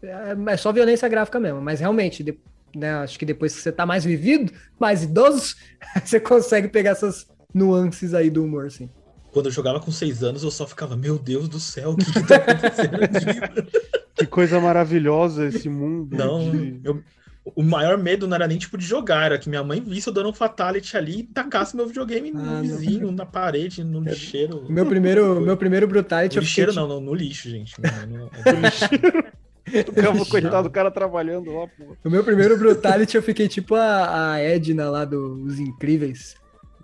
é, 0.02 0.52
é 0.52 0.56
só 0.56 0.72
violência 0.72 1.08
gráfica 1.08 1.38
mesmo. 1.38 1.60
Mas 1.60 1.80
realmente, 1.80 2.22
de- 2.24 2.38
né, 2.74 2.94
acho 2.94 3.18
que 3.18 3.24
depois 3.24 3.54
que 3.54 3.60
você 3.60 3.70
tá 3.72 3.84
mais 3.86 4.04
vivido, 4.04 4.52
mais 4.80 5.02
idoso, 5.04 5.54
você 6.04 6.18
consegue 6.18 6.68
pegar 6.68 6.90
essas 6.92 7.26
nuances 7.54 8.14
aí 8.14 8.30
do 8.30 8.44
humor, 8.44 8.66
assim. 8.66 8.90
Quando 9.30 9.46
eu 9.46 9.52
jogava 9.52 9.80
com 9.80 9.90
seis 9.90 10.22
anos, 10.22 10.42
eu 10.42 10.50
só 10.50 10.66
ficava, 10.66 10.94
meu 10.96 11.18
Deus 11.18 11.48
do 11.48 11.58
céu, 11.60 11.90
o 11.92 11.96
que, 11.96 12.04
que 12.12 12.26
tá 12.26 12.36
acontecendo 12.36 12.96
aqui? 12.96 13.72
Que 14.14 14.26
coisa 14.26 14.60
maravilhosa 14.60 15.46
esse 15.46 15.70
mundo. 15.70 16.14
Não, 16.14 16.50
de- 16.50 16.80
eu- 16.84 17.02
o 17.44 17.62
maior 17.62 17.98
medo 17.98 18.26
não 18.28 18.36
era 18.36 18.46
nem 18.46 18.56
tipo 18.58 18.78
de 18.78 18.86
jogar, 18.86 19.24
era 19.26 19.38
que 19.38 19.48
minha 19.48 19.64
mãe 19.64 19.80
visse 19.80 20.08
eu 20.08 20.12
dando 20.12 20.28
um 20.28 20.32
fatality 20.32 20.96
ali 20.96 21.20
e 21.20 21.22
tacasse 21.24 21.74
meu 21.76 21.86
videogame 21.86 22.30
no 22.30 22.40
Ah, 22.40 22.44
não. 22.44 22.62
vizinho, 22.62 23.10
na 23.10 23.26
parede, 23.26 23.82
no 23.82 24.00
lixeiro. 24.00 24.64
Meu 24.68 24.86
primeiro, 24.86 25.40
meu 25.40 25.56
primeiro 25.56 25.86
brutality 25.88 26.36
No 26.36 26.42
fiquei, 26.42 26.64
lixeiro 26.66 26.72
tipo, 26.72 26.86
não, 26.86 27.00
no, 27.00 27.06
no 27.06 27.14
lixo, 27.14 27.48
gente. 27.50 27.74
No- 27.80 28.06
no- 28.06 28.24
no 28.26 28.60
lixo. 28.60 28.84
O 29.64 29.92
cara, 29.94 30.24
coitado 30.28 30.68
do 30.68 30.72
cara 30.72 30.90
trabalhando 30.90 31.52
lá, 31.54 31.66
pô. 31.68 31.96
O 32.04 32.10
meu 32.10 32.24
primeiro 32.24 32.58
Brutality 32.58 33.16
eu 33.16 33.22
fiquei 33.22 33.46
tipo 33.48 33.76
a, 33.76 34.32
a 34.32 34.40
Edna 34.40 34.90
lá 34.90 35.04
dos 35.04 35.58
Incríveis. 35.60 36.34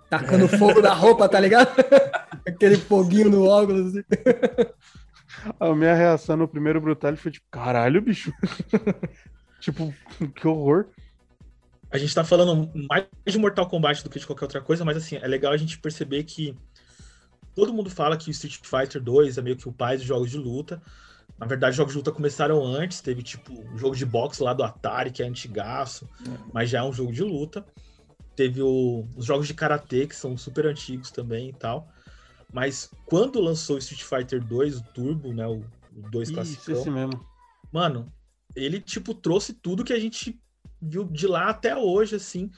Tacando 0.09 0.47
fogo 0.47 0.81
na 0.81 0.93
roupa, 0.93 1.27
tá 1.27 1.39
ligado? 1.41 1.69
Aquele 2.47 2.77
foguinho 2.77 3.29
no 3.29 3.43
óculos. 3.45 3.95
assim. 3.97 4.03
A 5.59 5.75
minha 5.75 5.93
reação 5.93 6.37
no 6.37 6.47
primeiro 6.47 6.79
Brutal 6.79 7.15
foi 7.17 7.31
tipo, 7.33 7.45
caralho, 7.51 8.01
bicho. 8.01 8.31
tipo, 9.59 9.93
que 10.35 10.47
horror. 10.47 10.87
A 11.91 11.97
gente 11.97 12.13
tá 12.13 12.23
falando 12.23 12.69
mais 12.87 13.05
de 13.25 13.37
Mortal 13.39 13.67
Kombat 13.67 14.03
do 14.03 14.09
que 14.09 14.19
de 14.19 14.25
qualquer 14.27 14.45
outra 14.45 14.61
coisa, 14.61 14.85
mas 14.85 14.97
assim, 14.97 15.15
é 15.15 15.27
legal 15.27 15.51
a 15.51 15.57
gente 15.57 15.79
perceber 15.79 16.23
que 16.23 16.55
todo 17.55 17.73
mundo 17.73 17.89
fala 17.89 18.15
que 18.15 18.29
o 18.29 18.31
Street 18.31 18.59
Fighter 18.63 19.01
2 19.01 19.37
é 19.37 19.41
meio 19.41 19.57
que 19.57 19.67
o 19.67 19.73
pai 19.73 19.97
dos 19.97 20.05
jogos 20.05 20.29
de 20.29 20.37
luta. 20.37 20.81
Na 21.37 21.45
verdade, 21.47 21.71
os 21.71 21.77
jogos 21.77 21.93
de 21.93 21.97
luta 21.97 22.11
começaram 22.11 22.63
antes, 22.63 23.01
teve 23.01 23.23
tipo 23.23 23.53
o 23.73 23.77
jogo 23.77 23.95
de 23.95 24.05
boxe 24.05 24.43
lá 24.43 24.53
do 24.53 24.63
Atari, 24.63 25.09
que 25.09 25.23
é 25.23 25.25
antigaço, 25.25 26.07
mas 26.53 26.69
já 26.69 26.79
é 26.79 26.83
um 26.83 26.93
jogo 26.93 27.11
de 27.11 27.23
luta. 27.23 27.65
Teve 28.35 28.61
o- 28.61 29.07
os 29.17 29.25
jogos 29.25 29.47
de 29.47 29.53
karatê, 29.53 30.05
que 30.05 30.15
são 30.15 30.37
super 30.37 30.67
antigos 30.67 31.09
também 31.11 31.49
e 31.49 31.53
tal. 31.53 31.87
Mas 32.53 32.91
quando 33.05 33.39
lançou 33.41 33.75
o 33.77 33.79
Street 33.79 34.03
Fighter 34.03 34.43
2, 34.43 34.77
o 34.77 34.83
Turbo, 34.93 35.33
né, 35.33 35.47
o, 35.47 35.63
o 35.95 36.09
2 36.11 36.29
Isso, 36.29 36.35
classicão, 36.35 36.75
esse 36.75 36.89
mesmo. 36.89 37.25
mano, 37.71 38.11
ele, 38.63 38.79
tipo, 38.79 39.13
trouxe 39.13 39.53
tudo 39.53 39.83
que 39.83 39.93
a 39.93 39.99
gente 39.99 40.39
viu 40.81 41.05
de 41.05 41.27
lá 41.27 41.49
até 41.49 41.75
hoje, 41.75 42.15
assim, 42.15 42.49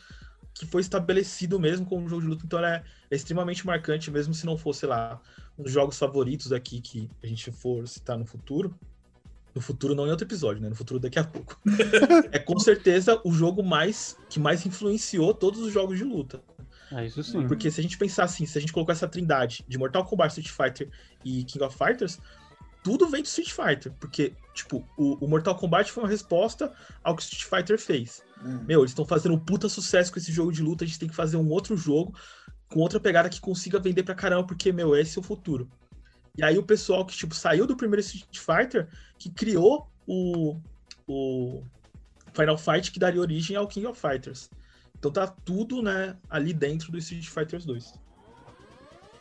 que 0.53 0.65
foi 0.65 0.81
estabelecido 0.81 1.59
mesmo 1.59 1.85
como 1.85 2.05
um 2.05 2.09
jogo 2.09 2.21
de 2.21 2.27
luta. 2.27 2.45
Então, 2.45 2.63
é, 2.63 2.83
é 3.09 3.15
extremamente 3.15 3.65
marcante, 3.65 4.11
mesmo 4.11 4.33
se 4.33 4.45
não 4.45 4.57
fosse, 4.57 4.81
sei 4.81 4.89
lá, 4.89 5.19
um 5.57 5.63
dos 5.63 5.71
jogos 5.71 5.97
favoritos 5.97 6.51
aqui 6.51 6.81
que 6.81 7.09
a 7.23 7.27
gente 7.27 7.51
for 7.51 7.87
citar 7.87 8.17
no 8.17 8.25
futuro. 8.25 8.75
No 9.53 9.59
futuro, 9.59 9.93
não 9.93 10.07
em 10.07 10.11
outro 10.11 10.25
episódio, 10.25 10.61
né? 10.61 10.69
No 10.69 10.75
futuro, 10.75 10.99
daqui 10.99 11.19
a 11.19 11.23
pouco. 11.25 11.59
é 12.31 12.39
com 12.39 12.57
certeza 12.57 13.19
o 13.25 13.33
jogo 13.33 13.61
mais 13.61 14.17
que 14.29 14.39
mais 14.39 14.65
influenciou 14.65 15.33
todos 15.33 15.59
os 15.59 15.73
jogos 15.73 15.97
de 15.97 16.05
luta. 16.05 16.41
É 16.91 17.05
isso 17.05 17.23
sim. 17.23 17.47
Porque 17.47 17.71
se 17.71 17.79
a 17.79 17.83
gente 17.83 17.97
pensar 17.97 18.25
assim, 18.25 18.45
se 18.45 18.57
a 18.57 18.61
gente 18.61 18.73
colocar 18.73 18.93
essa 18.93 19.07
trindade 19.07 19.65
de 19.67 19.77
Mortal 19.77 20.05
Kombat, 20.05 20.39
Street 20.39 20.49
Fighter 20.49 20.89
e 21.23 21.43
King 21.43 21.63
of 21.63 21.77
Fighters, 21.77 22.19
tudo 22.83 23.07
vem 23.07 23.21
do 23.21 23.27
Street 23.27 23.51
Fighter. 23.51 23.91
Porque, 23.99 24.33
tipo, 24.53 24.87
o, 24.97 25.25
o 25.25 25.27
Mortal 25.27 25.55
Kombat 25.55 25.91
foi 25.91 26.03
uma 26.03 26.09
resposta 26.09 26.71
ao 27.03 27.15
que 27.15 27.21
o 27.21 27.25
Street 27.25 27.45
Fighter 27.45 27.79
fez. 27.79 28.23
Hum. 28.43 28.63
Meu, 28.67 28.81
eles 28.81 28.91
estão 28.91 29.05
fazendo 29.05 29.35
um 29.35 29.39
puta 29.39 29.69
sucesso 29.69 30.11
com 30.11 30.19
esse 30.19 30.31
jogo 30.31 30.51
de 30.51 30.61
luta, 30.61 30.83
a 30.83 30.87
gente 30.87 30.99
tem 30.99 31.09
que 31.09 31.15
fazer 31.15 31.37
um 31.37 31.49
outro 31.49 31.77
jogo 31.77 32.15
com 32.67 32.79
outra 32.79 32.99
pegada 32.99 33.29
que 33.29 33.41
consiga 33.41 33.79
vender 33.79 34.03
pra 34.03 34.15
caramba, 34.15 34.47
porque, 34.47 34.71
meu, 34.71 34.95
esse 34.95 35.17
é 35.17 35.21
o 35.21 35.23
futuro. 35.23 35.69
E 36.37 36.43
aí 36.43 36.57
o 36.57 36.63
pessoal 36.63 37.05
que, 37.05 37.15
tipo, 37.15 37.35
saiu 37.35 37.67
do 37.67 37.75
primeiro 37.75 38.01
Street 38.01 38.37
Fighter, 38.37 38.87
que 39.17 39.29
criou 39.29 39.91
o, 40.07 40.57
o 41.05 41.63
Final 42.33 42.57
Fight 42.57 42.91
que 42.91 42.99
daria 42.99 43.19
origem 43.19 43.57
ao 43.57 43.67
King 43.67 43.87
of 43.87 43.99
Fighters. 43.99 44.49
Então 44.97 45.11
tá 45.11 45.27
tudo, 45.27 45.81
né, 45.81 46.15
ali 46.29 46.53
dentro 46.53 46.91
do 46.91 46.97
Street 46.97 47.27
Fighter 47.27 47.63
2. 47.63 47.93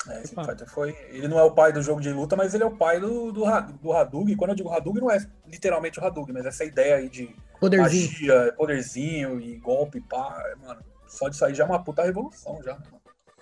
É, 0.09 0.22
Street 0.22 0.46
Fighter 0.46 0.68
foi. 0.68 0.96
Ele 1.11 1.28
não 1.28 1.38
é 1.38 1.42
o 1.42 1.51
pai 1.51 1.72
do 1.72 1.82
jogo 1.82 2.01
de 2.01 2.11
luta, 2.11 2.36
mas 2.36 2.55
ele 2.55 2.62
é 2.62 2.66
o 2.66 2.76
pai 2.76 2.98
do, 2.98 3.30
do, 3.32 3.44
do 3.82 3.92
Hadouken. 3.92 4.36
Quando 4.36 4.51
eu 4.51 4.57
digo 4.57 4.70
Hadouken, 4.70 5.03
não 5.03 5.11
é 5.11 5.18
literalmente 5.46 6.01
o 6.01 6.05
Hadouken, 6.05 6.34
mas 6.34 6.46
essa 6.46 6.64
ideia 6.64 6.96
aí 6.96 7.09
de 7.09 7.34
Poderzinho. 7.61 8.11
magia, 8.11 8.55
poderzinho 8.57 9.40
e 9.40 9.57
golpe, 9.57 10.01
pá, 10.01 10.42
mano. 10.62 10.80
Só 11.07 11.28
disso 11.28 11.44
aí 11.44 11.55
já 11.55 11.64
é 11.64 11.66
uma 11.66 11.82
puta 11.82 12.03
revolução 12.03 12.62
já. 12.62 12.74
mano? 12.74 13.01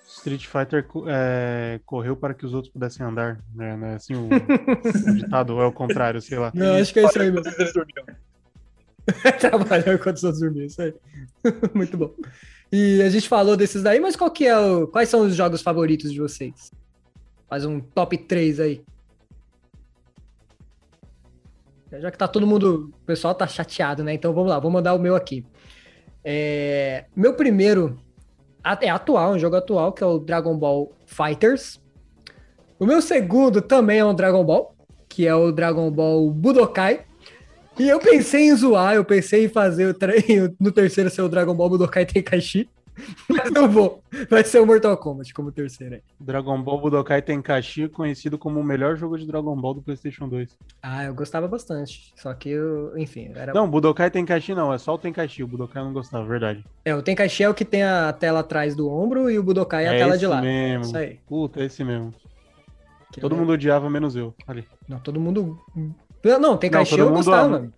Street 0.09 0.47
Fighter 0.47 0.87
é, 1.07 1.81
correu 1.85 2.17
para 2.17 2.33
que 2.33 2.47
os 2.47 2.55
outros 2.55 2.73
pudessem 2.73 3.05
andar, 3.05 3.41
né? 3.55 3.77
né? 3.77 3.95
Assim, 3.95 4.15
o, 4.15 4.27
o 5.11 5.15
ditado 5.15 5.55
ou 5.55 5.63
é 5.63 5.67
o 5.67 5.73
contrário, 5.73 6.21
sei 6.21 6.39
lá. 6.39 6.51
Não, 6.55 6.77
acho 6.77 6.93
que 6.93 7.01
é 7.01 7.05
isso 7.05 7.21
aí 7.21 7.31
mesmo. 7.31 7.53
Trabalhar 9.39 9.95
enquanto 9.95 10.17
os 10.17 10.25
outros 10.25 10.43
dormiam, 10.43 10.67
isso 10.67 10.81
aí. 10.83 10.95
Muito 11.75 11.97
bom. 11.97 12.13
E 12.71 13.01
a 13.03 13.09
gente 13.09 13.29
falou 13.29 13.57
desses 13.57 13.83
daí, 13.83 13.99
mas 13.99 14.15
qual 14.15 14.31
que 14.31 14.47
é 14.47 14.59
o... 14.59 14.87
quais 14.87 15.09
são 15.09 15.23
os 15.23 15.35
jogos 15.35 15.63
favoritos 15.63 16.13
de 16.13 16.21
vocês? 16.21 16.71
Faz 17.49 17.65
um 17.65 17.81
top 17.81 18.19
3 18.19 18.61
aí. 18.61 18.85
Já 21.91 22.11
que 22.11 22.19
tá 22.19 22.29
todo 22.29 22.47
mundo. 22.47 22.93
O 23.03 23.07
pessoal 23.07 23.35
tá 23.35 23.47
chateado, 23.47 24.05
né? 24.05 24.13
Então 24.13 24.35
vamos 24.35 24.51
lá, 24.51 24.59
vou 24.59 24.71
mandar 24.71 24.95
o 24.95 24.99
meu 24.99 25.17
aqui. 25.17 25.45
É, 26.23 27.07
Meu 27.17 27.35
primeiro 27.35 27.99
é 28.83 28.91
atual, 28.91 29.33
um 29.33 29.39
jogo 29.39 29.57
atual, 29.57 29.93
que 29.93 30.03
é 30.03 30.07
o 30.07 30.19
Dragon 30.19 30.57
Ball 30.59 30.93
Fighters. 31.07 31.81
O 32.79 32.85
meu 32.85 33.01
segundo 33.01 33.63
também 33.63 34.01
é 34.01 34.05
um 34.05 34.15
Dragon 34.15 34.45
Ball, 34.45 34.75
que 35.09 35.27
é 35.27 35.35
o 35.35 35.51
Dragon 35.51 35.91
Ball 35.91 36.31
Budokai. 36.31 37.07
E 37.79 37.89
eu 37.89 37.99
pensei 38.01 38.49
em 38.49 38.57
zoar, 38.57 38.95
eu 38.95 39.05
pensei 39.05 39.45
em 39.45 39.49
fazer 39.49 39.87
o 39.87 39.95
treino 39.95 40.55
no 40.61 40.73
terceiro 40.73 41.09
ser 41.11 41.23
o 41.23 41.29
Dragon 41.29 41.55
Ball 41.55 41.71
Budokai 41.71 42.05
Tenkaichi. 42.07 42.69
Mas 43.31 43.53
não 43.53 43.69
vou. 43.71 44.03
Vai 44.29 44.43
ser 44.43 44.59
o 44.61 44.67
Mortal 44.67 44.97
Kombat 44.97 45.33
como 45.33 45.53
terceiro 45.53 45.95
aí. 45.95 46.03
Dragon 46.19 46.61
Ball 46.61 46.81
Budokai 46.81 47.23
Tenkaichi, 47.23 47.89
conhecido 47.89 48.37
como 48.37 48.59
o 48.59 48.65
melhor 48.65 48.97
jogo 48.97 49.17
de 49.17 49.25
Dragon 49.25 49.55
Ball 49.55 49.75
do 49.75 49.83
PlayStation 49.83 50.29
2. 50.29 50.59
Ah, 50.83 51.05
eu 51.05 51.15
gostava 51.15 51.47
bastante. 51.47 52.13
Só 52.17 52.35
que 52.35 52.49
eu, 52.49 52.99
enfim, 52.99 53.31
era. 53.37 53.55
Não, 53.55 53.71
Budokai 53.71 54.11
Tenkaichi 54.11 54.53
não, 54.53 54.73
é 54.75 54.79
só 54.79 54.95
o 54.95 54.99
Tenkaichi. 54.99 55.45
O 55.45 55.47
Budokai 55.47 55.81
eu 55.81 55.87
não 55.87 55.93
gostava, 55.93 56.27
verdade. 56.27 56.65
É, 56.85 56.93
o 56.93 57.01
Tenkaichi 57.01 57.45
é 57.45 57.49
o 57.49 57.55
que 57.55 57.65
tem 57.65 57.85
a 57.85 58.13
tela 58.13 58.41
atrás 58.41 58.75
do 58.75 58.91
ombro 58.91 59.31
e 59.31 59.39
o 59.39 59.45
Budokai 59.45 59.85
é 59.85 59.89
a 59.91 59.95
É 59.95 59.99
tela 59.99 60.19
de 60.19 60.27
lado. 60.27 60.43
mesmo. 60.43 60.83
Isso 60.87 60.97
aí. 60.99 61.21
Puta, 61.29 61.61
é 61.61 61.67
esse 61.67 61.85
mesmo. 61.85 62.13
Que 63.13 63.21
Todo 63.21 63.37
é- 63.37 63.39
mundo 63.39 63.53
odiava, 63.53 63.89
menos 63.89 64.17
eu. 64.17 64.35
Ali. 64.45 64.67
Não, 64.89 64.99
todo 64.99 65.21
mundo. 65.21 65.57
Não, 66.39 66.57
Tenkaichi 66.57 66.91
todo 66.91 67.01
eu 67.01 67.07
mundo 67.07 67.17
gostava. 67.17 67.43
ama. 67.47 67.59
mano. 67.61 67.75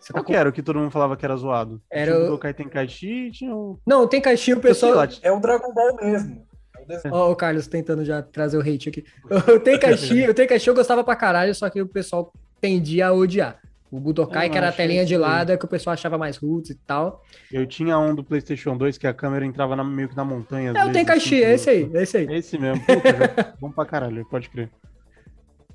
Você 0.00 0.12
tá 0.12 0.18
Qual 0.18 0.24
com... 0.24 0.32
que 0.32 0.36
era 0.38 0.48
o 0.48 0.52
que 0.52 0.62
todo 0.62 0.78
mundo 0.78 0.90
falava 0.90 1.16
que 1.16 1.24
era 1.24 1.36
zoado? 1.36 1.80
Era 1.90 2.12
Tinha 2.12 2.18
o 2.18 2.24
Budokai 2.26 2.54
Tenkaichi 2.54 3.30
tinha 3.30 3.54
o... 3.54 3.78
Não, 3.86 4.02
o 4.04 4.08
Tenkaichi 4.08 4.54
o 4.54 4.60
pessoal. 4.60 5.06
É 5.22 5.30
o 5.30 5.38
Dragon 5.40 5.72
Ball 5.72 5.96
mesmo. 5.96 6.46
É 6.78 6.82
o 6.82 6.86
desenho. 6.86 7.14
Ó, 7.14 7.30
o 7.30 7.36
Carlos 7.36 7.66
tentando 7.66 8.04
já 8.04 8.22
trazer 8.22 8.56
o 8.56 8.60
hate 8.60 8.88
aqui. 8.88 9.04
O 9.54 9.60
Tenkaichi, 9.60 10.26
o 10.30 10.34
Tenkaichi 10.34 10.68
eu 10.68 10.74
gostava 10.74 11.04
pra 11.04 11.14
caralho, 11.16 11.54
só 11.54 11.68
que 11.68 11.80
o 11.82 11.86
pessoal 11.86 12.32
tendia 12.60 13.08
a 13.08 13.12
odiar. 13.12 13.58
O 13.90 13.98
Budokai, 13.98 14.48
Eu 14.48 14.50
que 14.50 14.58
era 14.58 14.68
a 14.68 14.72
telinha 14.72 15.04
de 15.04 15.16
lado, 15.16 15.50
é 15.50 15.56
que 15.56 15.64
o 15.64 15.68
pessoal 15.68 15.94
achava 15.94 16.18
mais 16.18 16.36
roots 16.36 16.70
e 16.70 16.74
tal. 16.74 17.22
Eu 17.50 17.66
tinha 17.66 17.98
um 17.98 18.14
do 18.14 18.22
PlayStation 18.22 18.76
2 18.76 18.98
que 18.98 19.06
a 19.06 19.14
câmera 19.14 19.46
entrava 19.46 19.74
na- 19.74 19.82
meio 19.84 20.08
que 20.10 20.16
na 20.16 20.24
montanha. 20.26 20.68
É 20.68 20.72
o 20.72 20.74
vezes, 20.74 20.92
Tenkaichi, 20.92 21.36
assim, 21.36 21.44
é 21.44 21.54
esse 21.54 21.70
aí, 21.70 21.90
é 21.94 22.02
esse 22.02 22.16
aí. 22.18 22.26
É 22.26 22.36
esse 22.36 22.58
mesmo. 22.58 22.84
Puta, 22.84 23.54
bom 23.60 23.70
pra 23.70 23.86
caralho, 23.86 24.26
pode 24.26 24.50
crer. 24.50 24.70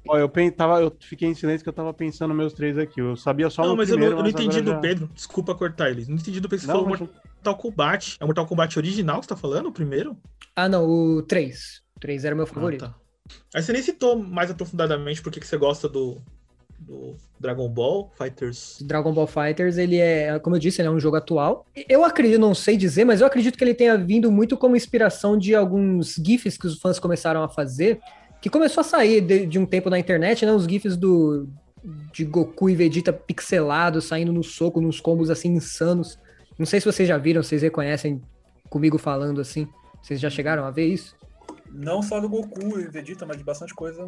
Ó, 0.08 0.18
eu, 0.18 0.28
pen- 0.28 0.52
tava, 0.52 0.82
eu 0.82 0.96
fiquei 1.00 1.30
em 1.30 1.34
silêncio 1.36 1.64
que 1.64 1.70
eu 1.70 1.74
tava 1.74 1.94
pensando 1.94 2.34
meus 2.34 2.54
três 2.54 2.78
aqui. 2.78 3.00
Eu 3.00 3.16
sabia 3.16 3.50
só 3.50 3.66
Não, 3.66 3.76
mas 3.76 3.90
eu 3.90 3.98
não, 3.98 4.06
eu 4.08 4.18
não 4.18 4.28
entendi 4.28 4.62
do 4.62 4.72
já- 4.72 4.80
Pedro. 4.80 5.10
Desculpa 5.14 5.56
cortar 5.56 5.90
ele. 5.90 6.06
Não 6.08 6.16
entendi 6.16 6.40
do 6.40 6.50
Pedro. 6.50 6.66
Você 6.66 6.68
Não, 6.72 6.76
falou 6.84 6.90
mas- 6.90 7.00
Mortal 7.00 7.56
Kombat. 7.58 8.18
É 8.20 8.24
o 8.24 8.28
Mortal 8.28 8.46
Kombat 8.46 8.78
original 8.80 9.20
que 9.20 9.26
você 9.26 9.30
tá 9.30 9.36
falando? 9.38 9.68
O 9.68 9.72
primeiro? 9.72 10.18
Ah, 10.56 10.68
não, 10.70 10.86
o 10.86 11.22
3. 11.24 11.82
O 11.96 12.00
3 12.00 12.26
era 12.26 12.34
o 12.36 12.38
meu 12.38 12.46
Ah, 12.46 12.48
favorito. 12.48 12.82
tá. 12.86 12.96
Aí 13.56 13.62
você 13.64 13.72
nem 13.72 13.82
citou 13.82 14.18
mais 14.18 14.52
aprofundadamente 14.52 15.22
por 15.22 15.32
que 15.32 15.40
que 15.40 15.48
você 15.48 15.56
gosta 15.58 15.88
do, 15.88 16.22
do 16.80 17.16
Dragon 17.40 17.68
Ball 17.70 18.12
Fighters. 18.18 18.80
Dragon 18.86 19.14
Ball 19.14 19.26
Fighters, 19.28 19.78
ele 19.78 19.98
é, 19.98 20.38
como 20.40 20.58
eu 20.58 20.60
disse, 20.60 20.82
ele 20.82 20.90
é 20.90 20.92
um 20.92 21.00
jogo 21.00 21.16
atual. 21.16 21.66
Eu 21.88 22.04
acredito, 22.04 22.40
não 22.40 22.54
sei 22.54 22.76
dizer, 22.76 23.06
mas 23.06 23.22
eu 23.22 23.28
acredito 23.28 23.58
que 23.58 23.64
ele 23.64 23.74
tenha 23.74 23.98
vindo 23.98 24.30
muito 24.32 24.58
como 24.58 24.76
inspiração 24.76 25.38
de 25.38 25.56
alguns 25.56 26.16
GIFs 26.16 26.58
que 26.58 26.68
os 26.68 26.80
fãs 26.80 27.00
começaram 27.00 27.42
a 27.42 27.48
fazer, 27.50 28.00
que 28.44 28.50
começou 28.50 28.82
a 28.82 28.84
sair 28.84 29.22
de, 29.22 29.46
de 29.46 29.58
um 29.58 29.66
tempo 29.66 29.90
na 29.90 29.98
internet, 29.98 30.46
né? 30.46 30.52
Os 30.52 30.66
GIFs 30.66 30.98
do 30.98 31.48
de 32.12 32.26
Goku 32.26 32.70
e 32.70 32.76
Vegeta 32.76 33.14
pixelados, 33.14 34.04
saindo 34.04 34.34
no 34.34 34.44
soco, 34.44 34.82
nos 34.82 35.00
combos 35.00 35.30
assim 35.30 35.54
insanos. 35.54 36.20
Não 36.60 36.66
sei 36.66 36.82
se 36.82 36.86
vocês 36.86 37.08
já 37.08 37.18
viram, 37.18 37.42
vocês 37.42 37.62
reconhecem 37.62 38.22
comigo 38.70 38.98
falando 38.98 39.40
assim. 39.40 39.66
Vocês 40.02 40.20
já 40.20 40.30
chegaram 40.30 40.66
a 40.66 40.72
ver 40.72 40.88
isso? 40.88 41.16
Não 41.72 42.04
só 42.04 42.20
do 42.20 42.28
Goku 42.28 42.78
e 42.82 42.90
Vegeta, 42.90 43.26
mas 43.26 43.38
de 43.38 43.46
bastante 43.46 43.74
coisa. 43.74 44.06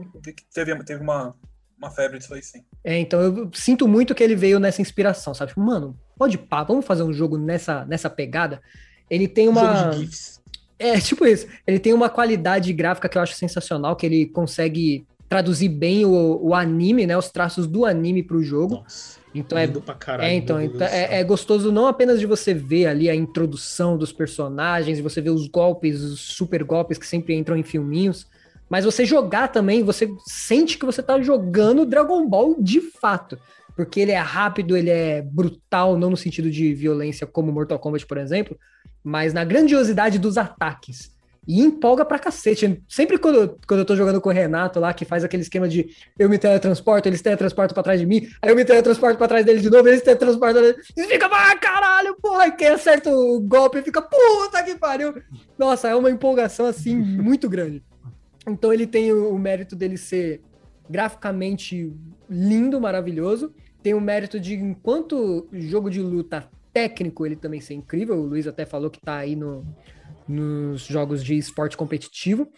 Teve, 0.54 0.84
teve 0.84 1.02
uma, 1.02 1.34
uma 1.78 1.90
febre 1.90 2.20
disso 2.20 2.34
aí, 2.34 2.44
sim. 2.44 2.62
É, 2.84 3.00
então 3.00 3.22
eu 3.22 3.50
sinto 3.54 3.88
muito 3.88 4.14
que 4.14 4.22
ele 4.22 4.36
veio 4.36 4.60
nessa 4.60 4.82
inspiração, 4.82 5.34
sabe? 5.34 5.52
Tipo, 5.52 5.62
mano, 5.62 5.98
pode 6.18 6.38
pá, 6.38 6.62
vamos 6.62 6.84
fazer 6.84 7.04
um 7.04 7.14
jogo 7.14 7.38
nessa, 7.38 7.86
nessa 7.86 8.10
pegada. 8.10 8.62
Ele 9.10 9.30
tem 9.30 9.48
uma. 9.48 9.76
Jogo 9.76 9.92
de 9.92 10.00
GIFs. 10.00 10.42
É, 10.78 11.00
tipo 11.02 11.26
isso. 11.26 11.48
Ele 11.66 11.80
tem 11.80 11.94
uma 11.94 12.10
qualidade 12.10 12.72
gráfica 12.74 13.10
que 13.10 13.18
eu 13.18 13.22
acho 13.22 13.36
sensacional, 13.36 13.96
que 13.96 14.06
ele 14.06 14.26
consegue 14.26 15.06
traduzir 15.28 15.70
bem 15.70 16.06
o, 16.06 16.40
o 16.42 16.54
anime, 16.54 17.06
né? 17.06 17.18
Os 17.18 17.30
traços 17.30 17.68
do 17.68 17.86
anime 17.86 18.24
pro 18.24 18.44
jogo. 18.44 18.76
Nossa. 18.76 19.26
Então 19.34 19.58
é 19.58 19.68
caralho. 20.00 20.30
é, 20.30 20.34
então, 20.34 20.62
então 20.62 20.88
é, 20.88 21.20
é 21.20 21.24
gostoso 21.24 21.70
não 21.70 21.88
apenas 21.88 22.22
de 22.22 22.26
você 22.26 22.54
ver 22.54 22.86
ali 22.86 23.10
a 23.10 23.16
introdução 23.16 23.98
dos 23.98 24.14
personagens, 24.14 25.02
você 25.02 25.20
ver 25.20 25.32
os 25.32 25.48
golpes, 25.48 26.02
os 26.02 26.22
super 26.22 26.64
golpes 26.64 26.98
que 26.98 27.06
sempre 27.06 27.36
entram 27.36 27.58
em 27.58 27.64
filminhos, 27.64 28.26
mas 28.70 28.86
você 28.86 29.04
jogar 29.04 29.50
também, 29.50 29.84
você 29.84 30.10
sente 30.26 30.78
que 30.78 30.86
você 30.86 31.04
tá 31.04 31.20
jogando 31.22 31.86
Dragon 31.86 32.26
Ball 32.28 32.56
de 32.62 32.80
fato. 32.80 33.38
Porque 33.76 34.00
ele 34.00 34.14
é 34.14 34.20
rápido, 34.20 34.78
ele 34.78 34.90
é 34.90 35.22
brutal, 35.22 35.98
não 35.98 36.10
no 36.10 36.16
sentido 36.16 36.50
de 36.50 36.74
violência 36.74 37.28
como 37.28 37.52
Mortal 37.52 37.78
Kombat, 37.78 38.06
por 38.06 38.18
exemplo, 38.18 38.58
mas 39.06 39.32
na 39.34 39.46
grandiosidade 39.46 40.18
dos 40.18 40.36
ataques. 40.38 41.14
E 41.48 41.62
empolga 41.62 42.04
pra 42.04 42.18
cacete. 42.18 42.82
Sempre 42.90 43.20
quando, 43.20 43.36
eu- 43.36 43.58
quando 43.68 43.82
eu 43.82 43.86
tô 43.86 43.96
jogando 43.96 44.20
com 44.20 44.30
o 44.30 44.32
Renato 44.32 44.80
lá, 44.80 44.92
que 44.96 45.06
faz 45.06 45.24
aquele 45.24 45.44
esquema 45.44 45.68
de 45.70 45.88
eu 46.18 46.28
me 46.28 46.40
teletransporto, 46.40 47.08
eles 47.08 47.22
teletransportam 47.22 47.76
pra 47.76 47.84
trás 47.84 48.00
de 48.00 48.06
mim, 48.08 48.28
aí 48.42 48.50
eu 48.50 48.56
me 48.56 48.66
teletransporto 48.66 49.16
pra 49.16 49.28
trás 49.28 49.46
deles 49.46 49.62
de 49.62 49.70
novo, 49.70 49.88
eles 49.88 50.02
teletransportam. 50.02 50.64
E 50.98 51.04
fica, 51.04 51.28
ah, 51.28 51.56
caralho, 51.56 52.18
porra, 52.20 52.50
quem 52.50 52.70
acerta 52.70 53.16
o 53.16 53.40
golpe 53.40 53.80
fica, 53.84 54.02
puta 54.02 54.64
que 54.64 54.74
pariu. 54.76 55.14
Nossa, 55.56 55.88
é 55.88 55.96
uma 55.96 56.10
empolgação 56.10 56.66
assim 56.66 56.96
muito 56.98 57.48
grande. 57.48 57.84
Então 58.48 58.74
ele 58.74 58.88
tem 58.88 59.14
o, 59.14 59.30
o 59.32 59.38
mérito 59.38 59.76
dele 59.76 59.98
ser 59.98 60.42
graficamente 60.90 61.94
lindo, 62.28 62.82
maravilhoso. 62.82 63.54
Tem 63.84 63.94
o 63.94 64.02
mérito 64.02 64.40
de, 64.40 64.56
enquanto 64.56 65.48
jogo 65.54 65.92
de 65.92 66.02
luta 66.02 66.50
técnico, 66.76 67.26
ele 67.26 67.38
também 67.38 67.62
ser 67.62 67.74
incrível. 67.74 68.18
O 68.18 68.26
Luiz 68.26 68.46
até 68.46 68.66
falou 68.66 68.90
que 68.90 69.00
tá 69.00 69.16
aí 69.16 69.34
no, 69.34 69.66
nos 70.28 70.82
jogos 70.82 71.24
de 71.24 71.38
esporte 71.38 71.78
competitivo. 71.78 72.52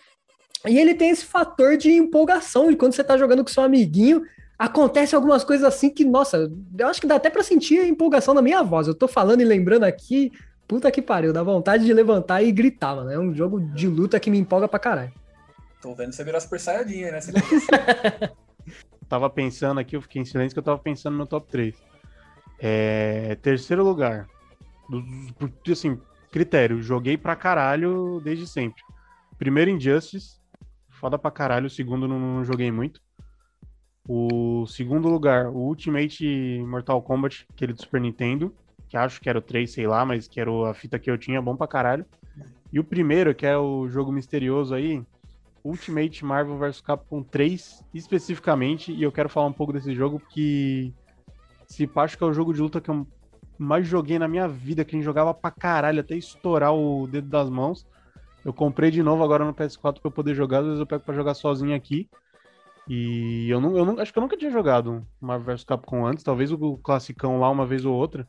E 0.65 0.79
ele 0.79 0.95
tem 0.95 1.11
esse 1.11 1.23
fator 1.23 1.77
de 1.77 1.91
empolgação, 1.91 2.71
de 2.71 2.75
quando 2.75 2.93
você 2.93 3.03
tá 3.03 3.15
jogando 3.15 3.43
com 3.43 3.51
seu 3.51 3.61
amiguinho, 3.61 4.23
acontece 4.57 5.15
algumas 5.15 5.43
coisas 5.43 5.63
assim 5.63 5.91
que, 5.91 6.03
nossa, 6.03 6.51
eu 6.79 6.87
acho 6.87 6.99
que 6.99 7.05
dá 7.05 7.17
até 7.17 7.29
pra 7.29 7.43
sentir 7.43 7.77
a 7.79 7.87
empolgação 7.87 8.33
na 8.33 8.41
minha 8.41 8.63
voz. 8.63 8.87
Eu 8.87 8.95
tô 8.95 9.07
falando 9.07 9.41
e 9.41 9.45
lembrando 9.45 9.83
aqui, 9.83 10.31
puta 10.67 10.89
que 10.89 10.99
pariu, 10.99 11.31
dá 11.31 11.43
vontade 11.43 11.85
de 11.85 11.93
levantar 11.93 12.41
e 12.41 12.51
gritar, 12.51 12.95
mano. 12.95 13.11
É 13.11 13.19
um 13.19 13.35
jogo 13.35 13.59
de 13.59 13.87
luta 13.87 14.19
que 14.19 14.31
me 14.31 14.39
empolga 14.39 14.67
pra 14.67 14.79
caralho. 14.79 15.13
Tô 15.79 15.93
vendo 15.93 16.11
você 16.11 16.23
virar 16.23 16.39
Super 16.39 16.59
Saiyajin 16.59 17.03
aí, 17.03 17.11
né? 17.11 17.19
Tava 19.07 19.29
pensando 19.29 19.79
aqui, 19.79 19.95
eu 19.95 20.01
fiquei 20.01 20.23
em 20.23 20.25
silêncio 20.25 20.55
que 20.55 20.59
eu 20.59 20.63
tava 20.63 20.79
pensando 20.79 21.15
no 21.15 21.25
top 21.25 21.47
3. 21.49 21.73
É, 22.59 23.35
terceiro 23.41 23.83
lugar. 23.83 24.27
Assim, 25.71 25.99
critério, 26.31 26.81
joguei 26.81 27.17
pra 27.17 27.35
caralho 27.35 28.21
desde 28.23 28.47
sempre. 28.47 28.81
Primeiro 29.37 29.71
Injustice, 29.71 30.39
foda 30.89 31.17
pra 31.17 31.31
caralho. 31.31 31.67
O 31.67 31.69
segundo 31.69 32.07
não, 32.07 32.19
não 32.19 32.43
joguei 32.43 32.71
muito. 32.71 33.01
O 34.07 34.65
segundo 34.67 35.09
lugar, 35.09 35.47
o 35.47 35.57
Ultimate 35.57 36.63
Mortal 36.65 37.01
Kombat, 37.01 37.45
aquele 37.53 37.73
do 37.73 37.81
Super 37.81 37.99
Nintendo, 37.99 38.55
que 38.87 38.95
acho 38.95 39.19
que 39.19 39.29
era 39.29 39.39
o 39.39 39.41
3, 39.41 39.69
sei 39.69 39.85
lá, 39.85 40.05
mas 40.05 40.27
que 40.27 40.39
era 40.39 40.49
a 40.69 40.73
fita 40.73 40.97
que 40.97 41.11
eu 41.11 41.17
tinha, 41.17 41.41
bom 41.41 41.57
pra 41.57 41.67
caralho. 41.67 42.05
E 42.71 42.79
o 42.79 42.83
primeiro, 42.83 43.35
que 43.35 43.45
é 43.45 43.57
o 43.57 43.87
jogo 43.89 44.11
misterioso 44.11 44.73
aí, 44.73 45.03
Ultimate 45.63 46.23
Marvel 46.23 46.57
vs 46.57 46.79
Capcom 46.79 47.21
3, 47.21 47.83
especificamente, 47.93 48.93
e 48.93 49.03
eu 49.03 49.11
quero 49.11 49.27
falar 49.27 49.47
um 49.47 49.53
pouco 49.53 49.73
desse 49.73 49.93
jogo, 49.93 50.19
porque 50.19 50.93
se 51.67 51.89
acho 51.95 52.17
que 52.17 52.23
é 52.23 52.27
o 52.27 52.33
jogo 52.33 52.53
de 52.53 52.61
luta 52.61 52.81
que 52.81 52.89
eu 52.89 53.05
mais 53.57 53.85
joguei 53.87 54.17
na 54.17 54.27
minha 54.27 54.47
vida, 54.47 54.85
que 54.85 54.95
a 54.95 54.97
gente 54.97 55.05
jogava 55.05 55.33
pra 55.33 55.51
caralho, 55.51 55.99
até 55.99 56.15
estourar 56.15 56.73
o 56.73 57.07
dedo 57.07 57.27
das 57.27 57.49
mãos. 57.49 57.85
Eu 58.45 58.53
comprei 58.53 58.89
de 58.89 59.03
novo 59.03 59.23
agora 59.23 59.43
no 59.43 59.53
PS4 59.53 60.01
pra 60.01 60.09
eu 60.09 60.13
poder 60.13 60.33
jogar, 60.33 60.59
às 60.59 60.65
vezes 60.65 60.79
eu 60.79 60.85
pego 60.87 61.03
pra 61.03 61.13
jogar 61.15 61.33
sozinho 61.33 61.75
aqui. 61.75 62.09
E 62.87 63.49
eu 63.49 63.59
não, 63.59 63.75
eu 63.77 63.85
não 63.85 63.99
acho 63.99 64.13
que 64.13 64.17
eu 64.17 64.21
nunca 64.21 64.37
tinha 64.37 64.49
jogado 64.49 65.05
Marvel 65.19 65.55
vs 65.55 65.65
Capcom 65.65 66.05
antes, 66.05 66.23
talvez 66.23 66.51
o 66.51 66.77
classicão 66.77 67.39
lá 67.39 67.49
uma 67.49 67.65
vez 67.65 67.83
ou 67.83 67.93
outra. 67.93 68.25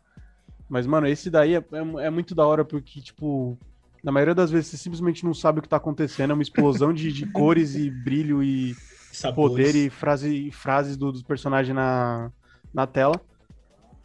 Mas, 0.69 0.87
mano, 0.87 1.07
esse 1.07 1.31
daí 1.31 1.55
é, 1.55 1.59
é, 1.59 2.07
é 2.07 2.11
muito 2.11 2.35
da 2.35 2.45
hora 2.47 2.65
porque, 2.65 3.01
tipo, 3.01 3.57
na 4.03 4.11
maioria 4.11 4.35
das 4.35 4.51
vezes 4.51 4.69
você 4.71 4.77
simplesmente 4.77 5.25
não 5.25 5.33
sabe 5.33 5.61
o 5.61 5.63
que 5.63 5.69
tá 5.69 5.77
acontecendo, 5.77 6.31
é 6.31 6.35
uma 6.35 6.43
explosão 6.43 6.93
de, 6.93 7.13
de 7.13 7.27
cores 7.27 7.77
e 7.77 7.89
brilho 7.91 8.43
e 8.43 8.75
Sabores. 9.13 9.53
poder 9.53 9.87
e, 9.87 9.91
frase, 9.91 10.49
e 10.49 10.53
frases 10.53 10.97
do- 10.97 11.13
dos 11.13 11.23
personagens 11.23 11.75
na, 11.75 12.31
na 12.75 12.87
tela. 12.87 13.21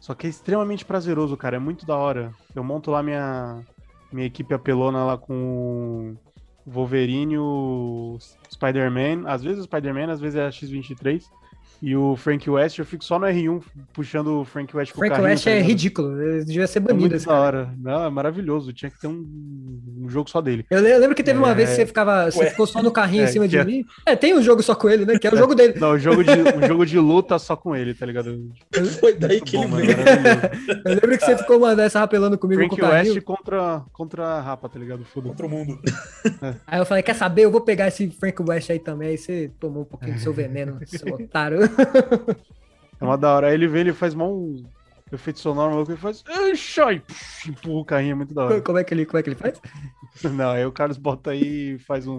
Só 0.04 0.14
que 0.14 0.26
é 0.26 0.30
extremamente 0.30 0.84
prazeroso, 0.84 1.34
cara. 1.34 1.56
É 1.56 1.58
muito 1.58 1.86
da 1.86 1.96
hora. 1.96 2.30
Eu 2.54 2.62
monto 2.62 2.90
lá 2.90 3.02
minha, 3.02 3.62
minha 4.12 4.26
equipe 4.26 4.52
apelona 4.52 5.02
lá 5.02 5.16
com 5.16 6.14
o 6.66 6.70
Wolverine, 6.70 7.38
o 7.38 8.18
Spider-Man. 8.52 9.26
Às 9.26 9.42
vezes 9.42 9.60
o 9.60 9.64
Spider-Man, 9.64 10.12
às 10.12 10.20
vezes 10.20 10.36
é 10.38 10.44
a 10.44 10.50
X-23. 10.50 11.24
E 11.86 11.94
o 11.94 12.16
Frank 12.16 12.48
West, 12.48 12.78
eu 12.78 12.84
fico 12.86 13.04
só 13.04 13.18
no 13.18 13.26
R1 13.26 13.60
puxando 13.92 14.40
o 14.40 14.44
Frank 14.46 14.74
West 14.74 14.92
com 14.92 14.96
o 14.96 15.00
Frank 15.00 15.10
carrinho, 15.16 15.28
West 15.30 15.44
tá 15.44 15.50
é 15.50 15.60
ridículo. 15.60 16.18
Ele 16.22 16.42
devia 16.44 16.66
ser 16.66 16.78
É 16.78 16.80
banido. 16.80 17.00
muito 17.02 17.14
esse 17.16 17.26
da 17.26 17.38
hora. 17.38 17.70
Não, 17.78 18.04
é 18.06 18.08
maravilhoso. 18.10 18.72
Tinha 18.72 18.90
que 18.90 18.98
ter 18.98 19.06
um, 19.06 19.80
um 20.00 20.08
jogo 20.08 20.30
só 20.30 20.40
dele. 20.40 20.64
Eu 20.70 20.80
le- 20.80 20.90
eu 20.92 20.98
lembro 20.98 21.14
que 21.14 21.22
teve 21.22 21.38
uma 21.38 21.50
É. 21.50 21.54
vez 21.54 21.68
que 21.70 21.76
você 21.76 21.84
ficava. 21.86 22.30
Você 22.30 22.38
Ué. 22.38 22.50
ficou 22.50 22.66
só 22.66 22.82
no 22.82 22.90
carrinho 22.90 23.24
É, 23.24 23.24
em 23.26 23.28
cima 23.32 23.46
de 23.46 23.58
é- 23.58 23.64
mim. 23.64 23.84
É, 24.06 24.16
tem 24.16 24.34
um 24.34 24.40
jogo 24.42 24.62
só 24.62 24.74
com 24.74 24.88
ele, 24.88 25.04
né? 25.04 25.18
Que 25.18 25.26
é 25.26 25.32
o 25.34 25.36
jogo 25.36 25.54
dele. 25.54 25.74
Não, 25.78 25.92
um 25.92 25.98
jogo 25.98 26.24
de, 26.24 26.30
um 26.30 26.66
jogo 26.66 26.86
de 26.86 26.98
luta 26.98 27.38
só 27.38 27.54
com 27.54 27.76
ele, 27.76 27.92
tá 27.92 28.06
ligado? 28.06 28.50
Foi 28.98 29.12
daí 29.14 29.32
Muito 29.38 29.44
que 29.44 29.56
bom, 29.58 29.64
ele 29.78 29.94
mano. 29.94 30.08
Eu 30.86 30.94
lembro 30.94 31.18
que 31.18 31.24
você 31.24 31.36
ficou 31.36 31.60
mandando 31.60 31.82
essa 31.82 31.98
rapelando 32.00 32.38
comigo 32.38 32.60
Frank 32.62 32.80
com 32.80 32.86
o. 32.86 32.88
West 32.90 33.20
contra, 33.20 33.82
contra 33.92 34.24
a 34.24 34.40
Rapa, 34.40 34.70
tá 34.70 34.78
ligado? 34.78 35.04
Foda. 35.04 35.28
Outro 35.28 35.48
mundo. 35.50 35.78
Aí 36.66 36.78
eu 36.78 36.86
falei, 36.86 37.02
quer 37.02 37.14
saber? 37.14 37.42
Eu 37.42 37.50
vou 37.50 37.60
pegar 37.60 37.88
esse 37.88 38.08
Frank 38.08 38.40
West 38.42 38.70
aí 38.70 38.78
também. 38.78 39.10
Aí 39.10 39.18
você 39.18 39.50
tomou 39.60 39.82
um 39.82 39.86
pouquinho 39.86 40.14
do 40.14 40.20
seu 40.20 40.32
veneno, 40.34 40.78
seu 40.86 41.12
otário. 41.14 41.58
É 43.00 43.04
uma 43.04 43.18
da 43.18 43.34
hora. 43.34 43.48
Aí 43.48 43.54
ele 43.54 43.66
vê, 43.66 43.80
ele 43.80 43.92
faz 43.92 44.14
mó 44.14 44.28
um 44.28 44.64
efeito 45.12 45.38
sonoro 45.40 45.72
maluco 45.72 45.92
e 45.92 45.96
faz. 45.96 46.22
Puf, 46.22 47.50
empurra 47.50 47.80
o 47.80 47.84
carrinho, 47.84 48.12
é 48.12 48.14
muito 48.14 48.34
da 48.34 48.44
hora. 48.44 48.60
como, 48.60 48.78
é 48.78 48.84
que 48.84 48.94
ele, 48.94 49.04
como 49.04 49.18
é 49.18 49.22
que 49.22 49.30
ele 49.30 49.36
faz? 49.36 49.60
Não, 50.32 50.50
aí 50.50 50.64
o 50.64 50.72
Carlos 50.72 50.96
bota 50.96 51.30
aí 51.30 51.74
e 51.74 51.78
faz 51.78 52.06
um. 52.06 52.16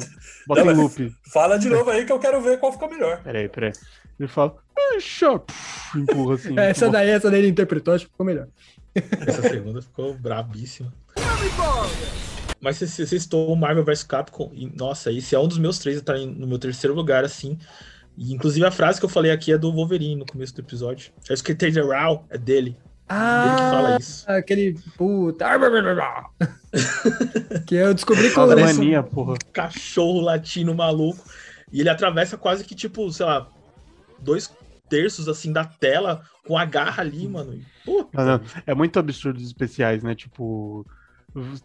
Bota 0.48 0.64
Não, 0.64 0.72
em 0.72 0.76
loop. 0.76 1.16
Fala 1.32 1.58
de 1.58 1.70
novo 1.70 1.90
aí 1.90 2.06
que 2.06 2.12
eu 2.12 2.20
quero 2.20 2.42
ver 2.42 2.60
qual 2.60 2.72
ficou 2.72 2.90
melhor. 2.90 3.22
Peraí, 3.24 3.50
peraí. 3.50 3.72
Ele 4.20 4.28
fala. 4.28 4.56
Puf, 4.76 5.98
empurra 5.98 6.36
assim. 6.36 6.60
essa 6.60 6.86
Bom, 6.86 6.92
daí, 6.92 7.10
essa 7.10 7.32
daí 7.32 7.40
ele 7.40 7.50
interpretou, 7.50 7.94
acho 7.94 8.06
que 8.06 8.12
ficou 8.12 8.26
melhor. 8.26 8.48
Essa 8.94 9.42
segunda 9.42 9.82
ficou 9.82 10.14
brabíssima. 10.14 10.94
Mas 12.62 12.78
você, 12.78 12.88
você 12.88 13.20
citou 13.20 13.52
o 13.52 13.56
Marvel 13.56 13.84
vs 13.84 14.04
Capcom. 14.04 14.52
E, 14.54 14.68
nossa, 14.76 15.12
esse 15.12 15.36
é 15.36 15.40
um 15.40 15.48
dos 15.48 15.58
meus 15.58 15.80
três, 15.80 16.02
tá 16.02 16.14
no 16.14 16.48
meu 16.48 16.60
terceiro 16.60 16.96
lugar, 16.96 17.24
assim. 17.24 17.58
E, 18.18 18.34
inclusive, 18.34 18.66
a 18.66 18.72
frase 18.72 19.00
que 19.00 19.06
eu 19.06 19.10
falei 19.10 19.32
aqui 19.32 19.52
é 19.52 19.58
do 19.58 19.72
Wolverine 19.72 20.16
no 20.16 20.26
começo 20.26 20.54
do 20.56 20.62
episódio. 20.62 21.12
É 21.30 21.34
isso 21.34 21.44
que 21.44 21.54
tem 21.54 21.72
de 21.72 21.82
Raw, 21.82 22.26
é 22.30 22.38
dele. 22.38 22.78
Ah, 23.08 23.46
Ele 23.46 23.56
que 23.56 23.62
fala 23.62 23.98
isso. 24.00 24.26
aquele 24.32 24.80
puta. 24.98 25.46
que 27.68 27.76
eu 27.76 27.94
descobri 27.94 28.32
com 28.32 28.46
isso. 28.46 28.60
mania, 28.60 29.04
porra. 29.04 29.36
Cachorro 29.54 30.22
latino 30.22 30.74
maluco. 30.74 31.24
E 31.72 31.82
ele 31.82 31.90
atravessa 31.90 32.38
quase 32.38 32.64
que, 32.64 32.74
tipo, 32.74 33.12
sei 33.12 33.26
lá, 33.26 33.48
dois 34.20 34.52
terços, 34.90 35.28
assim, 35.28 35.52
da 35.52 35.66
tela 35.66 36.24
com 36.48 36.58
a 36.58 36.66
garra 36.66 37.02
ali, 37.02 37.28
mano. 37.28 37.54
E, 37.54 37.66
Pô, 37.84 38.08
Não, 38.14 38.26
não. 38.26 38.42
É 38.66 38.74
muito 38.74 38.98
absurdo 38.98 39.38
os 39.38 39.46
especiais, 39.46 40.02
né? 40.04 40.16
Tipo, 40.16 40.86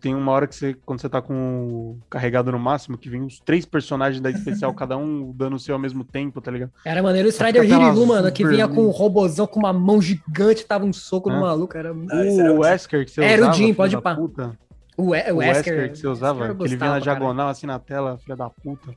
tem 0.00 0.14
uma 0.14 0.32
hora 0.32 0.46
que 0.46 0.54
você, 0.54 0.74
quando 0.84 1.00
você 1.00 1.08
tá 1.08 1.22
com 1.22 1.34
o 1.34 1.98
carregado 2.10 2.50
no 2.50 2.58
máximo, 2.58 2.98
que 2.98 3.08
vem 3.08 3.22
os 3.22 3.38
três 3.40 3.64
personagens 3.64 4.20
da 4.20 4.30
especial, 4.30 4.72
cada 4.74 4.96
um 4.96 5.32
dando 5.34 5.56
o 5.56 5.58
seu 5.58 5.74
ao 5.74 5.80
mesmo 5.80 6.04
tempo, 6.04 6.40
tá 6.40 6.50
ligado? 6.50 6.72
Era 6.84 7.02
maneiro 7.02 7.28
o 7.28 7.30
Strider 7.30 7.62
Hirigu, 7.64 8.06
mano, 8.06 8.32
que 8.32 8.46
vinha 8.46 8.66
com 8.68 8.86
um 8.86 8.90
robozão 8.90 9.46
com 9.46 9.58
uma 9.60 9.72
mão 9.72 10.00
gigante, 10.02 10.64
tava 10.66 10.84
um 10.84 10.92
soco 10.92 11.28
no 11.30 11.36
Hã? 11.36 11.40
maluco. 11.40 11.76
Era 11.76 11.94
muito. 11.94 12.12
Ah, 12.12 12.22
o 12.22 12.26
o 12.26 12.30
Jim. 12.30 12.58
Wesker 12.60 13.04
que 13.04 13.10
você 13.10 13.20
Era 13.20 13.40
o 13.42 13.44
usava, 13.44 13.56
Jim, 13.56 13.64
filho 13.66 13.76
pode 13.76 13.96
da 13.96 14.02
pá. 14.02 14.16
puta. 14.16 14.58
O, 14.96 15.10
We 15.10 15.24
O 15.30 15.34
o 15.34 15.38
Wesker, 15.38 15.74
Wesker 15.76 15.92
que 15.92 15.98
você 15.98 16.06
usava, 16.08 16.54
que 16.54 16.62
ele 16.64 16.76
vinha 16.76 16.90
na 16.90 16.98
diagonal 16.98 17.48
assim 17.48 17.66
na 17.66 17.78
tela, 17.78 18.18
filha 18.18 18.36
da 18.36 18.50
puta. 18.50 18.90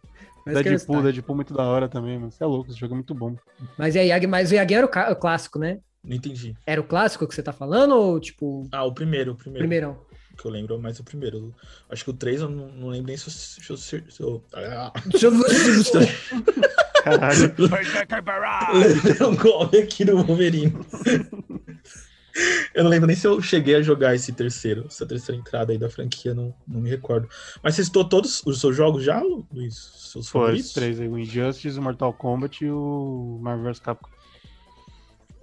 Eu 0.46 0.62
Deadpool. 0.62 1.02
Deadpool 1.02 1.36
muito 1.36 1.54
da 1.54 1.64
hora 1.64 1.88
também, 1.88 2.18
mano. 2.20 2.32
Você 2.32 2.44
é 2.44 2.48
louco, 2.48 2.70
esse 2.70 2.80
jogo 2.80 2.94
é 2.94 2.98
muito 2.98 3.14
bom. 3.16 3.36
Mas, 3.78 3.96
aí, 3.96 4.08
Yagi- 4.08 4.28
mas 4.28 4.52
o 4.52 4.56
Yagi 4.56 4.74
era 4.74 4.86
o, 4.86 5.12
o 5.12 5.16
clássico, 5.16 5.58
né? 5.58 5.80
não 6.04 6.18
entendi. 6.18 6.54
Era 6.68 6.82
o 6.82 6.84
clássico 6.84 7.26
que 7.26 7.34
você 7.34 7.42
tá 7.42 7.54
falando 7.54 7.96
ou, 7.96 8.20
tipo, 8.20 8.68
Ah, 8.74 8.84
o 8.84 8.94
primeiro, 8.94 9.32
o 9.32 9.36
primeiro. 9.36 9.60
primeirão? 9.60 9.98
Que 10.38 10.46
eu 10.46 10.52
lembro, 10.52 10.80
mas 10.80 11.00
o 11.00 11.04
primeiro. 11.04 11.54
Acho 11.90 12.04
que 12.06 12.10
o 12.10 12.14
3 12.14 12.42
eu 12.42 12.50
não, 12.50 12.68
não 12.70 12.88
lembro 12.90 13.08
nem 13.08 13.18
se 13.18 13.28
eu. 13.28 13.78
Se 13.78 13.94
eu, 13.94 14.08
se 14.10 14.22
eu 14.22 14.44
ah, 14.54 14.92
Deixa 15.06 15.28
eu 15.28 15.32
ver. 15.32 15.46
Caralho. 17.04 17.54
Deu 19.18 19.30
um 19.30 19.36
golpe 19.36 19.78
aqui 19.78 20.06
no 20.06 20.24
Wolverine. 20.24 20.74
Eu 22.74 22.84
não 22.84 22.90
lembro 22.90 23.06
nem 23.06 23.16
se 23.16 23.28
eu 23.28 23.40
cheguei 23.42 23.76
a 23.76 23.82
jogar 23.82 24.16
esse 24.16 24.32
terceiro, 24.34 24.86
essa 24.88 25.06
terceira 25.06 25.40
entrada 25.40 25.72
aí 25.72 25.78
da 25.78 25.90
franquia, 25.90 26.34
não, 26.34 26.54
não 26.68 26.82
me 26.82 26.90
recordo. 26.90 27.30
Mas 27.62 27.76
você 27.76 27.84
citou 27.86 28.04
todos 28.04 28.42
os 28.44 28.60
seus 28.60 28.76
jogos 28.76 29.04
já, 29.04 29.22
Luiz? 29.22 29.76
Seus 29.96 30.28
Foi 30.30 30.42
favoritos? 30.42 30.68
os 30.70 30.74
três 30.74 31.00
aí, 31.00 31.08
o 31.08 31.20
Injustice, 31.20 31.78
o 31.78 31.82
Mortal 31.82 32.12
Kombat 32.14 32.66
e 32.66 32.72
o 32.72 33.38
Marvel 33.40 33.66
vs 33.66 33.80
Capcom. 33.80 34.10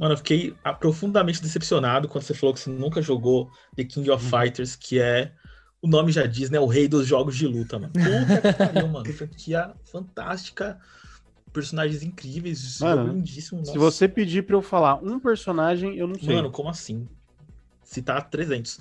Mano, 0.01 0.15
eu 0.15 0.17
fiquei 0.17 0.57
profundamente 0.79 1.43
decepcionado 1.43 2.09
quando 2.09 2.25
você 2.25 2.33
falou 2.33 2.55
que 2.55 2.61
você 2.61 2.71
nunca 2.71 3.03
jogou 3.03 3.51
The 3.77 3.85
King 3.85 4.11
of 4.11 4.25
Fighters, 4.25 4.75
que 4.75 4.99
é. 4.99 5.31
O 5.83 5.87
nome 5.87 6.11
já 6.11 6.25
diz, 6.25 6.49
né? 6.49 6.59
O 6.59 6.67
rei 6.67 6.89
dos 6.89 7.07
jogos 7.07 7.37
de 7.37 7.47
luta, 7.47 7.79
mano. 7.79 7.93
Puta 7.93 8.41
que 8.41 8.59
pariu, 8.59 8.89
mano. 8.89 9.13
Franquia 9.13 9.75
fantástica. 9.85 10.79
Personagens 11.53 12.03
incríveis. 12.03 12.81
Mano, 12.81 13.13
lindíssimo. 13.13 13.67
Se 13.67 13.77
você 13.77 14.09
pedir 14.09 14.47
pra 14.47 14.57
eu 14.57 14.63
falar 14.63 14.95
um 15.03 15.21
personagem, 15.21 15.99
eu 15.99 16.07
não 16.07 16.15
sei. 16.15 16.35
Mano, 16.35 16.51
como 16.51 16.71
assim? 16.71 17.07
Citar 17.85 18.31
300. 18.31 18.81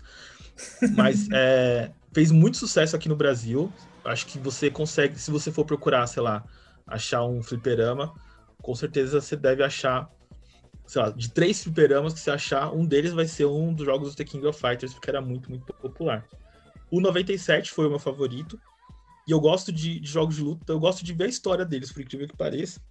Mas 0.96 1.28
é, 1.34 1.92
fez 2.14 2.32
muito 2.32 2.56
sucesso 2.56 2.96
aqui 2.96 3.10
no 3.10 3.16
Brasil. 3.16 3.72
Acho 4.06 4.26
que 4.26 4.40
você 4.40 4.70
consegue, 4.70 5.20
se 5.20 5.32
você 5.32 5.52
for 5.52 5.66
procurar, 5.66 6.08
sei 6.08 6.24
lá, 6.24 6.46
achar 6.88 7.26
um 7.26 7.44
fliperama, 7.44 8.14
com 8.62 8.74
certeza 8.74 9.20
você 9.20 9.36
deve 9.36 9.64
achar, 9.64 10.10
sei 10.90 11.04
lá, 11.04 11.12
de 11.12 11.30
três 11.30 11.62
fliperamas 11.62 12.16
que 12.16 12.20
você 12.20 12.32
achar, 12.32 12.74
um 12.74 12.84
deles 12.84 13.14
vai 13.14 13.28
ser 13.28 13.46
um 13.46 13.72
dos 13.72 13.86
jogos 13.86 14.10
do 14.10 14.16
The 14.16 14.24
King 14.24 14.48
of 14.48 14.60
Fighters, 14.60 14.92
porque 14.92 15.08
era 15.08 15.22
muito, 15.22 15.48
muito 15.48 15.72
popular. 15.72 16.28
O 16.90 17.00
97 17.00 17.70
foi 17.70 17.86
o 17.86 17.92
meu 17.92 18.00
favorito. 18.00 18.60
E 19.28 19.32
eu 19.32 19.40
gosto 19.40 19.72
de, 19.72 20.00
de 20.00 20.10
jogos 20.10 20.38
de 20.38 20.42
luta, 20.42 20.74
eu 20.74 20.80
gosto 20.80 21.06
de 21.06 21.14
ver 21.14 21.26
a 21.26 21.28
história 21.28 21.64
deles, 21.64 21.92
por 21.92 22.02
incrível 22.02 22.28
que 22.28 22.36
pareça. 22.36 22.82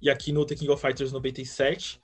E 0.00 0.08
aqui 0.08 0.32
no 0.32 0.46
The 0.46 0.54
King 0.54 0.70
of 0.70 0.80
Fighters 0.80 1.12
97, 1.12 2.00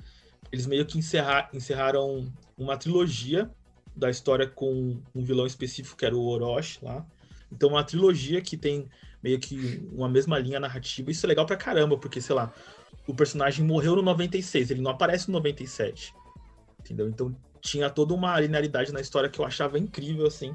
eles 0.52 0.66
meio 0.66 0.84
que 0.84 0.98
encerrar, 0.98 1.48
encerraram 1.54 2.30
uma 2.54 2.76
trilogia 2.76 3.50
da 3.96 4.10
história 4.10 4.46
com 4.46 5.00
um 5.14 5.24
vilão 5.24 5.46
específico, 5.46 5.96
que 5.96 6.04
era 6.04 6.14
o 6.14 6.26
Orochi 6.26 6.84
lá. 6.84 7.06
Então, 7.50 7.70
uma 7.70 7.82
trilogia 7.82 8.42
que 8.42 8.58
tem 8.58 8.86
meio 9.22 9.38
que 9.38 9.82
uma 9.90 10.10
mesma 10.10 10.38
linha 10.38 10.60
narrativa. 10.60 11.10
Isso 11.10 11.24
é 11.24 11.28
legal 11.28 11.46
pra 11.46 11.56
caramba, 11.56 11.96
porque, 11.96 12.20
sei 12.20 12.34
lá, 12.34 12.52
o 13.06 13.14
personagem 13.14 13.64
morreu 13.64 13.96
no 13.96 14.02
96, 14.02 14.70
ele 14.70 14.82
não 14.82 14.90
aparece 14.90 15.28
no 15.28 15.34
97. 15.34 16.14
Entendeu? 16.80 17.08
Então, 17.08 17.34
tinha 17.60 17.90
toda 17.90 18.14
uma 18.14 18.38
linearidade 18.38 18.92
na 18.92 19.00
história 19.00 19.28
que 19.28 19.38
eu 19.38 19.44
achava 19.44 19.78
incrível, 19.78 20.26
assim, 20.26 20.54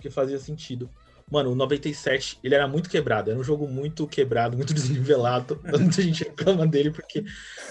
que 0.00 0.10
fazia 0.10 0.38
sentido. 0.38 0.88
Mano, 1.30 1.52
o 1.52 1.54
97, 1.54 2.38
ele 2.42 2.54
era 2.54 2.66
muito 2.66 2.88
quebrado, 2.88 3.30
era 3.30 3.38
um 3.38 3.44
jogo 3.44 3.68
muito 3.68 4.06
quebrado, 4.06 4.56
muito 4.56 4.72
desnivelado. 4.74 5.60
Muita 5.78 6.02
gente 6.02 6.24
reclama 6.24 6.66
dele, 6.66 6.90
porque 6.90 7.24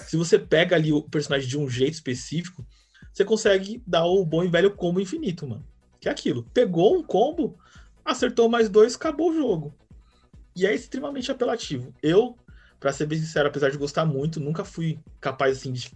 se 0.06 0.16
você 0.16 0.38
pega 0.38 0.76
ali 0.76 0.92
o 0.92 1.02
personagem 1.02 1.48
de 1.48 1.58
um 1.58 1.68
jeito 1.68 1.94
específico, 1.94 2.64
você 3.12 3.24
consegue 3.24 3.82
dar 3.86 4.04
o 4.04 4.24
bom 4.24 4.44
e 4.44 4.48
velho 4.48 4.70
combo 4.70 5.00
infinito, 5.00 5.46
mano. 5.46 5.64
Que 6.00 6.08
é 6.08 6.12
aquilo. 6.12 6.44
Pegou 6.54 6.96
um 6.96 7.02
combo, 7.02 7.58
acertou 8.04 8.48
mais 8.48 8.68
dois, 8.68 8.94
acabou 8.94 9.30
o 9.30 9.34
jogo. 9.34 9.74
E 10.54 10.64
é 10.64 10.72
extremamente 10.72 11.30
apelativo. 11.30 11.92
Eu, 12.00 12.36
pra 12.80 12.92
ser 12.92 13.06
bem 13.06 13.18
sincero, 13.18 13.48
apesar 13.48 13.70
de 13.70 13.76
gostar 13.78 14.04
muito, 14.04 14.38
nunca 14.40 14.64
fui 14.64 14.98
capaz, 15.20 15.58
assim, 15.58 15.72
de 15.72 15.90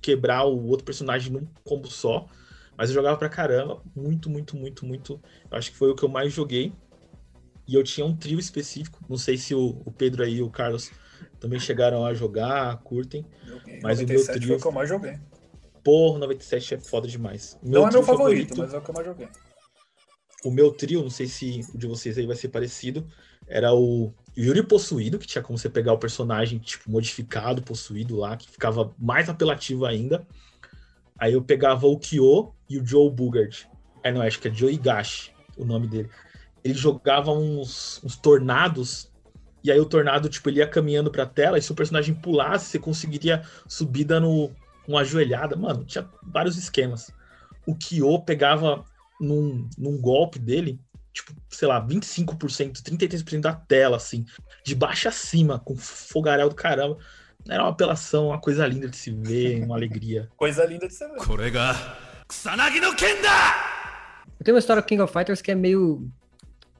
quebrar 0.00 0.44
o 0.44 0.66
outro 0.66 0.84
personagem 0.84 1.32
num 1.32 1.46
combo 1.64 1.88
só. 1.88 2.26
Mas 2.76 2.90
eu 2.90 2.94
jogava 2.94 3.16
pra 3.16 3.28
caramba. 3.28 3.82
Muito, 3.94 4.28
muito, 4.28 4.56
muito, 4.56 4.84
muito. 4.84 5.20
Eu 5.50 5.56
acho 5.56 5.70
que 5.70 5.76
foi 5.78 5.90
o 5.90 5.94
que 5.94 6.02
eu 6.04 6.08
mais 6.08 6.32
joguei. 6.32 6.72
E 7.66 7.74
eu 7.74 7.82
tinha 7.82 8.06
um 8.06 8.14
trio 8.14 8.38
específico. 8.38 9.02
Não 9.08 9.16
sei 9.16 9.36
se 9.38 9.54
o, 9.54 9.80
o 9.84 9.90
Pedro 9.90 10.22
aí 10.22 10.36
e 10.36 10.42
o 10.42 10.50
Carlos 10.50 10.90
também 11.40 11.58
chegaram 11.58 12.04
a 12.04 12.12
jogar, 12.14 12.76
curtem. 12.82 13.24
Joguei. 13.44 13.80
Mas 13.82 13.98
o 13.98 14.02
97 14.02 14.08
meu 14.08 14.18
foi 14.24 14.34
trio- 14.40 14.56
o 14.56 14.60
que 14.60 14.66
eu 14.66 14.72
mais 14.72 14.88
joguei. 14.88 15.18
Porra, 15.82 16.18
97 16.18 16.74
é 16.74 16.78
foda 16.78 17.08
demais. 17.08 17.58
O 17.62 17.68
Não 17.70 17.78
é 17.80 17.82
meu 17.84 17.90
trio 17.90 18.02
favorito, 18.02 18.54
mas 18.58 18.74
é 18.74 18.78
o 18.78 18.82
que 18.82 18.90
eu 18.90 18.94
mais 18.94 19.06
joguei. 19.06 19.28
O 20.46 20.50
meu 20.52 20.70
trio, 20.70 21.02
não 21.02 21.10
sei 21.10 21.26
se 21.26 21.66
o 21.74 21.76
de 21.76 21.88
vocês 21.88 22.16
aí 22.16 22.24
vai 22.24 22.36
ser 22.36 22.50
parecido, 22.50 23.04
era 23.48 23.74
o 23.74 24.12
Yuri 24.38 24.62
Possuído, 24.62 25.18
que 25.18 25.26
tinha 25.26 25.42
como 25.42 25.58
você 25.58 25.68
pegar 25.68 25.92
o 25.92 25.98
personagem, 25.98 26.60
tipo, 26.60 26.88
modificado, 26.88 27.62
possuído 27.62 28.14
lá, 28.16 28.36
que 28.36 28.48
ficava 28.48 28.94
mais 28.96 29.28
apelativo 29.28 29.84
ainda. 29.84 30.24
Aí 31.18 31.32
eu 31.32 31.42
pegava 31.42 31.88
o 31.88 31.98
Kyo 31.98 32.54
e 32.70 32.78
o 32.78 32.86
Joe 32.86 33.10
Bugard. 33.10 33.68
É, 34.04 34.12
não, 34.12 34.22
acho 34.22 34.38
que 34.38 34.46
é 34.46 34.54
Joe 34.54 34.72
Higashi, 34.72 35.32
o 35.56 35.64
nome 35.64 35.88
dele. 35.88 36.08
Ele 36.62 36.74
jogava 36.74 37.32
uns, 37.32 38.00
uns 38.04 38.16
tornados 38.16 39.10
E 39.64 39.72
aí 39.72 39.80
o 39.80 39.84
tornado, 39.84 40.28
tipo, 40.28 40.48
ele 40.48 40.60
ia 40.60 40.68
caminhando 40.68 41.10
pra 41.10 41.26
tela, 41.26 41.58
e 41.58 41.62
se 41.62 41.72
o 41.72 41.74
personagem 41.74 42.14
pulasse, 42.14 42.66
você 42.66 42.78
conseguiria 42.78 43.42
subir 43.66 44.04
dando 44.04 44.52
uma 44.86 45.00
ajoelhada. 45.00 45.56
Mano, 45.56 45.84
tinha 45.84 46.08
vários 46.22 46.56
esquemas. 46.56 47.10
O 47.66 47.74
Kyo 47.74 48.20
pegava 48.20 48.84
num, 49.20 49.68
num 49.78 49.98
golpe 49.98 50.38
dele, 50.38 50.80
tipo, 51.12 51.32
sei 51.48 51.68
lá, 51.68 51.84
25%, 51.84 52.82
33% 52.82 53.40
da 53.40 53.54
tela, 53.54 53.96
assim, 53.96 54.24
de 54.64 54.74
baixo 54.74 55.08
a 55.08 55.12
cima, 55.12 55.58
com 55.58 55.76
fogaréu 55.76 56.48
do 56.48 56.54
caramba. 56.54 56.98
Era 57.48 57.62
uma 57.62 57.70
apelação, 57.70 58.28
uma 58.28 58.40
coisa 58.40 58.66
linda 58.66 58.88
de 58.88 58.96
se 58.96 59.10
ver, 59.10 59.62
uma 59.62 59.76
alegria. 59.76 60.28
coisa 60.36 60.64
linda 60.64 60.88
de 60.88 60.94
se 60.94 61.06
ver. 61.06 61.16
Corega. 61.16 61.74
Kusanagi 62.26 62.80
no 62.80 62.94
Kenda! 62.96 63.28
Tem 64.42 64.52
uma 64.52 64.58
história 64.58 64.82
do 64.82 64.86
King 64.86 65.00
of 65.00 65.12
Fighters 65.12 65.40
que 65.40 65.52
é 65.52 65.54
meio. 65.54 66.10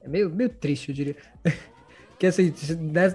É 0.01 0.07
meio, 0.07 0.29
meio 0.29 0.49
triste, 0.49 0.89
eu 0.89 0.95
diria. 0.95 1.15
que 2.19 2.27
assim, 2.27 2.53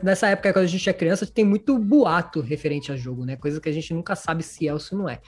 nessa 0.03 0.29
época, 0.29 0.53
quando 0.53 0.65
a 0.65 0.69
gente 0.69 0.89
é 0.89 0.93
criança, 0.93 1.27
tem 1.27 1.45
muito 1.45 1.79
boato 1.79 2.41
referente 2.41 2.91
a 2.91 2.97
jogo, 2.97 3.25
né? 3.25 3.37
Coisa 3.37 3.61
que 3.61 3.69
a 3.69 3.73
gente 3.73 3.93
nunca 3.93 4.17
sabe 4.17 4.43
se 4.43 4.67
é 4.67 4.73
ou 4.73 4.79
se 4.79 4.95
não 4.95 5.09
é. 5.09 5.21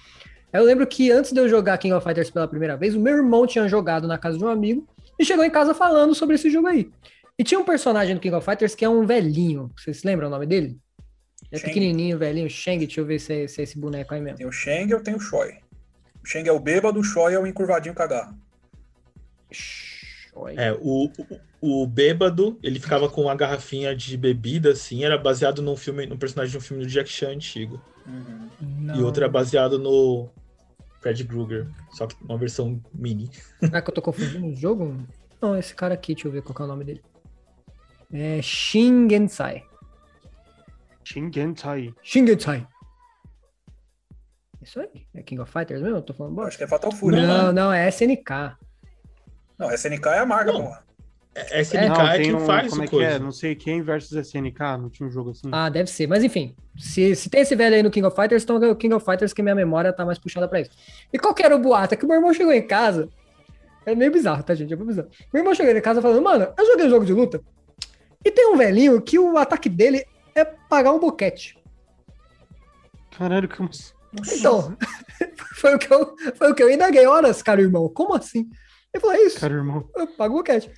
Eu 0.54 0.62
lembro 0.62 0.86
que 0.86 1.10
antes 1.10 1.32
de 1.32 1.40
eu 1.40 1.48
jogar 1.48 1.76
King 1.78 1.94
of 1.94 2.06
Fighters 2.06 2.30
pela 2.30 2.46
primeira 2.46 2.76
vez, 2.76 2.94
o 2.94 3.00
meu 3.00 3.16
irmão 3.16 3.44
tinha 3.44 3.66
jogado 3.66 4.06
na 4.06 4.16
casa 4.16 4.38
de 4.38 4.44
um 4.44 4.48
amigo 4.48 4.86
e 5.18 5.24
chegou 5.24 5.44
em 5.44 5.50
casa 5.50 5.74
falando 5.74 6.14
sobre 6.14 6.36
esse 6.36 6.48
jogo 6.48 6.68
aí. 6.68 6.88
E 7.36 7.42
tinha 7.42 7.58
um 7.58 7.64
personagem 7.64 8.14
do 8.14 8.20
King 8.20 8.36
of 8.36 8.44
Fighters 8.44 8.72
que 8.72 8.84
é 8.84 8.88
um 8.88 9.04
velhinho. 9.04 9.72
Vocês 9.76 9.96
se 9.96 10.06
lembram 10.06 10.28
o 10.28 10.30
nome 10.30 10.46
dele? 10.46 10.78
É 11.50 11.56
Shang. 11.56 11.66
pequenininho, 11.66 12.16
velhinho, 12.16 12.48
Shang. 12.48 12.86
Deixa 12.86 13.00
eu 13.00 13.04
ver 13.04 13.18
se 13.18 13.32
é, 13.32 13.48
se 13.48 13.60
é 13.60 13.64
esse 13.64 13.76
boneco 13.76 14.14
aí 14.14 14.20
mesmo. 14.20 14.38
Tem 14.38 14.46
o 14.46 14.52
Shang 14.52 14.88
eu 14.92 15.02
tenho 15.02 15.16
o 15.16 15.20
Shoy. 15.20 15.54
O 16.22 16.26
Shang 16.26 16.48
é 16.48 16.52
o 16.52 16.60
bêbado, 16.60 17.00
o 17.00 17.04
Shoy 17.04 17.34
é 17.34 17.38
o 17.40 17.48
encurvadinho 17.48 17.92
com 17.92 18.02
a 18.04 18.06
garra. 18.06 18.34
Oi. 20.36 20.54
É, 20.56 20.72
o, 20.80 21.10
o, 21.60 21.82
o 21.82 21.86
bêbado, 21.86 22.60
ele 22.62 22.78
ficava 22.78 23.08
com 23.08 23.22
uma 23.22 23.34
garrafinha 23.34 23.94
de 23.94 24.16
bebida, 24.16 24.70
assim, 24.70 25.04
era 25.04 25.18
baseado 25.18 25.60
num 25.60 25.76
filme, 25.76 26.06
num 26.06 26.16
personagem 26.16 26.52
de 26.52 26.58
um 26.58 26.60
filme 26.60 26.84
do 26.84 26.88
Jack 26.88 27.10
Chan 27.10 27.30
antigo. 27.30 27.80
Uhum. 28.06 28.94
E 28.96 29.02
outro 29.02 29.24
é 29.24 29.28
baseado 29.28 29.78
no 29.78 30.28
Fred 31.04 31.22
Krueger, 31.26 31.68
só 31.90 32.06
que 32.06 32.16
uma 32.24 32.38
versão 32.38 32.80
mini. 32.94 33.30
Será 33.60 33.82
que 33.82 33.90
eu 33.90 33.94
tô 33.94 34.00
confundindo 34.00 34.46
o 34.46 34.56
jogo? 34.56 34.96
Não, 35.38 35.54
esse 35.54 35.74
cara 35.74 35.92
aqui, 35.92 36.14
deixa 36.14 36.26
eu 36.26 36.32
ver 36.32 36.40
qual 36.40 36.54
que 36.54 36.62
é 36.62 36.64
o 36.64 36.68
nome 36.68 36.82
dele. 36.82 37.02
É 38.10 38.40
Shingensai. 38.40 39.62
Shingentai. 41.04 41.94
Shingensai. 42.02 42.66
Isso 44.62 44.80
aí? 44.80 45.06
É 45.14 45.22
King 45.22 45.42
of 45.42 45.52
Fighters 45.52 45.82
mesmo? 45.82 45.98
Eu 45.98 46.02
tô 46.02 46.14
falando 46.14 46.36
bosta? 46.36 46.48
acho 46.48 46.56
que 46.56 46.64
é 46.64 46.68
Fatal 46.68 46.90
Fury. 46.90 47.16
Não, 47.16 47.48
né? 47.48 47.52
não, 47.52 47.70
é 47.70 47.86
SNK. 47.90 48.56
Não, 49.58 49.70
SNK 49.70 50.06
é 50.06 50.18
a 50.20 50.26
marca, 50.26 50.52
Não. 50.52 50.62
porra. 50.62 50.84
É, 51.36 51.60
SNK 51.62 51.88
Não, 51.88 52.00
é 52.06 52.16
tem 52.16 52.22
quem 52.26 52.34
um, 52.34 52.40
faz 52.46 52.68
como 52.70 52.80
o 52.80 52.84
é 52.84 52.86
que 52.86 52.96
coisa. 52.96 53.10
é? 53.10 53.18
Não 53.18 53.32
sei 53.32 53.54
quem 53.56 53.82
versus 53.82 54.12
SNK, 54.12 54.60
não 54.78 54.88
tinha 54.88 55.08
um 55.08 55.10
jogo 55.10 55.30
assim. 55.30 55.48
Ah, 55.50 55.68
deve 55.68 55.90
ser. 55.90 56.06
Mas 56.06 56.22
enfim, 56.22 56.54
se, 56.78 57.16
se 57.16 57.28
tem 57.28 57.40
esse 57.40 57.56
velho 57.56 57.74
aí 57.74 57.82
no 57.82 57.90
King 57.90 58.06
of 58.06 58.14
Fighters, 58.14 58.44
então 58.44 58.62
é 58.62 58.70
o 58.70 58.76
King 58.76 58.94
of 58.94 59.04
Fighters 59.04 59.32
que 59.32 59.42
minha 59.42 59.54
memória 59.54 59.92
tá 59.92 60.04
mais 60.04 60.18
puxada 60.18 60.46
pra 60.46 60.60
isso. 60.60 60.70
E 61.12 61.18
qual 61.18 61.34
que 61.34 61.42
era 61.44 61.54
o 61.56 61.58
boato? 61.58 61.94
É 61.94 61.96
que 61.96 62.04
o 62.04 62.08
meu 62.08 62.16
irmão 62.16 62.32
chegou 62.32 62.52
em 62.52 62.64
casa. 62.66 63.08
É 63.84 63.94
meio 63.94 64.12
bizarro, 64.12 64.42
tá, 64.44 64.54
gente? 64.54 64.72
É 64.72 64.76
meio 64.76 64.86
bizarro. 64.86 65.08
Meu 65.32 65.40
irmão 65.40 65.54
chegou 65.54 65.72
em 65.76 65.80
casa 65.80 66.00
falando, 66.00 66.22
mano, 66.22 66.52
eu 66.56 66.66
joguei 66.66 66.86
um 66.86 66.90
jogo 66.90 67.04
de 67.04 67.12
luta. 67.12 67.40
E 68.24 68.30
tem 68.30 68.46
um 68.46 68.56
velhinho 68.56 69.00
que 69.02 69.18
o 69.18 69.36
ataque 69.36 69.68
dele 69.68 70.04
é 70.34 70.44
pagar 70.44 70.92
um 70.92 70.98
boquete. 71.00 71.58
Caralho, 73.16 73.48
como 73.48 73.68
assim? 73.68 73.92
Então, 74.38 74.76
foi 75.56 75.74
o 75.74 75.78
que 75.78 75.92
eu, 75.92 76.14
foi 76.36 76.52
o 76.52 76.54
que 76.54 76.62
eu 76.62 76.70
indaguei. 76.70 77.06
Horas, 77.06 77.42
cara, 77.42 77.60
irmão, 77.60 77.88
como 77.88 78.14
assim? 78.14 78.48
Ele 78.92 79.00
falou, 79.00 79.16
é 79.16 79.22
isso, 79.22 79.40
Cara, 79.40 79.54
irmão. 79.54 79.88
eu 79.96 80.06
pago 80.06 80.34
o 80.34 80.38
boquete. 80.38 80.70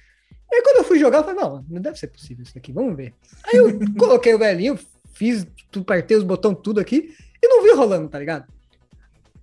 Aí 0.52 0.62
quando 0.62 0.76
eu 0.78 0.84
fui 0.84 0.98
jogar, 0.98 1.18
eu 1.18 1.24
falei, 1.24 1.40
não, 1.40 1.64
não 1.68 1.80
deve 1.80 1.98
ser 1.98 2.06
possível 2.08 2.42
isso 2.44 2.54
daqui, 2.54 2.72
vamos 2.72 2.96
ver. 2.96 3.12
Aí 3.44 3.56
eu 3.58 3.78
coloquei 3.98 4.34
o 4.34 4.38
velhinho, 4.38 4.78
fiz, 5.12 5.46
apertei 5.76 6.16
os 6.16 6.22
botões 6.22 6.56
tudo 6.62 6.80
aqui 6.80 7.14
e 7.42 7.48
não 7.48 7.62
vi 7.62 7.70
rolando, 7.72 8.08
tá 8.08 8.18
ligado? 8.18 8.44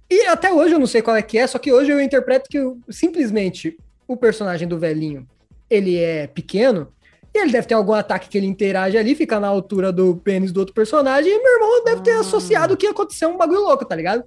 E 0.10 0.26
até 0.28 0.54
hoje 0.54 0.74
eu 0.76 0.80
não 0.80 0.88
sei 0.88 1.02
qual 1.02 1.16
é 1.16 1.22
que 1.22 1.38
é, 1.38 1.48
só 1.48 1.58
que 1.58 1.72
hoje 1.72 1.92
eu 1.92 2.00
interpreto 2.00 2.50
que 2.50 2.60
o- 2.60 2.78
simplesmente 2.90 3.76
o 4.08 4.16
personagem 4.16 4.68
do 4.68 4.78
velhinho, 4.78 5.28
ele 5.70 5.98
é 5.98 6.28
pequeno, 6.28 6.88
e 7.34 7.40
ele 7.40 7.52
deve 7.52 7.66
ter 7.68 7.74
algum 7.74 7.94
ataque 7.94 8.30
que 8.30 8.38
ele 8.38 8.46
interage 8.46 8.96
ali, 8.98 9.16
fica 9.16 9.40
na 9.40 9.48
altura 9.48 9.92
do 9.92 10.16
pênis 10.18 10.52
do 10.52 10.60
outro 10.60 10.74
personagem, 10.76 11.32
e 11.32 11.42
meu 11.44 11.54
irmão 11.54 11.84
deve 11.84 12.02
ter 12.02 12.12
Ah. 12.12 12.20
associado 12.20 12.78
que 12.78 12.86
ia 12.86 12.92
acontecer 12.92 13.26
um 13.26 13.38
bagulho 13.38 13.62
louco, 13.62 13.84
tá 13.86 13.96
ligado? 13.96 14.24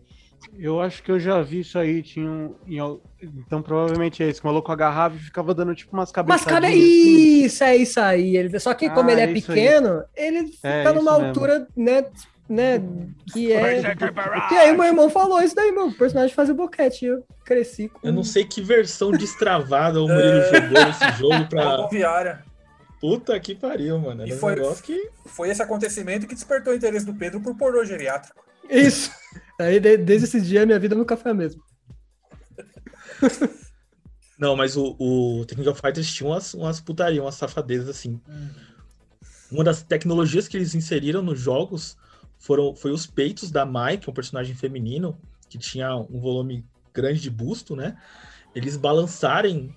Eu 0.59 0.80
acho 0.80 1.03
que 1.03 1.11
eu 1.11 1.18
já 1.18 1.43
vi 1.43 1.61
isso 1.61 1.78
aí. 1.78 2.03
Tinha 2.03 2.30
um, 2.30 2.55
Então 3.22 3.61
provavelmente 3.62 4.22
é 4.22 4.28
esse. 4.28 4.41
que 4.41 4.47
O 4.47 4.51
maluco 4.51 4.70
agarrava 4.72 5.16
e 5.16 5.18
ficava 5.18 5.53
dando 5.55 5.74
tipo 5.74 5.93
umas 5.93 6.09
Mas 6.09 6.12
cabeçadinhas. 6.12 6.53
cara, 6.53 6.66
assim. 6.68 7.45
isso, 7.45 7.64
é 7.64 7.76
isso 7.76 8.01
aí. 8.01 8.37
Ele, 8.37 8.59
só 8.59 8.72
que 8.74 8.89
como 8.91 9.09
Ah, 9.09 9.12
ele 9.12 9.20
é 9.20 9.24
aí. 9.24 9.34
pequeno, 9.34 10.03
ele 10.16 10.47
fica 10.49 10.68
É, 10.68 10.84
numa 10.84 10.93
isso 11.01 11.05
mesmo. 11.05 11.26
altura, 11.26 11.68
né, 11.76 12.05
né, 12.49 12.80
que 13.32 13.53
é... 13.53 13.82
E 14.53 14.57
aí 14.57 14.72
meu 14.76 14.84
irmão 14.84 15.11
falou 15.11 15.43
isso 15.43 15.55
daí, 15.55 15.72
meu, 15.72 15.89
o 15.89 15.93
personagem 15.95 16.34
fazia 16.34 16.55
boquete, 16.55 17.05
e 17.05 17.09
eu 17.09 17.24
cresci 17.45 17.89
com... 17.89 18.07
Eu 18.07 18.12
não 18.12 18.22
sei 18.22 18.45
que 18.45 18.62
versão 18.62 19.11
destravada 19.11 20.01
o 20.01 20.07
Murilo 20.07 20.43
jogou 20.53 20.84
nesse 20.87 21.18
jogo 21.18 21.49
pra. 21.49 21.64
Rodoviária. 21.76 22.45
Puta 23.01 23.39
que 23.41 23.55
pariu, 23.55 23.99
mano. 23.99 24.22
E 24.22 24.26
Era 24.30 24.37
um 24.37 24.39
foi- 24.39 24.55
negócio 24.55 24.82
que. 24.84 25.11
Foi 25.26 25.51
esse 25.51 25.61
acontecimento 25.62 26.26
que 26.26 26.34
despertou 26.34 26.72
o 26.72 26.76
interesse 26.76 27.05
do 27.05 27.12
Pedro 27.14 27.41
por 27.41 27.55
pornô 27.57 27.84
geriátrico. 27.84 28.43
Isso. 28.69 29.11
Aí 29.59 29.81
de- 29.81 29.97
desde 29.97 30.27
esse 30.27 30.41
dia 30.41 30.67
minha 30.67 30.79
vida 30.79 30.95
nunca 30.95 31.17
foi 31.17 31.31
a 31.31 31.35
mesma. 31.35 31.62
Não, 34.39 34.55
mas 34.55 34.77
o, 34.77 34.95
o 34.99 35.41
of 35.41 35.81
Fighters 35.81 36.12
tinha 36.12 36.29
umas, 36.29 36.53
umas 36.53 36.81
putarias, 36.81 37.23
umas 37.25 37.35
safadezas 37.37 37.89
assim. 37.89 38.21
Uma 39.51 39.64
das 39.64 39.83
tecnologias 39.83 40.47
que 40.47 40.57
eles 40.57 40.75
inseriram 40.75 41.23
nos 41.23 41.41
jogos 41.41 41.97
foram, 42.39 42.75
foi 42.75 42.91
os 42.91 43.07
peitos 43.07 43.51
da 43.51 43.64
Mai, 43.64 43.97
que 43.97 44.09
é 44.09 44.11
um 44.11 44.14
personagem 44.14 44.55
feminino, 44.55 45.19
que 45.49 45.57
tinha 45.59 45.97
um 45.97 46.21
volume 46.21 46.64
grande 46.93 47.21
de 47.21 47.31
busto, 47.31 47.75
né? 47.75 47.97
Eles 48.55 48.77
balançarem 48.77 49.75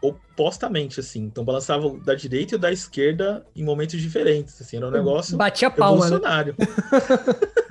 opostamente, 0.00 1.00
assim. 1.00 1.24
Então 1.24 1.44
balançavam 1.44 1.98
da 1.98 2.14
direita 2.14 2.54
e 2.54 2.58
da 2.58 2.70
esquerda 2.70 3.44
em 3.56 3.64
momentos 3.64 4.00
diferentes. 4.00 4.60
Assim, 4.60 4.76
era 4.76 4.86
um 4.86 4.90
negócio 4.90 5.36
Batia 5.36 5.70
palma, 5.70 6.08
né? 6.10 6.54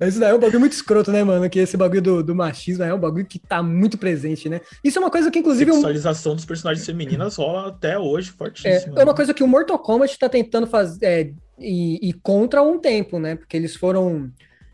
Isso 0.00 0.20
daí 0.20 0.30
é 0.30 0.34
um 0.34 0.38
bagulho 0.38 0.60
muito 0.60 0.72
escroto, 0.72 1.10
né, 1.10 1.24
mano? 1.24 1.48
Que 1.50 1.58
esse 1.58 1.76
bagulho 1.76 2.02
do, 2.02 2.22
do 2.22 2.34
machismo 2.34 2.84
é 2.84 2.94
um 2.94 2.98
bagulho 3.00 3.26
que 3.26 3.38
tá 3.38 3.62
muito 3.62 3.98
presente, 3.98 4.48
né? 4.48 4.60
Isso 4.84 4.98
é 4.98 5.02
uma 5.02 5.10
coisa 5.10 5.30
que, 5.30 5.38
inclusive, 5.38 5.70
um- 5.70 5.74
Sexualização 5.74 6.34
dos 6.36 6.44
personagens 6.44 6.84
femininas 6.86 7.36
rola 7.36 7.68
até 7.68 7.98
hoje, 7.98 8.30
É, 8.30 8.32
fortíssimo. 8.36 8.98
é 8.98 9.02
uma 9.04 9.14
coisa 9.14 9.34
que 9.34 9.42
o 9.42 9.48
Mortal 9.48 9.78
Kombat 9.78 10.18
tá 10.18 10.28
tentando 10.28 10.66
fazer 10.66 11.04
é, 11.04 11.30
e, 11.58 12.08
e 12.08 12.12
contra 12.12 12.62
um 12.62 12.78
tempo, 12.78 13.18
né? 13.18 13.34
Porque 13.34 13.56
eles 13.56 13.74
foram 13.74 14.30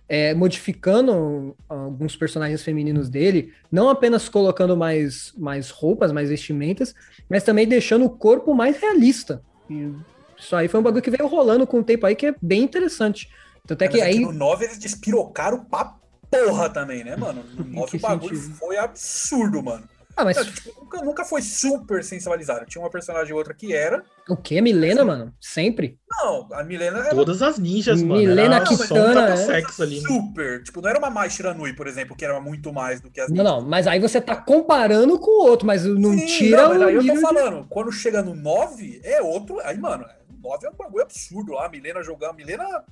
é, 0.08 0.34
modificando 0.34 1.56
alguns 1.68 2.14
personagens 2.16 2.62
femininos 2.62 3.08
dele, 3.08 3.52
não 3.72 3.88
apenas 3.88 4.28
colocando 4.28 4.76
mais, 4.76 5.32
mais 5.38 5.70
roupas, 5.70 6.12
mais 6.12 6.28
vestimentas, 6.28 6.94
mas 7.30 7.42
também 7.42 7.66
deixando 7.66 8.04
o 8.04 8.10
corpo 8.10 8.52
mais 8.54 8.76
realista. 8.78 9.40
E 9.70 9.90
isso 10.38 10.54
aí 10.54 10.68
foi 10.68 10.80
um 10.80 10.82
bagulho 10.82 11.02
que 11.02 11.10
veio 11.10 11.26
rolando 11.26 11.66
com 11.66 11.78
o 11.80 11.82
tempo 11.84 12.04
aí 12.04 12.14
que 12.14 12.26
é 12.26 12.34
bem 12.42 12.62
interessante. 12.62 13.28
Tanto 13.66 13.82
é 13.82 13.88
que 13.88 13.98
Mas 13.98 14.06
aqui 14.08 14.18
aí. 14.18 14.20
no 14.24 14.32
9 14.32 14.64
eles 14.64 14.78
despirocaram 14.78 15.64
pra 15.64 15.94
porra 16.30 16.68
também, 16.68 17.02
né, 17.04 17.16
mano? 17.16 17.42
No 17.56 17.64
9 17.80 17.90
que 17.90 17.96
o 17.96 18.00
bagulho 18.00 18.36
sentido? 18.36 18.56
foi 18.56 18.76
absurdo, 18.76 19.62
mano. 19.62 19.84
Ah, 20.16 20.24
mas 20.24 20.36
Não, 20.36 20.44
tipo, 20.44 20.80
nunca, 20.80 21.02
nunca 21.02 21.24
foi 21.24 21.42
super 21.42 22.04
sensualizado. 22.04 22.64
Tinha 22.66 22.80
uma 22.80 22.88
personagem 22.90 23.32
ou 23.32 23.38
outra 23.38 23.52
que 23.52 23.74
era. 23.74 24.04
o 24.28 24.36
que? 24.36 24.60
Milena, 24.60 25.04
mano? 25.04 25.34
Sempre? 25.40 25.98
Não, 26.08 26.46
a 26.52 26.62
Milena 26.62 27.00
era 27.00 27.10
Todas 27.10 27.42
as 27.42 27.58
ninjas, 27.58 28.00
mano. 28.00 28.20
Milena 28.20 28.56
era 28.56 28.66
só 28.66 28.74
um 28.74 28.76
Kitana, 28.78 29.34
é. 29.34 29.62
ali. 29.82 30.00
né? 30.00 30.06
super. 30.06 30.62
Tipo, 30.62 30.80
não 30.80 30.88
era 30.88 31.00
uma 31.00 31.10
Mai 31.10 31.28
Shiranui, 31.30 31.72
por 31.72 31.88
exemplo, 31.88 32.14
que 32.14 32.24
era 32.24 32.40
muito 32.40 32.72
mais 32.72 33.00
do 33.00 33.10
que 33.10 33.20
as 33.20 33.28
Não, 33.28 33.42
não, 33.42 33.60
mas 33.60 33.88
aí 33.88 33.98
você 33.98 34.20
tá 34.20 34.36
comparando 34.36 35.18
com 35.18 35.32
o 35.32 35.48
outro, 35.50 35.66
mas 35.66 35.84
não 35.84 36.16
Sim, 36.16 36.26
tira 36.26 36.62
não, 36.62 36.68
mas 36.68 36.78
o 36.80 36.84
aí 36.84 36.94
eu 36.94 37.00
tô 37.00 37.12
nível 37.12 37.16
de- 37.16 37.20
falando, 37.34 37.66
quando 37.68 37.90
chega 37.90 38.22
no 38.22 38.36
9, 38.36 39.00
é 39.02 39.20
outro. 39.20 39.58
Aí, 39.64 39.76
mano, 39.76 40.04
o 40.30 40.48
9 40.48 40.64
é 40.68 40.70
um 40.70 40.74
bagulho 40.76 41.02
absurdo 41.02 41.54
lá. 41.54 41.66
A 41.66 41.68
Milena 41.68 42.04
jogando. 42.04 42.30
A 42.30 42.34
Milena 42.34 42.84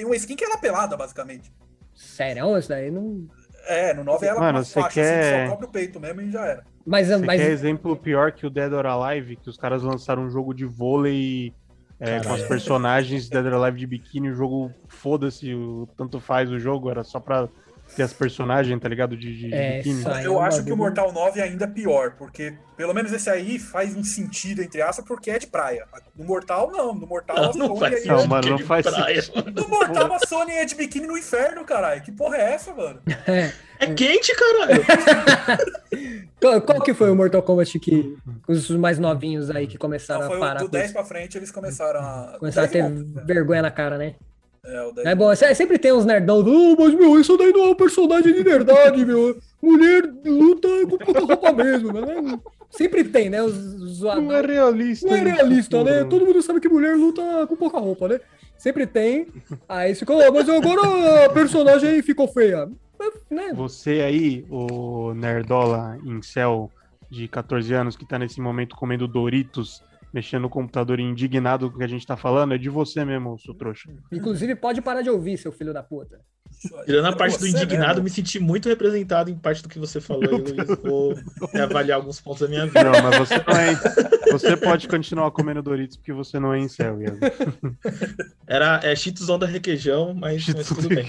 tem 0.00 0.06
uma 0.06 0.16
skin 0.16 0.34
que 0.34 0.44
ela 0.44 0.54
é 0.54 0.58
pelada, 0.58 0.96
basicamente. 0.96 1.52
Sério, 1.94 2.56
isso 2.56 2.68
daí 2.70 2.90
não. 2.90 3.26
É, 3.66 3.92
no 3.92 4.02
9 4.02 4.26
ela 4.26 4.40
Mano, 4.40 4.52
com 4.52 4.58
uma 4.58 4.64
você 4.64 4.80
faixa 4.80 5.00
assim, 5.02 5.10
que 5.10 5.16
quer- 5.20 5.46
só 5.46 5.52
cobre 5.52 5.66
o 5.66 5.70
peito 5.70 6.00
mesmo 6.00 6.22
e 6.22 6.30
já 6.32 6.46
era. 6.46 6.64
Mas, 6.86 7.08
Você 7.08 7.18
mas 7.18 7.40
quer 7.40 7.50
exemplo 7.50 7.94
pior 7.94 8.32
que 8.32 8.46
o 8.46 8.50
Dead 8.50 8.72
or 8.72 8.86
Alive, 8.86 9.36
que 9.36 9.50
os 9.50 9.58
caras 9.58 9.82
lançaram 9.82 10.22
um 10.22 10.30
jogo 10.30 10.54
de 10.54 10.64
vôlei 10.64 11.52
é, 12.00 12.18
com 12.20 12.32
os 12.32 12.42
personagens 12.44 13.28
Dead 13.28 13.44
or 13.44 13.52
Alive 13.62 13.78
de 13.78 13.86
biquíni, 13.86 14.30
o 14.30 14.34
jogo 14.34 14.72
foda-se, 14.88 15.54
o- 15.54 15.86
tanto 15.98 16.18
faz 16.18 16.50
o 16.50 16.58
jogo, 16.58 16.90
era 16.90 17.04
só 17.04 17.20
pra 17.20 17.46
ter 17.96 18.02
as 18.02 18.12
personagens, 18.12 18.78
tá 18.80 18.88
ligado? 18.88 19.16
De, 19.16 19.36
de, 19.36 19.54
É, 19.54 19.80
de. 19.80 19.90
Eu 20.24 20.40
é 20.42 20.46
acho 20.46 20.64
que 20.64 20.72
o 20.72 20.76
Mortal 20.76 21.12
9 21.12 21.40
é 21.40 21.42
ainda 21.44 21.66
pior, 21.68 22.12
porque 22.16 22.54
pelo 22.76 22.94
menos 22.94 23.12
esse 23.12 23.28
aí 23.28 23.58
faz 23.58 23.96
um 23.96 24.02
sentido, 24.02 24.62
entre 24.62 24.80
aspas, 24.80 25.04
porque 25.04 25.30
é 25.30 25.38
de 25.38 25.46
praia. 25.46 25.86
No 26.16 26.24
Mortal, 26.24 26.70
não. 26.70 26.94
No 26.94 27.06
Mortal, 27.06 27.36
a 27.36 27.40
Não, 27.40 27.52
não 27.52 27.66
Sony 27.68 27.80
faz 27.80 27.92
é- 27.92 27.96
sentido. 27.96 28.16
Não, 28.16 28.26
mano, 28.26 28.42
que 28.42 28.50
não 28.50 28.56
de 28.56 28.62
faz 28.64 28.86
praia. 28.86 29.22
No 29.54 29.68
Mortal, 29.68 30.12
a 30.12 30.18
Sony 30.26 30.52
é 30.52 30.64
de 30.64 30.74
biquíni 30.74 31.06
no 31.06 31.16
inferno, 31.18 31.64
caralho. 31.64 32.02
Que 32.02 32.12
porra 32.12 32.36
é 32.36 32.52
essa, 32.54 32.72
mano? 32.74 33.00
É 33.82 33.86
quente, 33.94 34.30
caralho. 34.36 34.84
Qual, 36.38 36.60
qual 36.60 36.82
que 36.82 36.94
foi 36.94 37.10
o 37.10 37.14
Mortal 37.16 37.42
Kombat 37.42 37.78
que 37.78 38.14
os 38.48 38.68
mais 38.70 38.98
novinhos 38.98 39.50
aí 39.50 39.66
que 39.66 39.76
começaram 39.78 40.20
Não, 40.22 40.28
foi 40.28 40.36
a 40.36 40.40
parar 40.40 40.58
do 40.60 40.66
com 40.66 40.70
10 40.70 40.84
isso? 40.84 40.92
pra 40.94 41.04
frente, 41.04 41.36
eles 41.38 41.50
começaram 41.50 42.00
a. 42.00 42.36
Começaram 42.38 42.68
a 42.68 42.70
ter 42.70 42.84
o 42.84 42.88
10 42.90 43.14
não, 43.14 43.24
vergonha 43.26 43.62
na 43.62 43.70
cara, 43.70 43.96
né? 43.98 44.14
É, 44.64 44.82
o 44.82 44.92
10 44.92 45.06
É 45.06 45.14
bom, 45.14 45.34
se- 45.34 45.54
sempre 45.54 45.78
tem 45.78 45.92
uns 45.92 46.04
nerdão, 46.04 46.44
oh, 46.46 46.76
mas 46.78 46.94
meu, 46.94 47.18
isso 47.18 47.36
daí 47.36 47.52
não 47.52 47.64
é 47.64 47.68
um 47.70 47.74
personagem 47.74 48.32
de 48.32 48.42
verdade, 48.42 49.04
meu. 49.04 49.38
Mulher 49.62 50.04
luta 50.24 50.68
com 50.88 50.98
pouca 50.98 51.20
roupa 51.20 51.52
mesmo, 51.52 51.92
né? 51.92 52.38
Sempre 52.70 53.02
tem, 53.04 53.28
né? 53.30 53.42
Os. 53.42 54.00
Não 54.00 54.32
é 54.32 54.40
realista. 54.42 55.06
Não 55.06 55.14
é 55.16 55.18
isso, 55.18 55.28
realista, 55.34 55.84
né? 55.84 56.04
Todo 56.04 56.24
mundo 56.26 56.40
sabe 56.42 56.60
que 56.60 56.68
mulher 56.68 56.96
luta 56.96 57.22
com 57.46 57.56
pouca 57.56 57.78
roupa, 57.78 58.06
né? 58.08 58.20
Sempre 58.56 58.86
tem. 58.86 59.26
Aí 59.68 59.94
ficou, 59.94 60.20
"Ah, 60.20 60.30
mas 60.30 60.48
agora 60.48 61.24
a 61.24 61.30
personagem 61.30 62.00
ficou 62.02 62.28
feia. 62.28 62.68
Né? 63.30 63.52
Você 63.54 64.02
aí, 64.02 64.44
o 64.50 65.14
Nerdola 65.14 65.98
Incel 66.04 66.70
de 67.10 67.26
14 67.26 67.72
anos, 67.72 67.96
que 67.96 68.04
tá 68.06 68.18
nesse 68.18 68.40
momento 68.40 68.76
comendo 68.76 69.08
Doritos, 69.08 69.82
mexendo 70.12 70.42
no 70.42 70.50
computador 70.50 70.98
e 70.98 71.02
indignado 71.02 71.68
com 71.70 71.76
o 71.76 71.78
que 71.78 71.84
a 71.84 71.88
gente 71.88 72.06
tá 72.06 72.16
falando, 72.16 72.54
é 72.54 72.58
de 72.58 72.68
você 72.68 73.04
mesmo, 73.04 73.38
seu 73.38 73.54
trouxa. 73.54 73.90
Inclusive, 74.10 74.54
pode 74.56 74.80
parar 74.82 75.02
de 75.02 75.10
ouvir, 75.10 75.38
seu 75.38 75.52
filho 75.52 75.72
da 75.72 75.82
puta. 75.82 76.20
Tirando 76.84 77.06
a 77.06 77.16
parte 77.16 77.38
do 77.38 77.46
indignado, 77.46 77.94
mesmo. 77.94 78.04
me 78.04 78.10
senti 78.10 78.40
muito 78.40 78.68
representado 78.68 79.30
em 79.30 79.36
parte 79.36 79.62
do 79.62 79.68
que 79.68 79.78
você 79.78 80.00
falou 80.00 80.24
aí, 80.24 80.36
Luiz. 80.36 80.78
Vou 80.82 81.14
reavaliar 81.52 81.96
alguns 81.96 82.20
pontos 82.20 82.40
da 82.40 82.48
minha 82.48 82.66
vida. 82.66 82.84
Não, 82.84 83.02
mas 83.02 83.18
você 83.18 83.36
não 83.36 83.56
é. 83.56 84.32
Você 84.32 84.56
pode 84.56 84.88
continuar 84.88 85.30
comendo 85.30 85.62
Doritos 85.62 85.96
porque 85.96 86.12
você 86.12 86.40
não 86.40 86.52
é 86.52 86.58
incel, 86.58 87.00
Iago. 87.00 87.18
Era 88.46 88.80
é, 88.82 88.94
Cheetos 88.96 89.28
onda 89.28 89.46
requeijão, 89.46 90.12
mas, 90.12 90.46
mas 90.48 90.68
tudo 90.68 90.88
bem. 90.88 91.06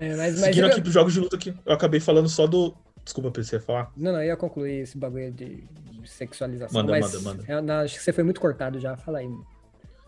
É, 0.00 0.16
mas, 0.16 0.34
mas 0.34 0.40
Seguindo 0.40 0.64
eu- 0.64 0.70
aqui 0.70 0.80
pros 0.80 0.94
jogos 0.94 1.12
de 1.12 1.20
luta 1.20 1.36
que 1.36 1.54
eu 1.64 1.72
acabei 1.72 2.00
falando 2.00 2.28
só 2.28 2.46
do. 2.46 2.74
Desculpa, 3.04 3.30
você 3.42 3.56
ia 3.56 3.60
falar? 3.60 3.92
Não, 3.96 4.12
não, 4.12 4.20
eu 4.20 4.28
ia 4.28 4.36
concluir 4.36 4.80
esse 4.80 4.96
bagulho 4.96 5.30
de, 5.32 5.64
de 6.00 6.10
sexualização. 6.10 6.80
Manda, 6.80 6.92
mas 6.92 7.12
manda, 7.14 7.20
manda. 7.38 7.44
eu- 7.52 7.62
não, 7.62 7.74
acho 7.80 7.96
que 7.98 8.02
você 8.02 8.12
foi 8.12 8.24
muito 8.24 8.40
cortado 8.40 8.78
já. 8.80 8.96
Fala 8.96 9.18
aí. 9.18 9.28
mano. 9.28 9.46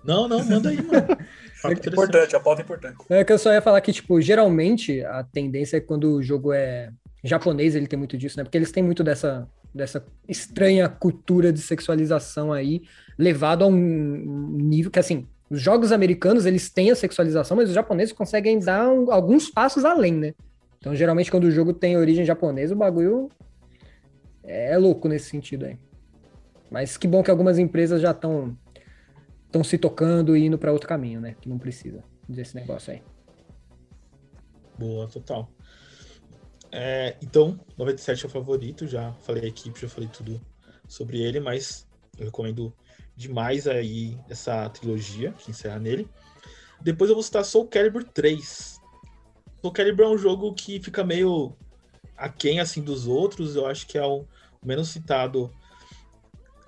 Não, 0.05 0.27
não, 0.27 0.43
manda 0.45 0.69
aí, 0.71 0.77
mano. 0.83 1.07
Interessante. 1.65 1.89
Importante, 1.91 2.37
a 2.37 2.41
pauta 2.41 2.61
é 2.63 2.65
importante. 2.65 2.97
É 3.09 3.23
que 3.25 3.33
eu 3.33 3.39
só 3.39 3.53
ia 3.53 3.63
falar 3.63 3.81
que, 3.81 3.93
tipo, 3.93 4.21
geralmente 4.21 5.01
a 5.05 5.23
tendência 5.23 5.77
é 5.77 5.81
que 5.81 5.87
quando 5.87 6.15
o 6.17 6.23
jogo 6.23 6.53
é 6.53 6.91
japonês, 7.23 7.77
ele 7.77 7.87
tem 7.87 7.97
muito 7.99 8.19
disso, 8.19 8.37
né? 8.37 8.43
Porque 8.43 8.59
eles 8.59 8.73
têm 8.73 8.83
muito 8.83 9.05
dessa, 9.05 9.47
dessa 9.73 10.05
estranha 10.29 10.89
cultura 10.89 11.53
de 11.53 11.61
sexualização 11.61 12.53
aí, 12.53 12.83
levado 13.17 13.63
a 13.63 13.69
um 13.69 14.57
nível 14.57 14.91
que, 14.91 14.99
assim, 14.99 15.29
os 15.49 15.61
jogos 15.61 15.93
americanos, 15.93 16.47
eles 16.47 16.69
têm 16.69 16.91
a 16.91 16.97
sexualização, 16.97 17.57
mas 17.57 17.69
os 17.69 17.75
japoneses 17.75 18.13
conseguem 18.13 18.59
dar 18.59 18.89
um- 18.89 19.13
alguns 19.13 19.49
passos 19.49 19.85
além, 19.85 20.15
né? 20.15 20.35
Então, 20.79 20.97
geralmente, 20.97 21.31
quando 21.31 21.45
o 21.45 21.51
jogo 21.53 21.73
tem 21.73 21.97
origem 21.97 22.25
japonesa, 22.25 22.75
o 22.75 22.79
bagulho 22.79 23.29
é 24.43 24.77
louco 24.77 25.09
nesse 25.09 25.31
sentido 25.31 25.67
aí. 25.67 25.79
Mas 26.71 26.97
que 26.97 27.07
bom 27.07 27.23
que 27.23 27.31
algumas 27.31 27.59
empresas 27.59 28.01
já 28.01 28.13
estão 28.13 28.57
estão 29.47 29.63
se 29.63 29.77
tocando 29.77 30.35
e 30.35 30.47
indo 30.47 30.59
para 30.59 30.73
outro 30.73 30.89
caminho, 30.89 31.21
né? 31.21 31.37
Que 31.39 31.49
não 31.49 31.59
precisa 31.59 32.03
desse 32.27 32.55
negócio 32.55 32.93
aí. 32.93 33.03
Boa, 34.79 35.07
total. 35.07 35.51
É, 36.71 37.17
então, 37.23 37.61
97 37.77 38.25
é 38.25 38.29
o 38.29 38.31
favorito, 38.31 38.87
já 38.87 39.13
falei 39.21 39.45
a 39.45 39.49
equipe, 39.49 39.79
já 39.79 39.89
falei 39.89 40.09
tudo 40.09 40.41
sobre 40.89 41.21
ele, 41.21 41.39
mas 41.39 41.87
eu 42.19 42.25
recomendo 42.25 42.75
demais 43.15 43.69
aí 43.69 44.19
essa 44.31 44.69
trilogia 44.71 45.33
que 45.33 45.51
encerra 45.51 45.79
nele. 45.79 46.09
Depois 46.81 47.11
eu 47.11 47.15
vou 47.15 47.23
citar 47.23 47.45
Soul 47.45 47.69
Calibur 47.69 48.05
3. 48.05 48.81
Soul 49.61 49.73
Calibur 49.73 50.07
é 50.07 50.09
um 50.09 50.19
jogo 50.19 50.55
que 50.55 50.81
fica 50.81 51.05
meio 51.05 51.55
aquém 52.23 52.61
assim 52.61 52.81
dos 52.81 53.07
outros, 53.07 53.57
eu 53.57 53.67
acho 53.67 53.87
que 53.87 53.99
é 53.99 54.05
o 54.05 54.25
menos 54.65 54.89
citado 54.89 55.53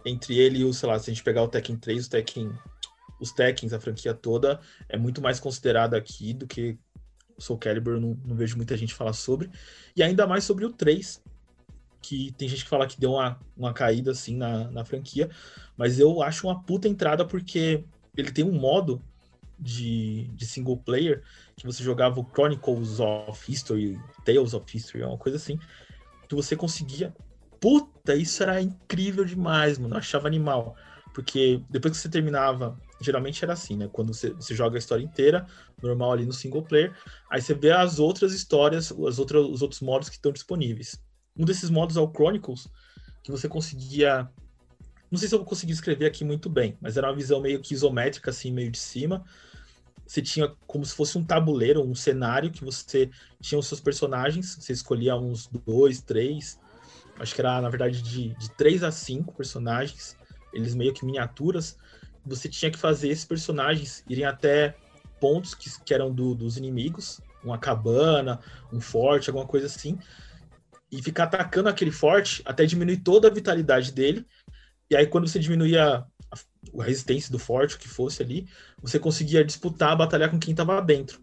entre 0.05 0.37
ele 0.37 0.59
e 0.59 0.65
o, 0.65 0.75
sei 0.75 0.89
lá, 0.89 0.99
se 0.99 1.11
a 1.11 1.15
gente 1.15 1.23
pegar 1.23 1.43
o 1.43 1.49
Tekken 1.49 1.77
3, 1.77 2.07
o 2.07 2.11
Tekken, 2.11 2.53
os 3.21 3.33
Tekkens, 3.33 3.73
a 3.73 3.81
franquia 3.81 4.13
toda, 4.13 4.61
é 4.89 4.99
muito 4.99 5.23
mais 5.23 5.39
considerado 5.39 5.95
aqui 5.95 6.35
do 6.35 6.47
que 6.47 6.77
Soul 7.39 7.59
Calibur, 7.59 8.01
não, 8.01 8.19
não 8.25 8.35
vejo 8.35 8.57
muita 8.57 8.77
gente 8.77 8.93
falar 8.93 9.13
sobre. 9.13 9.49
E 9.97 10.03
ainda 10.03 10.27
mais 10.27 10.43
sobre 10.43 10.65
o 10.65 10.73
3, 10.73 11.23
que 12.03 12.33
tem 12.33 12.49
gente 12.49 12.65
que 12.65 12.71
fala 12.71 12.87
que 12.87 13.01
deu 13.01 13.13
uma, 13.13 13.39
uma 13.57 13.73
caída 13.73 14.11
assim 14.11 14.37
na, 14.37 14.71
na 14.73 14.85
franquia, 14.85 15.31
mas 15.77 16.01
eu 16.01 16.21
acho 16.21 16.49
uma 16.49 16.63
puta 16.63 16.89
entrada 16.89 17.25
porque 17.25 17.85
ele 18.17 18.33
tem 18.33 18.45
um 18.45 18.59
modo 18.59 19.01
de, 19.59 20.29
de 20.35 20.47
single 20.47 20.77
player 20.77 21.23
que 21.57 21.67
você 21.67 21.83
jogava 21.83 22.21
o 22.21 22.25
Chronicles 22.25 23.01
of 23.01 23.53
History, 23.53 23.99
Tales 24.25 24.55
of 24.55 24.65
History, 24.77 25.05
uma 25.05 25.19
coisa 25.19 25.37
assim, 25.37 25.59
que 26.29 26.35
você 26.35 26.57
conseguia. 26.57 27.15
Puta, 27.61 28.15
isso 28.15 28.43
era 28.43 28.61
incrível 28.61 29.25
demais, 29.25 29.79
mano. 29.79 29.95
Eu 29.95 29.99
achava 29.99 30.27
animal. 30.27 30.77
Porque 31.15 31.63
depois 31.71 31.93
que 31.93 31.99
você 31.99 32.09
terminava, 32.09 32.77
geralmente 33.01 33.45
era 33.45 33.53
assim, 33.53 33.77
né? 33.77 33.89
Quando 33.91 34.13
você, 34.13 34.31
você 34.31 34.55
joga 34.55 34.77
a 34.77 34.79
história 34.79 35.03
inteira, 35.03 35.47
normal 35.81 36.13
ali 36.13 36.27
no 36.27 36.33
single 36.33 36.63
player, 36.63 36.93
aí 37.31 37.41
você 37.41 37.55
vê 37.55 37.71
as 37.71 38.01
outras 38.01 38.33
histórias, 38.33 38.91
as 38.91 39.19
outras, 39.19 39.47
os 39.47 39.63
outros 39.63 39.81
modos 39.81 40.09
que 40.09 40.17
estão 40.17 40.33
disponíveis. 40.33 41.01
Um 41.37 41.45
desses 41.45 41.71
modos 41.71 41.97
é 41.97 42.01
o 42.01 42.11
Chronicles, 42.11 42.69
que 43.23 43.31
você 43.31 43.49
conseguia. 43.49 44.29
Não 45.15 45.19
sei 45.21 45.29
se 45.29 45.35
eu 45.37 45.39
vou 45.39 45.47
conseguir 45.47 45.71
escrever 45.73 46.07
aqui 46.07 46.25
muito 46.25 46.51
bem, 46.51 46.77
mas 46.81 46.97
era 46.97 47.07
uma 47.07 47.15
visão 47.15 47.41
meio 47.41 47.61
que 47.61 47.73
isométrica, 47.73 48.31
assim, 48.33 48.51
meio 48.51 48.69
de 48.69 48.79
cima. 48.79 49.25
Você 50.05 50.21
tinha 50.21 50.53
como 50.67 50.85
se 50.85 50.93
fosse 50.93 51.17
um 51.17 51.23
tabuleiro, 51.25 51.89
um 51.89 51.95
cenário 51.95 52.51
que 52.51 52.65
você 52.65 53.09
tinha 53.41 53.57
os 53.57 53.69
seus 53.69 53.81
personagens, 53.81 54.57
você 54.57 54.73
escolhia 54.73 55.15
uns 55.15 55.47
dois, 55.47 56.03
três, 56.03 56.59
acho 57.21 57.33
que 57.33 57.41
era 57.41 57.61
na 57.61 57.69
verdade 57.69 58.03
de, 58.03 58.35
de 58.35 58.51
três 58.57 58.83
a 58.83 58.91
cinco 58.91 59.33
personagens, 59.37 60.17
eles 60.53 60.75
meio 60.75 60.93
que 60.93 61.07
miniaturas. 61.07 61.77
Você 62.27 62.49
tinha 62.49 62.73
que 62.73 62.77
fazer 62.77 63.09
esses 63.09 63.25
personagens 63.25 64.03
irem 64.09 64.25
até 64.25 64.75
pontos 65.21 65.55
que, 65.55 65.71
que 65.85 65.95
eram 65.95 66.13
do- 66.13 66.35
dos 66.35 66.57
inimigos, 66.57 67.21
uma 67.45 67.57
cabana, 67.57 68.41
um 68.73 68.81
forte, 68.81 69.31
alguma 69.31 69.47
coisa 69.47 69.67
assim, 69.67 69.97
e 70.91 71.01
ficar 71.01 71.25
atacando 71.25 71.69
aquele 71.69 71.93
forte 71.93 72.43
até 72.45 72.67
diminuir 72.67 72.97
toda 72.97 73.29
a 73.29 73.31
vitalidade 73.33 73.93
dele. 73.93 74.27
E 74.91 74.97
aí, 74.97 75.07
quando 75.07 75.27
você 75.27 75.39
diminuía 75.39 76.05
a, 76.31 76.79
a 76.79 76.85
resistência 76.85 77.31
do 77.31 77.39
forte, 77.39 77.77
o 77.77 77.79
que 77.79 77.89
fosse 77.89 78.23
ali, 78.23 78.47
você 78.83 78.99
conseguia 78.99 79.45
disputar, 79.45 79.97
batalhar 79.97 80.31
com 80.31 80.39
quem 80.39 80.53
estava 80.53 80.81
dentro. 80.81 81.21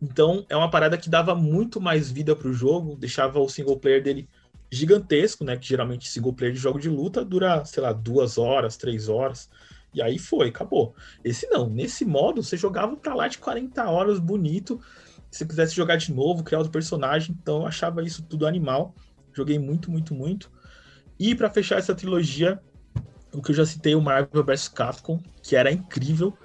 Então, 0.00 0.44
é 0.48 0.56
uma 0.56 0.70
parada 0.70 0.98
que 0.98 1.08
dava 1.08 1.34
muito 1.34 1.80
mais 1.80 2.10
vida 2.10 2.36
pro 2.36 2.52
jogo, 2.52 2.96
deixava 2.96 3.40
o 3.40 3.48
single 3.48 3.78
player 3.78 4.02
dele 4.02 4.28
gigantesco, 4.70 5.44
né? 5.44 5.56
Que 5.56 5.66
geralmente 5.66 6.08
single 6.08 6.32
player 6.32 6.54
de 6.54 6.60
jogo 6.60 6.78
de 6.78 6.88
luta 6.88 7.24
dura, 7.24 7.64
sei 7.64 7.82
lá, 7.82 7.92
duas 7.92 8.38
horas, 8.38 8.76
três 8.76 9.08
horas. 9.08 9.48
E 9.94 10.02
aí 10.02 10.18
foi, 10.18 10.48
acabou. 10.48 10.94
Esse 11.24 11.48
não, 11.48 11.68
nesse 11.68 12.04
modo 12.04 12.42
você 12.42 12.56
jogava 12.56 12.96
pra 12.96 13.14
lá 13.14 13.28
de 13.28 13.38
40 13.38 13.88
horas, 13.88 14.18
bonito. 14.18 14.80
Se 15.30 15.46
quisesse 15.46 15.74
jogar 15.74 15.96
de 15.96 16.12
novo, 16.12 16.44
criar 16.44 16.58
outro 16.58 16.72
personagem, 16.72 17.34
então 17.40 17.60
eu 17.60 17.66
achava 17.66 18.02
isso 18.02 18.22
tudo 18.22 18.46
animal. 18.46 18.94
Joguei 19.32 19.58
muito, 19.58 19.90
muito, 19.90 20.14
muito. 20.14 20.50
E 21.18 21.34
pra 21.34 21.50
fechar 21.50 21.78
essa 21.78 21.94
trilogia, 21.94 22.60
o 23.36 23.42
que 23.42 23.50
eu 23.50 23.54
já 23.54 23.66
citei, 23.66 23.94
o 23.94 24.00
Marvel 24.00 24.44
vs 24.44 24.68
Capcom, 24.68 25.20
que 25.42 25.54
era 25.54 25.70
incrível. 25.70 26.36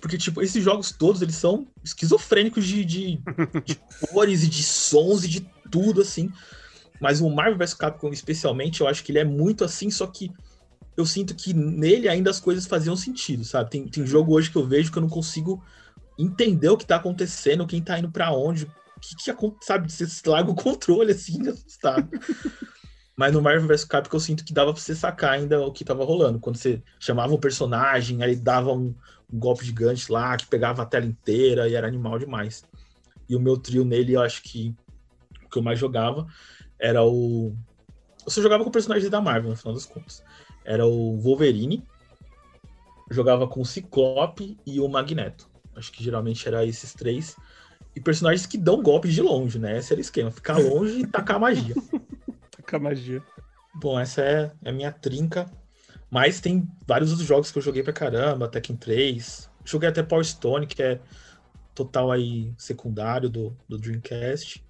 Porque, 0.00 0.18
tipo, 0.18 0.42
esses 0.42 0.62
jogos 0.62 0.92
todos, 0.92 1.22
eles 1.22 1.36
são 1.36 1.66
esquizofrênicos 1.82 2.64
de, 2.64 2.84
de, 2.84 3.20
de 3.64 3.80
cores 4.10 4.42
e 4.42 4.48
de 4.48 4.62
sons 4.62 5.24
e 5.24 5.28
de 5.28 5.48
tudo, 5.70 6.00
assim. 6.00 6.30
Mas 7.00 7.20
o 7.20 7.28
Marvel 7.30 7.58
vs 7.58 7.74
Capcom, 7.74 8.10
especialmente, 8.10 8.80
eu 8.80 8.88
acho 8.88 9.02
que 9.02 9.12
ele 9.12 9.18
é 9.18 9.24
muito 9.24 9.64
assim, 9.64 9.90
só 9.90 10.06
que 10.06 10.30
eu 10.96 11.04
sinto 11.04 11.34
que 11.34 11.52
nele 11.52 12.08
ainda 12.08 12.30
as 12.30 12.40
coisas 12.40 12.66
faziam 12.66 12.96
sentido, 12.96 13.44
sabe? 13.44 13.70
Tem, 13.70 13.86
tem 13.86 14.06
jogo 14.06 14.34
hoje 14.34 14.50
que 14.50 14.56
eu 14.56 14.66
vejo 14.66 14.90
que 14.90 14.98
eu 14.98 15.02
não 15.02 15.08
consigo 15.08 15.62
entender 16.18 16.70
o 16.70 16.76
que 16.76 16.86
tá 16.86 16.96
acontecendo, 16.96 17.66
quem 17.66 17.82
tá 17.82 17.98
indo 17.98 18.10
pra 18.10 18.32
onde, 18.32 18.64
o 18.64 19.00
que, 19.00 19.14
que 19.16 19.30
acontece, 19.30 19.66
sabe? 19.66 19.92
Você 19.92 20.06
larga 20.26 20.50
o 20.50 20.54
controle, 20.56 21.12
assim, 21.12 21.46
assustado. 21.48 22.08
Mas 23.16 23.32
no 23.32 23.40
Marvel 23.40 23.66
vs 23.66 23.84
Capcom 23.84 24.16
eu 24.16 24.20
sinto 24.20 24.44
que 24.44 24.52
dava 24.52 24.72
pra 24.72 24.80
você 24.80 24.94
sacar 24.94 25.32
ainda 25.32 25.58
o 25.60 25.72
que 25.72 25.84
tava 25.84 26.04
rolando. 26.04 26.38
Quando 26.38 26.56
você 26.56 26.82
chamava 27.00 27.32
um 27.32 27.38
personagem, 27.38 28.22
aí 28.22 28.36
dava 28.36 28.72
um, 28.72 28.94
um 29.32 29.38
golpe 29.38 29.64
gigante 29.64 30.12
lá, 30.12 30.36
que 30.36 30.46
pegava 30.46 30.82
a 30.82 30.86
tela 30.86 31.06
inteira 31.06 31.66
e 31.66 31.74
era 31.74 31.88
animal 31.88 32.18
demais. 32.18 32.62
E 33.28 33.34
o 33.34 33.40
meu 33.40 33.56
trio 33.56 33.84
nele, 33.84 34.12
eu 34.12 34.20
acho 34.20 34.42
que 34.42 34.74
o 35.44 35.48
que 35.48 35.58
eu 35.58 35.62
mais 35.62 35.78
jogava 35.78 36.26
era 36.78 37.02
o. 37.02 37.56
Eu 38.24 38.30
só 38.30 38.42
jogava 38.42 38.62
com 38.62 38.70
personagens 38.70 39.10
da 39.10 39.20
Marvel, 39.20 39.50
no 39.50 39.56
final 39.56 39.72
das 39.72 39.86
contas. 39.86 40.22
Era 40.62 40.84
o 40.84 41.16
Wolverine, 41.18 41.82
jogava 43.10 43.46
com 43.48 43.62
o 43.62 43.64
Ciclope 43.64 44.58
e 44.66 44.78
o 44.78 44.88
Magneto. 44.88 45.48
Acho 45.74 45.90
que 45.90 46.04
geralmente 46.04 46.46
era 46.46 46.66
esses 46.66 46.92
três. 46.92 47.34
e 47.94 48.00
personagens 48.00 48.46
que 48.46 48.58
dão 48.58 48.82
golpes 48.82 49.14
de 49.14 49.22
longe, 49.22 49.58
né? 49.58 49.78
Esse 49.78 49.92
era 49.92 49.98
o 49.98 50.02
esquema, 50.02 50.30
ficar 50.30 50.58
longe 50.58 51.00
e 51.00 51.06
tacar 51.06 51.40
magia. 51.40 51.74
Com 52.68 52.76
a 52.76 52.78
magia. 52.80 53.22
Bom, 53.74 53.98
essa 53.98 54.22
é 54.22 54.52
é 54.64 54.70
a 54.70 54.72
minha 54.72 54.92
trinca. 54.92 55.50
Mas 56.10 56.40
tem 56.40 56.68
vários 56.86 57.10
outros 57.10 57.26
jogos 57.28 57.50
que 57.50 57.58
eu 57.58 57.62
joguei 57.62 57.82
pra 57.82 57.92
caramba, 57.92 58.48
Tekken 58.48 58.76
3. 58.76 59.50
Joguei 59.64 59.88
até 59.88 60.02
Power 60.02 60.24
Stone, 60.24 60.66
que 60.66 60.82
é 60.82 61.00
total 61.74 62.10
aí 62.12 62.54
secundário 62.56 63.28
do, 63.28 63.56
do 63.68 63.76
Dreamcast. 63.76 64.64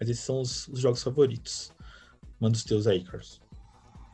Mas 0.00 0.08
esses 0.08 0.24
são 0.24 0.40
os, 0.40 0.66
os 0.68 0.80
jogos 0.80 1.02
favoritos. 1.02 1.72
Manda 2.40 2.56
os 2.56 2.64
teus 2.64 2.86
aí, 2.86 3.04
Carlos. 3.04 3.40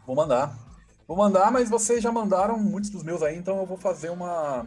Vou 0.06 0.14
mandar. 0.16 0.58
Vou 1.06 1.16
mandar, 1.16 1.50
mas 1.50 1.70
vocês 1.70 2.02
já 2.02 2.12
mandaram 2.12 2.58
muitos 2.58 2.90
dos 2.90 3.02
meus 3.02 3.22
aí, 3.22 3.36
então 3.36 3.56
eu 3.58 3.64
vou 3.66 3.78
fazer 3.78 4.10
uma. 4.10 4.66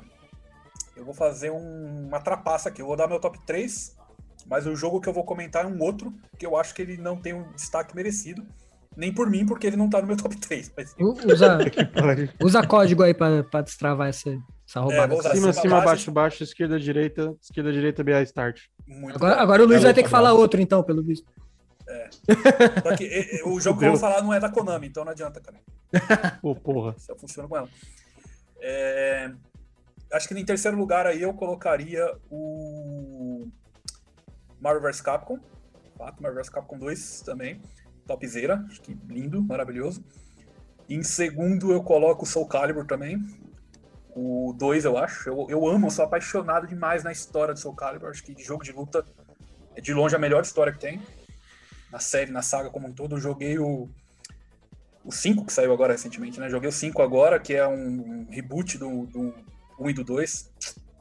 Eu 0.95 1.05
vou 1.05 1.13
fazer 1.13 1.51
um- 1.51 2.07
uma 2.07 2.19
trapaça 2.19 2.69
aqui. 2.69 2.81
Eu 2.81 2.87
vou 2.87 2.95
dar 2.95 3.07
meu 3.07 3.19
top 3.19 3.39
3, 3.45 3.95
mas 4.47 4.65
o 4.67 4.75
jogo 4.75 4.99
que 5.01 5.07
eu 5.09 5.13
vou 5.13 5.23
comentar 5.23 5.63
é 5.65 5.67
um 5.67 5.79
outro, 5.81 6.13
que 6.37 6.45
eu 6.45 6.55
acho 6.57 6.73
que 6.73 6.81
ele 6.81 6.97
não 6.97 7.17
tem 7.17 7.33
um 7.33 7.51
destaque 7.53 7.95
merecido. 7.95 8.45
Nem 8.95 9.13
por 9.13 9.29
mim, 9.29 9.45
porque 9.45 9.65
ele 9.67 9.77
não 9.77 9.89
tá 9.89 10.01
no 10.01 10.07
meu 10.07 10.17
top 10.17 10.35
3. 10.35 10.73
Mas... 10.75 10.93
Usa, 10.99 11.57
usa 12.43 12.67
código 12.67 13.03
aí 13.03 13.13
pra, 13.13 13.41
pra 13.43 13.61
destravar 13.61 14.09
essa, 14.09 14.29
essa 14.67 14.81
roubada. 14.81 15.07
vou 15.07 15.19
usar 15.19 15.29
Cima, 15.31 15.53
cima, 15.53 15.61
cima, 15.61 15.81
baixo. 15.81 16.11
baixo, 16.11 16.43
esquerda, 16.43 16.77
direita, 16.79 17.33
esquerda, 17.41 17.71
direita, 17.71 18.03
BA 18.03 18.21
Start. 18.23 18.63
Muito 18.85 19.15
agora, 19.15 19.35
bom. 19.35 19.41
agora 19.41 19.63
o 19.63 19.65
Luiz 19.65 19.79
Tá 19.79 19.85
vai 19.87 19.93
ter 19.93 20.03
que 20.03 20.09
falar 20.09 20.33
outro, 20.33 20.59
então, 20.59 20.83
pelo 20.83 21.01
visto. 21.01 21.25
Só 22.83 22.95
que 22.97 23.05
e- 23.05 23.43
o 23.45 23.59
jogo 23.61 23.79
que 23.79 23.85
eu 23.85 23.91
vou 23.91 23.99
falar 23.99 24.21
não 24.21 24.33
é 24.33 24.39
da 24.39 24.49
Konami, 24.49 24.87
então 24.87 25.05
não 25.05 25.11
adianta, 25.11 25.39
cara. 25.41 25.59
Pô, 26.41 26.53
porra. 26.55 26.93
Só 26.97 27.15
funciona 27.15 27.47
com 27.47 27.57
ela. 27.57 27.69
É, 28.61 29.31
Acho 30.11 30.27
que 30.27 30.37
em 30.37 30.43
terceiro 30.45 30.75
lugar 30.77 31.05
aí 31.07 31.21
eu 31.21 31.33
colocaria 31.33 32.05
o 32.29 33.47
Marvel 34.61 34.81
vs 34.81 35.01
Capcom. 35.01 35.39
Fato, 35.97 36.21
Marvel 36.21 36.41
vs 36.41 36.49
Capcom 36.49 36.77
2 36.77 37.21
também. 37.21 37.61
Topzera. 38.05 38.63
Acho 38.69 38.81
que 38.81 38.97
lindo, 39.07 39.41
maravilhoso. 39.41 40.03
Em 40.87 41.03
segundo 41.03 41.71
eu 41.71 41.83
coloco 41.83 42.23
o 42.23 42.27
Soul 42.27 42.47
Calibur 42.47 42.85
também. 42.85 43.17
O 44.15 44.53
2, 44.57 44.85
eu 44.85 44.97
acho. 44.97 45.29
Eu, 45.29 45.47
eu 45.49 45.67
amo, 45.67 45.87
eu 45.87 45.91
sou 45.91 46.05
apaixonado 46.05 46.67
demais 46.67 47.03
na 47.03 47.11
história 47.11 47.53
do 47.53 47.59
Soul 47.59 47.75
Calibur. 47.75 48.09
Acho 48.09 48.23
que 48.23 48.35
de 48.35 48.43
jogo 48.43 48.63
de 48.63 48.71
luta 48.71 49.03
é 49.75 49.81
de 49.81 49.93
longe 49.93 50.15
a 50.15 50.19
melhor 50.19 50.43
história 50.43 50.71
que 50.71 50.79
tem. 50.79 51.01
Na 51.91 51.99
série, 51.99 52.31
na 52.31 52.41
saga 52.41 52.69
como 52.69 52.87
um 52.87 52.93
todo. 52.93 53.15
Eu 53.15 53.19
joguei 53.19 53.57
o, 53.57 53.89
o 55.03 55.11
5 55.11 55.45
que 55.45 55.53
saiu 55.53 55.73
agora 55.73 55.93
recentemente, 55.93 56.39
né? 56.39 56.49
Joguei 56.49 56.69
o 56.69 56.73
5 56.73 57.01
agora, 57.01 57.39
que 57.39 57.53
é 57.53 57.65
um, 57.67 58.25
um 58.25 58.27
reboot 58.29 58.77
do, 58.77 59.05
do 59.07 59.33
1 59.79 59.89
e 59.89 59.93
do 59.93 60.03
2. 60.03 60.51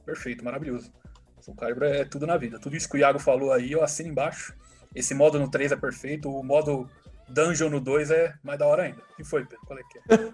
Perfeito, 0.06 0.44
maravilhoso. 0.44 0.92
Soul 1.40 1.56
Calibur 1.56 1.84
é 1.84 2.04
tudo 2.04 2.26
na 2.26 2.36
vida. 2.36 2.58
Tudo 2.58 2.76
isso 2.76 2.88
que 2.88 2.96
o 2.96 2.98
Iago 2.98 3.18
falou 3.18 3.52
aí, 3.52 3.72
eu 3.72 3.82
assino 3.82 4.10
embaixo. 4.10 4.54
Esse 4.94 5.14
modo 5.14 5.38
no 5.38 5.50
3 5.50 5.72
é 5.72 5.76
perfeito, 5.76 6.28
o 6.30 6.42
modo 6.42 6.88
Dungeon 7.28 7.70
no 7.70 7.80
2 7.80 8.10
é 8.10 8.34
mais 8.42 8.58
da 8.58 8.66
hora 8.66 8.84
ainda. 8.84 9.00
O 9.12 9.16
que 9.16 9.24
foi, 9.24 9.44
Pedro? 9.44 9.64
Qual 9.66 9.78
é 9.78 9.82
que 9.82 9.98
é? 10.12 10.32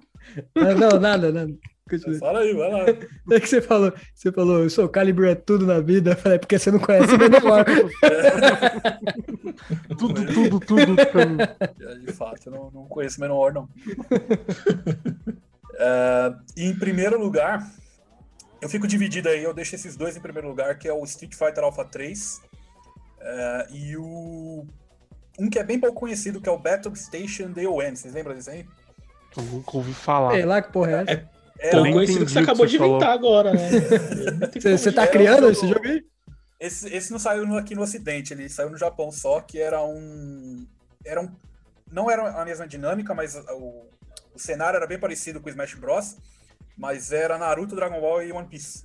Não, 0.74 0.98
nada, 0.98 1.30
nada. 1.30 1.52
Continua. 1.88 2.18
Fala 2.18 2.40
aí, 2.40 2.52
vai 2.52 2.70
lá. 2.70 2.84
É 3.30 3.40
que 3.40 3.48
você 3.48 3.62
falou, 3.62 3.92
você 4.12 4.32
falou, 4.32 4.62
eu 4.62 4.70
sou 4.70 4.88
Calibur 4.88 5.26
é 5.26 5.34
tudo 5.36 5.64
na 5.66 5.78
vida. 5.78 6.12
Eu 6.12 6.16
falei, 6.16 6.38
porque 6.38 6.59
você 6.59 6.70
não 6.70 6.80
conhece 6.80 7.14
o 7.14 7.18
menor. 7.18 7.64
Tudo, 9.98 10.26
tudo, 10.26 10.61
tudo. 10.61 10.92
mim. 10.92 10.98
É, 11.80 11.94
De 11.98 12.12
fato, 12.12 12.46
eu 12.46 12.52
não, 12.52 12.70
não 12.70 12.84
conheço 12.86 13.20
Menor, 13.20 13.54
não. 13.54 13.68
É, 15.78 16.34
e 16.57 16.66
em 16.66 16.78
primeiro 16.78 17.18
lugar, 17.18 17.66
eu 18.61 18.68
fico 18.68 18.86
dividido 18.86 19.28
aí, 19.28 19.42
eu 19.42 19.54
deixo 19.54 19.74
esses 19.74 19.96
dois 19.96 20.16
em 20.16 20.20
primeiro 20.20 20.48
lugar, 20.48 20.78
que 20.78 20.88
é 20.88 20.92
o 20.92 21.04
Street 21.04 21.34
Fighter 21.34 21.64
Alpha 21.64 21.84
3 21.84 22.40
é, 23.20 23.66
e 23.70 23.96
o. 23.96 24.66
Um 25.38 25.50
que 25.50 25.59
é 25.59 25.64
bem 25.64 25.78
pouco 25.78 26.00
conhecido, 26.00 26.40
que 26.40 26.48
é 26.48 26.52
o 26.52 26.59
Battle 26.59 26.94
Station 26.96 27.50
DON. 27.50 27.94
Vocês 27.94 28.14
lembram 28.14 28.34
disso 28.34 28.50
aí? 28.50 28.66
Eu 29.36 29.42
nunca 29.42 29.76
ouvi 29.76 29.92
falar. 29.92 30.32
Sei 30.32 30.46
lá 30.46 30.62
que 30.62 30.72
porra 30.72 30.92
é 30.92 31.02
essa. 31.02 31.30
É, 31.59 31.70
Pô, 31.70 31.82
conhecido 31.92 32.24
que 32.24 32.32
você 32.32 32.38
acabou 32.38 32.66
você 32.66 32.76
de 32.76 32.82
inventar 32.82 33.11
agora, 33.11 33.52
né? 33.52 33.68
Você, 34.76 34.92
tá 34.92 35.04
é 35.04 35.07
criando 35.07 35.48
esse 35.48 35.66
jogo 35.66 35.86
aí? 35.86 36.04
Esse, 36.61 36.94
esse 36.94 37.11
não 37.11 37.18
saiu 37.18 37.46
no- 37.46 37.57
aqui 37.57 37.74
no 37.74 37.80
Ocidente, 37.82 38.34
ele 38.34 38.46
saiu 38.48 38.68
no 38.68 38.76
Japão 38.76 39.11
só, 39.11 39.40
que 39.40 39.59
era 39.59 39.82
um. 39.82 40.66
Era 41.04 41.20
um 41.22 41.30
não 41.90 42.11
era 42.11 42.40
a 42.40 42.44
mesma 42.44 42.66
dinâmica, 42.66 43.14
mas 43.14 43.36
o, 43.36 43.86
o 44.34 44.38
cenário 44.38 44.76
era 44.76 44.86
bem 44.86 44.98
parecido 44.98 45.40
com 45.40 45.46
o 45.46 45.50
Smash 45.50 45.74
Bros. 45.74 46.16
Mas 46.76 47.12
era 47.12 47.38
Naruto, 47.38 47.74
Dragon 47.74 48.00
Ball 48.00 48.22
e 48.22 48.32
One 48.32 48.46
Piece. 48.48 48.84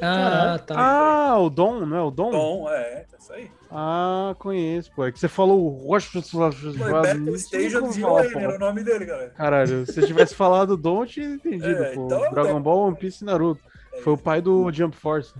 Ah, 0.00 0.58
tá. 0.66 0.74
Ah, 0.78 1.38
o 1.38 1.50
Dom, 1.50 1.84
não 1.84 1.96
é 1.96 2.00
o 2.02 2.10
Dom? 2.10 2.30
Bom, 2.30 2.70
é, 2.70 3.04
é 3.04 3.06
isso 3.18 3.32
aí. 3.32 3.50
Ah, 3.70 4.34
conheço, 4.38 4.90
pô. 4.94 5.04
É 5.04 5.12
que 5.12 5.18
você 5.18 5.28
falou 5.28 5.62
o 5.66 5.68
Rocha. 5.68 6.18
Battle 6.18 7.38
Station 7.38 7.90
DON, 7.90 8.18
era 8.20 8.56
o 8.56 8.58
nome 8.58 8.82
dele, 8.82 9.04
galera. 9.04 9.30
Caralho, 9.30 9.84
se 9.84 9.92
você 9.92 10.06
tivesse 10.06 10.34
falado 10.34 10.78
Dom, 10.78 11.02
eu 11.02 11.06
tinha 11.06 11.26
entendido, 11.26 11.82
É, 11.82 11.94
pô. 11.94 12.06
então- 12.06 12.30
Dragon 12.30 12.60
Ball, 12.62 12.86
One 12.88 12.96
Piece 12.96 13.22
e 13.22 13.26
Naruto. 13.26 13.60
É 13.92 14.00
Foi 14.00 14.14
o 14.14 14.18
pai 14.18 14.40
do 14.40 14.72
Jump 14.72 14.96
Force. 14.96 15.34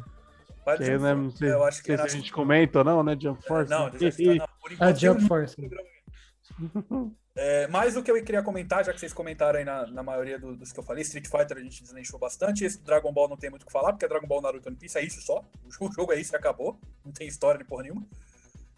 Pai 0.64 0.76
Que 0.76 0.84
do 0.84 0.90
Jump 0.90 1.02
né, 1.02 1.08
Force. 1.14 1.22
não 1.24 1.30
sei, 1.30 1.48
É, 1.48 1.52
eu 1.54 1.64
acho 1.64 1.80
que 1.80 1.86
sei 1.86 1.96
se 1.96 2.02
a 2.02 2.08
gente 2.08 2.32
comenta 2.32 2.78
ou 2.80 2.84
não, 2.84 3.02
né? 3.02 3.16
Jump 3.18 3.42
Force. 3.46 3.70
Não, 3.70 3.88
deixa 3.88 4.04
eu 4.04 4.12
ficar, 4.12 4.34
não, 4.34 4.46
por 4.60 4.70
enquanto 4.72 4.82
Ah, 4.88 4.92
tem 4.92 5.00
Jump 5.00 5.24
um 5.24 5.28
Force. 5.28 5.56
programa. 5.56 7.12
É, 7.34 7.66
mas 7.68 7.96
o 7.96 8.02
que 8.02 8.10
eu 8.10 8.22
queria 8.22 8.42
comentar, 8.42 8.84
já 8.84 8.92
que 8.92 9.00
vocês 9.00 9.12
comentaram 9.12 9.58
aí 9.58 9.64
na, 9.64 9.86
na 9.86 10.02
maioria 10.02 10.38
do- 10.38 10.54
dos 10.54 10.70
que 10.70 10.78
eu 10.78 10.84
falei, 10.84 11.00
Street 11.02 11.26
Fighter 11.26 11.56
a 11.56 11.60
gente 11.60 11.82
deslanchou 11.82 12.18
bastante, 12.18 12.62
esse 12.64 12.78
Dragon 12.82 13.10
Ball 13.10 13.26
não 13.28 13.38
tem 13.38 13.48
muito 13.48 13.62
o 13.62 13.66
que 13.66 13.72
falar, 13.72 13.92
porque 13.92 14.04
é 14.04 14.08
Dragon 14.08 14.26
Ball 14.26 14.42
Naruto 14.42 14.68
One 14.68 14.76
Piece, 14.76 14.98
é 14.98 15.02
isso 15.02 15.20
só. 15.22 15.42
O 15.64 15.70
jogo, 15.70 15.94
jogo 15.94 16.12
é 16.12 16.20
isso 16.20 16.34
e 16.34 16.36
acabou. 16.36 16.78
Não 17.04 17.10
tem 17.12 17.26
história 17.26 17.58
nem 17.58 17.66
porra 17.66 17.84
nenhuma. 17.84 18.06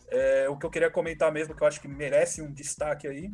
É, 0.09 0.49
o 0.49 0.57
que 0.57 0.65
eu 0.65 0.71
queria 0.71 0.89
comentar 0.91 1.33
mesmo, 1.33 1.55
que 1.55 1.63
eu 1.63 1.67
acho 1.67 1.81
que 1.81 1.89
merece 1.89 2.41
um 2.43 2.53
destaque 2.53 3.09
aí, 3.09 3.33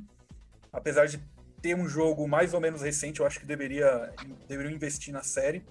apesar 0.72 1.06
de 1.06 1.20
ter 1.60 1.74
um 1.76 1.86
jogo 1.86 2.26
mais 2.26 2.54
ou 2.54 2.60
menos 2.60 2.80
recente, 2.80 3.20
eu 3.20 3.26
acho 3.26 3.38
que 3.38 3.44
deveria, 3.44 4.10
deveriam 4.48 4.72
investir 4.72 5.12
na 5.12 5.22
série, 5.22 5.62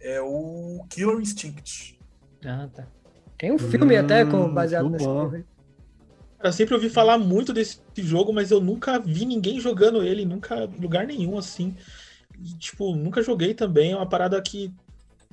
é 0.00 0.20
o 0.20 0.84
Killer 0.90 1.20
Instinct. 1.20 1.96
Ah, 2.44 2.68
tá. 2.74 2.88
Tem 3.38 3.52
um 3.52 3.58
filme 3.58 3.96
até 3.96 4.24
com, 4.24 4.38
Hum, 4.46 4.54
baseado 4.54 4.88
nesse 4.90 5.04
bom. 5.04 5.30
Eu 6.42 6.52
sempre 6.52 6.74
ouvi 6.74 6.88
falar 6.88 7.18
muito 7.18 7.52
desse 7.52 7.80
jogo, 7.96 8.32
mas 8.32 8.50
eu 8.50 8.60
nunca 8.60 8.98
vi 8.98 9.26
ninguém 9.26 9.60
jogando 9.60 10.02
ele, 10.02 10.24
nunca 10.24 10.64
em 10.64 10.80
lugar 10.80 11.06
nenhum 11.06 11.36
assim. 11.36 11.76
E, 12.42 12.54
tipo, 12.54 12.94
nunca 12.96 13.22
joguei 13.22 13.52
também. 13.52 13.92
É 13.92 13.96
uma 13.96 14.08
parada 14.08 14.40
que 14.40 14.72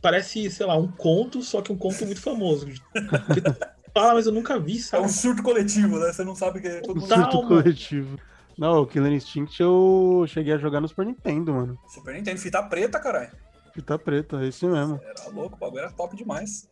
parece, 0.01 0.49
sei 0.51 0.65
lá, 0.65 0.75
um 0.77 0.91
conto, 0.91 1.41
só 1.41 1.61
que 1.61 1.71
um 1.71 1.77
conto 1.77 2.05
muito 2.05 2.21
famoso. 2.21 2.67
Fala, 3.93 4.13
mas 4.15 4.27
eu 4.27 4.31
nunca 4.33 4.59
vi, 4.59 4.77
É 4.77 4.81
sabe? 4.81 5.05
um 5.05 5.09
surto 5.09 5.41
coletivo, 5.41 5.97
né? 5.97 6.11
Você 6.13 6.23
não 6.23 6.35
sabe 6.35 6.61
que 6.61 6.69
todo 6.81 6.97
Um 6.97 7.01
mundo... 7.01 7.07
Surto 7.07 7.31
Calma. 7.31 7.47
coletivo. 7.47 8.19
Não, 8.57 8.81
o 8.81 8.85
Killer 8.87 9.11
Instinct 9.13 9.59
eu 9.61 10.25
cheguei 10.27 10.53
a 10.53 10.57
jogar 10.57 10.81
no 10.81 10.87
Super 10.87 11.05
Nintendo, 11.05 11.53
mano. 11.53 11.79
Super 11.87 12.13
Nintendo, 12.15 12.39
fita 12.39 12.61
preta, 12.63 12.99
caralho. 12.99 13.31
Fita 13.73 13.97
preta, 13.97 14.43
é 14.43 14.47
isso 14.49 14.67
mesmo. 14.67 14.99
Era 15.03 15.29
louco, 15.31 15.55
o 15.55 15.59
bagulho 15.59 15.81
era 15.83 15.91
top 15.91 16.15
demais. 16.15 16.67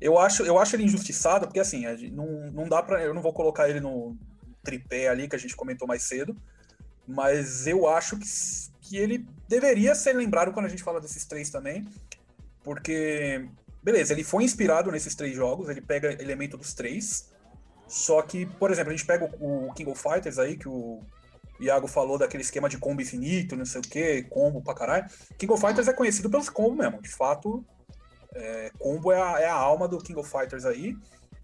Eu 0.00 0.18
acho, 0.18 0.42
eu 0.42 0.58
acho 0.58 0.76
ele 0.76 0.84
injustiçado, 0.84 1.46
porque 1.46 1.60
assim, 1.60 1.84
não, 2.10 2.50
não 2.50 2.68
dá 2.68 2.82
pra. 2.82 3.02
Eu 3.04 3.12
não 3.12 3.20
vou 3.20 3.32
colocar 3.32 3.68
ele 3.68 3.80
no 3.80 4.16
tripé 4.62 5.08
ali 5.08 5.28
que 5.28 5.36
a 5.36 5.38
gente 5.38 5.56
comentou 5.56 5.86
mais 5.86 6.02
cedo, 6.02 6.34
mas 7.06 7.66
eu 7.66 7.88
acho 7.88 8.16
que, 8.18 8.26
que 8.80 8.96
ele 8.96 9.26
deveria 9.48 9.94
ser 9.94 10.12
lembrado 10.12 10.52
quando 10.52 10.66
a 10.66 10.68
gente 10.68 10.82
fala 10.82 11.00
desses 11.00 11.24
três 11.24 11.50
também, 11.50 11.86
porque, 12.62 13.48
beleza, 13.82 14.12
ele 14.12 14.24
foi 14.24 14.44
inspirado 14.44 14.90
nesses 14.90 15.14
três 15.14 15.34
jogos, 15.34 15.68
ele 15.68 15.80
pega 15.80 16.22
elemento 16.22 16.56
dos 16.56 16.74
três, 16.74 17.30
só 17.88 18.22
que, 18.22 18.46
por 18.46 18.70
exemplo, 18.70 18.92
a 18.92 18.96
gente 18.96 19.06
pega 19.06 19.30
o, 19.40 19.68
o 19.68 19.72
King 19.72 19.90
of 19.90 20.00
Fighters 20.00 20.38
aí, 20.38 20.56
que 20.56 20.68
o 20.68 21.00
Iago 21.58 21.86
falou 21.86 22.16
daquele 22.16 22.42
esquema 22.42 22.68
de 22.68 22.78
combo 22.78 23.02
infinito, 23.02 23.56
não 23.56 23.66
sei 23.66 23.80
o 23.80 23.84
que, 23.84 24.22
combo 24.24 24.62
pra 24.62 24.74
caralho. 24.74 25.06
King 25.36 25.52
of 25.52 25.60
Fighters 25.60 25.88
é 25.88 25.92
conhecido 25.92 26.30
pelos 26.30 26.48
combos 26.48 26.78
mesmo, 26.78 27.02
de 27.02 27.08
fato, 27.08 27.64
é, 28.34 28.70
combo 28.78 29.12
é 29.12 29.20
a, 29.20 29.40
é 29.40 29.46
a 29.46 29.54
alma 29.54 29.88
do 29.88 29.98
King 29.98 30.18
of 30.18 30.30
Fighters 30.30 30.64
aí 30.64 30.96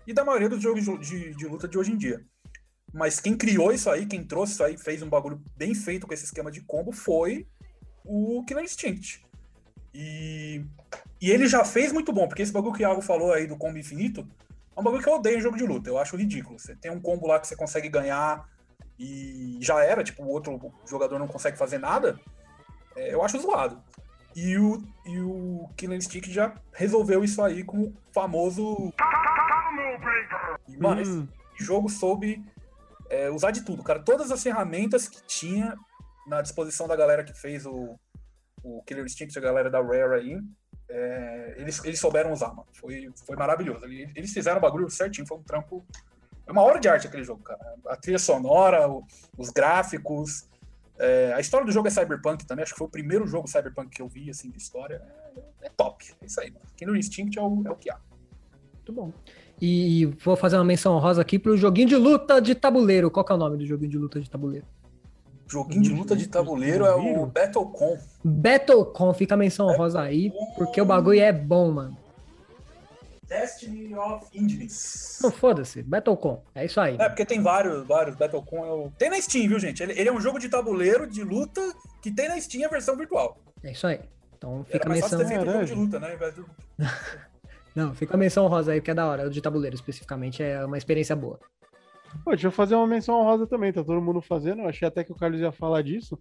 e 0.06 0.12
da 0.12 0.24
maioria 0.24 0.48
dos 0.48 0.62
jogos 0.62 0.84
de, 1.00 1.34
de- 1.34 1.46
luta 1.46 1.66
de 1.66 1.76
hoje 1.78 1.92
em 1.92 1.96
dia. 1.96 2.24
Mas 2.92 3.20
quem 3.20 3.36
criou 3.36 3.72
isso 3.72 3.90
aí, 3.90 4.06
quem 4.06 4.24
trouxe 4.24 4.52
isso 4.52 4.64
aí, 4.64 4.78
fez 4.78 5.02
um 5.02 5.08
bagulho 5.08 5.42
bem 5.56 5.74
feito 5.74 6.06
com 6.06 6.14
esse 6.14 6.24
esquema 6.24 6.50
de 6.50 6.60
combo 6.62 6.92
foi 6.92 7.46
o 8.04 8.44
Killer 8.46 8.64
Instinct. 8.64 9.24
E, 9.92 10.64
e 11.20 11.30
ele 11.30 11.46
já 11.46 11.64
fez 11.64 11.92
muito 11.92 12.12
bom, 12.12 12.28
porque 12.28 12.42
esse 12.42 12.52
bagulho 12.52 12.72
que 12.74 12.80
o 12.80 12.86
Iago 12.86 13.02
falou 13.02 13.32
aí 13.32 13.46
do 13.46 13.56
combo 13.56 13.78
infinito 13.78 14.26
é 14.76 14.80
um 14.80 14.82
bagulho 14.82 15.02
que 15.02 15.08
eu 15.08 15.14
odeio 15.14 15.38
em 15.38 15.40
jogo 15.40 15.56
de 15.56 15.64
luta. 15.64 15.88
Eu 15.90 15.98
acho 15.98 16.16
ridículo. 16.16 16.58
Você 16.58 16.76
tem 16.76 16.90
um 16.90 17.00
combo 17.00 17.26
lá 17.26 17.40
que 17.40 17.46
você 17.46 17.56
consegue 17.56 17.88
ganhar 17.88 18.48
e 18.98 19.58
já 19.60 19.82
era, 19.82 20.04
tipo, 20.04 20.22
o 20.22 20.28
outro 20.28 20.72
jogador 20.88 21.18
não 21.18 21.26
consegue 21.26 21.58
fazer 21.58 21.78
nada. 21.78 22.18
É, 22.94 23.12
eu 23.12 23.22
acho 23.22 23.40
zoado. 23.40 23.82
E 24.36 24.58
o, 24.58 24.82
e 25.06 25.18
o 25.18 25.66
Killer 25.78 25.96
Instinct 25.96 26.30
já 26.30 26.54
resolveu 26.74 27.24
isso 27.24 27.42
aí 27.42 27.64
com 27.64 27.84
o 27.84 27.94
famoso. 28.12 28.92
E, 30.68 30.76
mano, 30.76 31.00
esse 31.00 31.10
Hum, 31.10 31.28
jogo 31.58 31.88
soube 31.88 32.44
é, 33.08 33.30
usar 33.30 33.50
de 33.50 33.62
tudo, 33.64 33.82
cara. 33.82 33.98
Todas 34.02 34.30
as 34.30 34.42
ferramentas 34.42 35.08
que 35.08 35.22
tinha 35.26 35.74
na 36.26 36.42
disposição 36.42 36.86
da 36.86 36.94
galera 36.94 37.24
que 37.24 37.32
fez 37.32 37.64
o, 37.64 37.98
o 38.62 38.82
Killer 38.82 39.06
Instinct, 39.06 39.38
a 39.38 39.42
galera 39.42 39.70
da 39.70 39.80
Rare 39.80 40.20
aí, 40.20 40.38
é, 40.90 41.54
eles, 41.56 41.82
eles 41.82 41.98
souberam 41.98 42.30
usar, 42.32 42.48
mano. 42.48 42.66
Foi, 42.74 43.08
foi 43.26 43.36
maravilhoso. 43.36 43.86
Eles, 43.86 44.10
eles 44.14 44.32
fizeram 44.34 44.58
o 44.58 44.60
bagulho 44.62 44.90
certinho, 44.90 45.26
foi 45.26 45.38
um 45.38 45.42
trampo. 45.42 45.82
É 46.46 46.52
uma 46.52 46.62
hora 46.62 46.78
de 46.78 46.88
arte 46.90 47.06
aquele 47.06 47.24
jogo, 47.24 47.42
cara. 47.42 47.58
A 47.88 47.96
trilha 47.96 48.18
sonora, 48.18 48.86
o- 48.86 49.02
os 49.38 49.48
gráficos. 49.50 50.46
É, 50.98 51.32
a 51.34 51.40
história 51.40 51.66
do 51.66 51.72
jogo 51.72 51.88
é 51.88 51.90
cyberpunk 51.90 52.46
também. 52.46 52.62
Acho 52.62 52.72
que 52.72 52.78
foi 52.78 52.86
o 52.86 52.90
primeiro 52.90 53.26
jogo 53.26 53.48
cyberpunk 53.48 53.90
que 53.90 54.02
eu 54.02 54.08
vi, 54.08 54.30
assim, 54.30 54.50
de 54.50 54.58
história. 54.58 55.02
É, 55.62 55.66
é 55.66 55.70
top. 55.76 56.12
É 56.20 56.26
isso 56.26 56.40
aí, 56.40 56.50
mano. 56.50 56.64
Killer 56.76 56.96
Instinct 56.96 57.38
é 57.38 57.42
o, 57.42 57.62
é 57.66 57.70
o 57.70 57.76
que 57.76 57.90
há. 57.90 57.98
Muito 58.74 58.92
bom. 58.92 59.12
E 59.60 60.06
vou 60.22 60.36
fazer 60.36 60.56
uma 60.56 60.64
menção 60.64 60.94
honrosa 60.94 61.20
aqui 61.20 61.38
pro 61.38 61.56
joguinho 61.56 61.88
de 61.88 61.96
luta 61.96 62.40
de 62.40 62.54
tabuleiro. 62.54 63.10
Qual 63.10 63.24
que 63.24 63.32
é 63.32 63.34
o 63.34 63.38
nome 63.38 63.56
do 63.56 63.66
joguinho 63.66 63.90
de 63.90 63.98
luta 63.98 64.20
de 64.20 64.30
tabuleiro? 64.30 64.66
Joguinho 65.48 65.82
de 65.82 65.90
luta 65.90 66.16
de 66.16 66.26
tabuleiro 66.28 66.84
é 66.84 66.94
o 66.94 67.24
Battlecon. 67.26 67.96
Battlecon, 68.24 69.14
fica 69.14 69.34
a 69.34 69.38
menção 69.38 69.68
honrosa 69.68 70.00
aí, 70.00 70.32
porque 70.56 70.80
o 70.80 70.84
bagulho 70.84 71.20
é 71.20 71.32
bom, 71.32 71.70
mano. 71.70 71.96
Destiny 73.28 73.94
of 73.94 74.26
Indies. 74.32 75.18
Não 75.22 75.30
foda-se, 75.30 75.82
Battlecon, 75.82 76.42
é 76.54 76.64
isso 76.64 76.80
aí. 76.80 76.96
É, 76.98 77.08
porque 77.08 77.24
tem 77.24 77.42
vários, 77.42 77.86
vários. 77.86 78.16
Battlecon 78.16 78.64
é 78.64 78.72
o... 78.72 78.90
Tem 78.98 79.10
na 79.10 79.20
Steam, 79.20 79.48
viu, 79.48 79.58
gente? 79.58 79.82
Ele, 79.82 79.98
ele 79.98 80.08
é 80.08 80.12
um 80.12 80.20
jogo 80.20 80.38
de 80.38 80.48
tabuleiro, 80.48 81.06
de 81.06 81.22
luta, 81.22 81.60
que 82.02 82.10
tem 82.10 82.28
na 82.28 82.40
Steam 82.40 82.64
a 82.66 82.70
versão 82.70 82.96
virtual. 82.96 83.36
É 83.62 83.72
isso 83.72 83.86
aí. 83.86 84.00
Então 84.36 84.64
fica 84.64 84.78
Era 84.78 84.86
a 84.86 84.88
mais 84.88 85.00
fácil 85.00 85.18
menção. 85.18 85.30
ter 85.38 85.44
feito 85.44 85.50
um 85.50 85.52
jogo 85.52 85.66
de 85.66 85.74
luta, 85.74 86.00
né? 86.00 86.18
Não, 87.74 87.94
fica 87.94 88.14
a 88.14 88.16
menção 88.16 88.46
rosa 88.46 88.72
aí, 88.72 88.80
porque 88.80 88.90
é 88.90 88.94
da 88.94 89.06
hora. 89.06 89.26
O 89.26 89.30
de 89.30 89.40
tabuleiro, 89.42 89.74
especificamente, 89.74 90.42
é 90.42 90.64
uma 90.64 90.78
experiência 90.78 91.14
boa. 91.14 91.38
Pô, 92.24 92.30
deixa 92.30 92.46
eu 92.46 92.52
fazer 92.52 92.74
uma 92.74 92.86
menção 92.86 93.20
honrosa 93.20 93.46
também, 93.46 93.72
tá 93.72 93.84
todo 93.84 94.00
mundo 94.00 94.22
fazendo. 94.22 94.62
Eu 94.62 94.68
achei 94.68 94.88
até 94.88 95.04
que 95.04 95.12
o 95.12 95.14
Carlos 95.14 95.40
ia 95.40 95.52
falar 95.52 95.82
disso. 95.82 96.18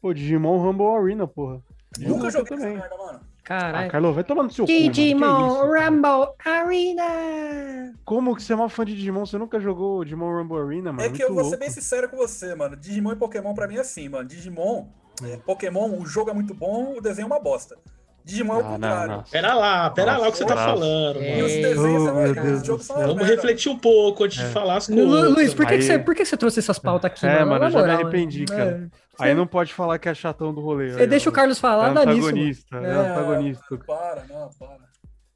Pô, 0.00 0.12
Digimon 0.12 0.58
Rumble 0.58 0.86
Arena, 0.86 1.26
porra. 1.26 1.62
Nunca 1.98 2.30
joguei 2.30 2.54
essa 2.54 2.62
também. 2.62 2.76
merda, 2.76 2.96
mano. 2.96 3.20
Ah, 3.50 3.60
Caralho. 3.60 3.90
Carlos, 3.90 4.14
vai 4.14 4.24
tomar 4.24 4.42
no 4.42 4.50
seu 4.50 4.66
cu, 4.66 4.70
Digimon? 4.70 5.62
Rumble 5.66 6.34
Arena! 6.44 7.94
Como 8.04 8.36
que 8.36 8.42
você 8.42 8.52
é 8.52 8.56
uma 8.56 8.68
fã 8.68 8.84
de 8.84 8.94
Digimon? 8.94 9.24
Você 9.24 9.38
nunca 9.38 9.58
jogou 9.58 10.04
Digimon 10.04 10.30
Rumble 10.38 10.58
Arena, 10.58 10.92
mano? 10.92 11.02
É 11.02 11.10
que 11.10 11.22
eu 11.22 11.28
Muito 11.28 11.34
vou 11.36 11.44
ser 11.44 11.50
louco. 11.56 11.60
bem 11.60 11.70
sincero 11.70 12.08
com 12.08 12.16
você, 12.16 12.54
mano. 12.54 12.76
Digimon 12.76 13.12
e 13.12 13.16
Pokémon 13.16 13.54
pra 13.54 13.66
mim 13.66 13.76
é 13.76 13.80
assim, 13.80 14.08
mano. 14.08 14.28
Digimon, 14.28 14.86
é, 15.24 15.36
Pokémon, 15.38 15.98
o 15.98 16.06
jogo 16.06 16.30
é 16.30 16.34
muito 16.34 16.54
bom, 16.54 16.96
o 16.98 17.00
desenho 17.00 17.24
é 17.24 17.26
uma 17.28 17.40
bosta. 17.40 17.76
Digimon 18.28 18.54
é 18.54 18.56
o 18.56 18.60
Ah, 18.60 18.62
não, 18.64 18.70
contrário. 18.72 19.12
não. 19.12 19.22
Pera 19.24 19.54
lá, 19.54 19.90
pera 19.90 20.18
lá 20.18 20.28
o 20.28 20.32
que 20.32 20.36
você 20.38 20.44
tá 20.44 20.54
Nossa. 20.54 20.66
falando, 20.66 21.18
É. 21.22 21.38
E 21.38 21.42
os 21.42 21.52
desenhos 21.52 22.02
Oh, 22.02 22.04
são 22.06 22.14
meu 22.14 22.34
Deus 22.34 22.62
do 22.62 22.78
céu. 22.78 22.96
Vamos 22.98 23.26
refletir 23.26 23.72
um 23.72 23.78
pouco 23.78 24.24
antes 24.24 24.38
É. 24.38 24.46
de 24.46 24.52
falar 24.52 24.76
as 24.76 24.86
coisas. 24.86 25.06
Luiz, 25.30 25.54
por 25.54 25.64
que, 25.64 25.72
que, 25.72 25.74
Aí- 25.78 25.82
você, 25.82 25.98
por 25.98 26.14
que 26.14 26.24
você 26.26 26.36
trouxe 26.36 26.58
essas 26.58 26.78
pautas 26.78 27.10
aqui? 27.10 27.26
É, 27.26 27.38
mano? 27.38 27.50
mano, 27.52 27.64
eu 27.64 27.70
já 27.70 27.78
me 27.78 27.86
moral, 27.86 28.00
arrependi, 28.02 28.44
mano. 28.48 28.58
cara. 28.64 28.90
É. 29.20 29.24
Aí 29.24 29.34
não 29.34 29.46
pode 29.46 29.72
falar 29.72 29.98
que 29.98 30.08
é 30.08 30.14
chatão 30.14 30.52
do 30.52 30.60
rolê. 30.60 30.90
Você 30.92 31.06
deixa 31.06 31.28
o 31.30 31.32
Carlos 31.32 31.58
falar, 31.58 31.90
é 31.90 31.94
dá 31.94 32.04
nisso. 32.04 32.20
mano. 32.20 32.28
antagonista, 32.28 32.76
é, 32.76 32.84
É, 32.86 32.92
antagonista. 32.92 33.76
Para, 33.86 34.24
não, 34.28 34.50
para. 34.58 34.88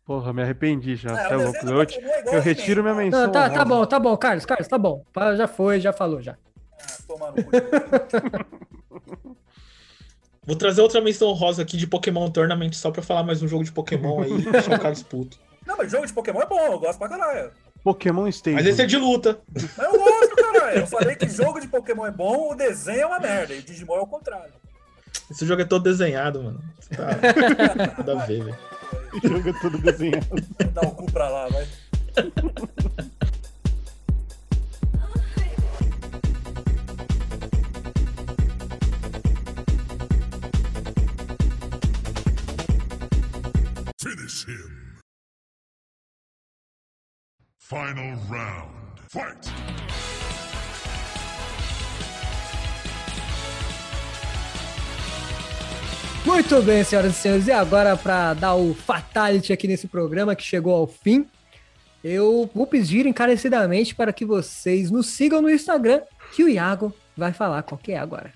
Porra, 0.05 0.33
me 0.33 0.43
arrependi 0.43 0.95
já. 0.97 1.11
É, 1.19 1.33
é 1.33 1.65
do 1.65 1.73
Eu, 1.81 1.87
te- 1.87 1.99
é 1.99 2.37
eu 2.37 2.41
retiro 2.43 2.83
minha 2.83 2.95
menção. 2.95 3.23
Não, 3.23 3.33
tá, 3.33 3.49
tá 3.49 3.65
bom, 3.65 3.87
tá 3.87 3.99
bom, 3.99 4.15
Carlos, 4.19 4.45
Carlos, 4.45 4.69
tá 4.69 4.77
bom. 4.77 5.03
Já 5.37 5.49
foi, 5.49 5.81
já 5.81 5.93
falou, 5.93 6.21
já. 6.21 6.33
Ah, 6.79 6.87
tomar 7.09 7.33
no 7.33 7.43
cu. 7.43 7.51
Vou 10.45 10.57
trazer 10.57 10.83
outra 10.83 11.01
menção 11.01 11.33
rosa 11.33 11.63
aqui 11.63 11.77
de 11.77 11.87
Pokémon 11.87 12.29
Tournament 12.29 12.73
só 12.73 12.91
pra 12.91 13.01
falar 13.01 13.23
mais 13.23 13.41
um 13.43 13.49
jogo 13.49 13.63
de 13.63 13.71
Pokémon 13.71 14.23
aí 14.23 14.33
e 14.33 14.51
deixar 14.51 14.77
o 14.77 14.81
Carlos 14.81 15.03
puto. 15.05 15.39
Não, 15.65 15.77
mas 15.77 15.89
jogo 15.89 16.05
de 16.05 16.13
Pokémon 16.13 16.43
é 16.43 16.47
bom, 16.47 16.59
eu 16.59 16.81
gosto 16.81 16.99
pra 16.99 17.09
caralho. 17.09 17.53
Pokémon 17.85 18.27
Stadium. 18.27 18.57
Mas 18.57 18.67
esse 18.67 18.83
é 18.83 18.87
de 18.87 18.97
luta. 18.97 19.39
Mas 19.55 19.79
eu 19.79 19.93
gosto, 19.93 20.35
caralho. 20.35 20.81
Eu 20.81 20.87
falei 20.89 21.15
que 21.15 21.29
jogo 21.29 21.61
de 21.61 21.69
Pokémon 21.69 22.07
é 22.07 22.11
bom, 22.11 22.51
o 22.51 22.55
desenho 22.57 23.03
é 23.03 23.07
uma 23.07 23.21
merda. 23.21 23.55
E 23.55 23.61
o 23.61 23.63
Digimon 23.63 23.95
é 23.95 24.01
o 24.01 24.07
contrário. 24.07 24.53
Esse 25.31 25.47
jogo 25.47 25.63
é 25.63 25.65
todo 25.65 25.85
desenhado, 25.85 26.43
mano. 26.43 26.61
Tá. 26.91 27.07
Nada 27.99 28.21
a 28.21 28.27
ver, 28.27 28.45
velho. 28.45 28.59
O 29.15 29.29
jogo 29.29 29.49
é 29.49 29.53
todo 29.61 29.79
desenhado. 29.79 30.27
Dá 30.73 30.81
o 30.83 30.91
cu 30.91 31.07
pra 31.13 31.29
lá, 31.29 31.49
vai. 31.49 31.69
Him. 44.53 44.99
Final 47.59 48.17
round. 48.29 49.01
Fight! 49.09 49.51
Muito 56.25 56.63
bem, 56.63 56.85
senhoras 56.85 57.17
e 57.17 57.19
senhores. 57.19 57.47
E 57.49 57.53
agora, 57.53 57.97
para 57.97 58.35
dar 58.35 58.55
o 58.55 58.75
fatality 58.75 59.53
aqui 59.53 59.67
nesse 59.67 59.89
programa 59.89 60.37
que 60.37 60.43
chegou 60.43 60.75
ao 60.75 60.87
fim, 60.87 61.27
eu 62.05 62.49
vou 62.55 62.67
pedir 62.67 63.07
encarecidamente 63.07 63.95
para 63.95 64.13
que 64.13 64.25
vocês 64.25 64.91
nos 64.91 65.09
sigam 65.09 65.43
no 65.43 65.51
Instagram, 65.51 66.03
que 66.35 66.45
o 66.45 66.49
Iago 66.49 66.95
vai 67.17 67.33
falar 67.33 67.63
qual 67.63 67.79
que 67.79 67.93
é 67.93 67.99
agora. 67.99 68.33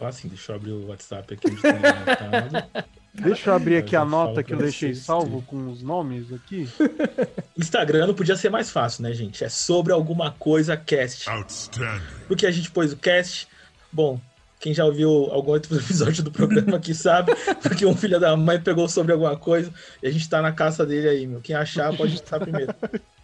Ah, 0.00 0.12
sim, 0.12 0.28
deixa 0.28 0.52
eu 0.52 0.56
abrir 0.56 0.72
o 0.72 0.86
WhatsApp 0.88 1.34
aqui. 1.34 1.48
Deixa 3.22 3.50
eu 3.50 3.54
abrir 3.54 3.76
aqui 3.76 3.96
Eu 3.96 4.02
a 4.02 4.04
nota 4.04 4.42
que 4.42 4.52
eu 4.52 4.58
deixei 4.58 4.94
vocês 4.94 5.04
salvo 5.04 5.42
com 5.42 5.70
os 5.70 5.82
nomes 5.82 6.32
aqui. 6.32 6.68
Instagram 7.56 8.08
não 8.08 8.14
podia 8.14 8.36
ser 8.36 8.50
mais 8.50 8.70
fácil, 8.70 9.02
né, 9.02 9.12
gente? 9.12 9.42
É 9.42 9.48
sobre 9.48 9.92
alguma 9.92 10.30
coisa 10.32 10.76
cast. 10.76 11.28
Outstanding. 11.28 12.02
Porque 12.28 12.46
a 12.46 12.50
gente 12.50 12.70
pôs 12.70 12.92
o 12.92 12.96
cast. 12.96 13.48
Bom, 13.92 14.20
quem 14.58 14.74
já 14.74 14.84
ouviu 14.84 15.10
algum 15.30 15.52
outro 15.52 15.74
episódio 15.78 16.22
do 16.22 16.30
programa 16.30 16.76
aqui 16.76 16.94
sabe, 16.94 17.32
porque 17.62 17.86
um 17.86 17.96
filho 17.96 18.18
da 18.18 18.36
mãe 18.36 18.60
pegou 18.60 18.88
sobre 18.88 19.12
alguma 19.12 19.36
coisa 19.36 19.72
e 20.02 20.06
a 20.06 20.10
gente 20.10 20.28
tá 20.28 20.42
na 20.42 20.52
caça 20.52 20.84
dele 20.84 21.08
aí, 21.08 21.26
meu. 21.26 21.40
Quem 21.40 21.54
achar 21.54 21.96
pode 21.96 22.14
estar 22.14 22.40
primeiro. 22.40 22.74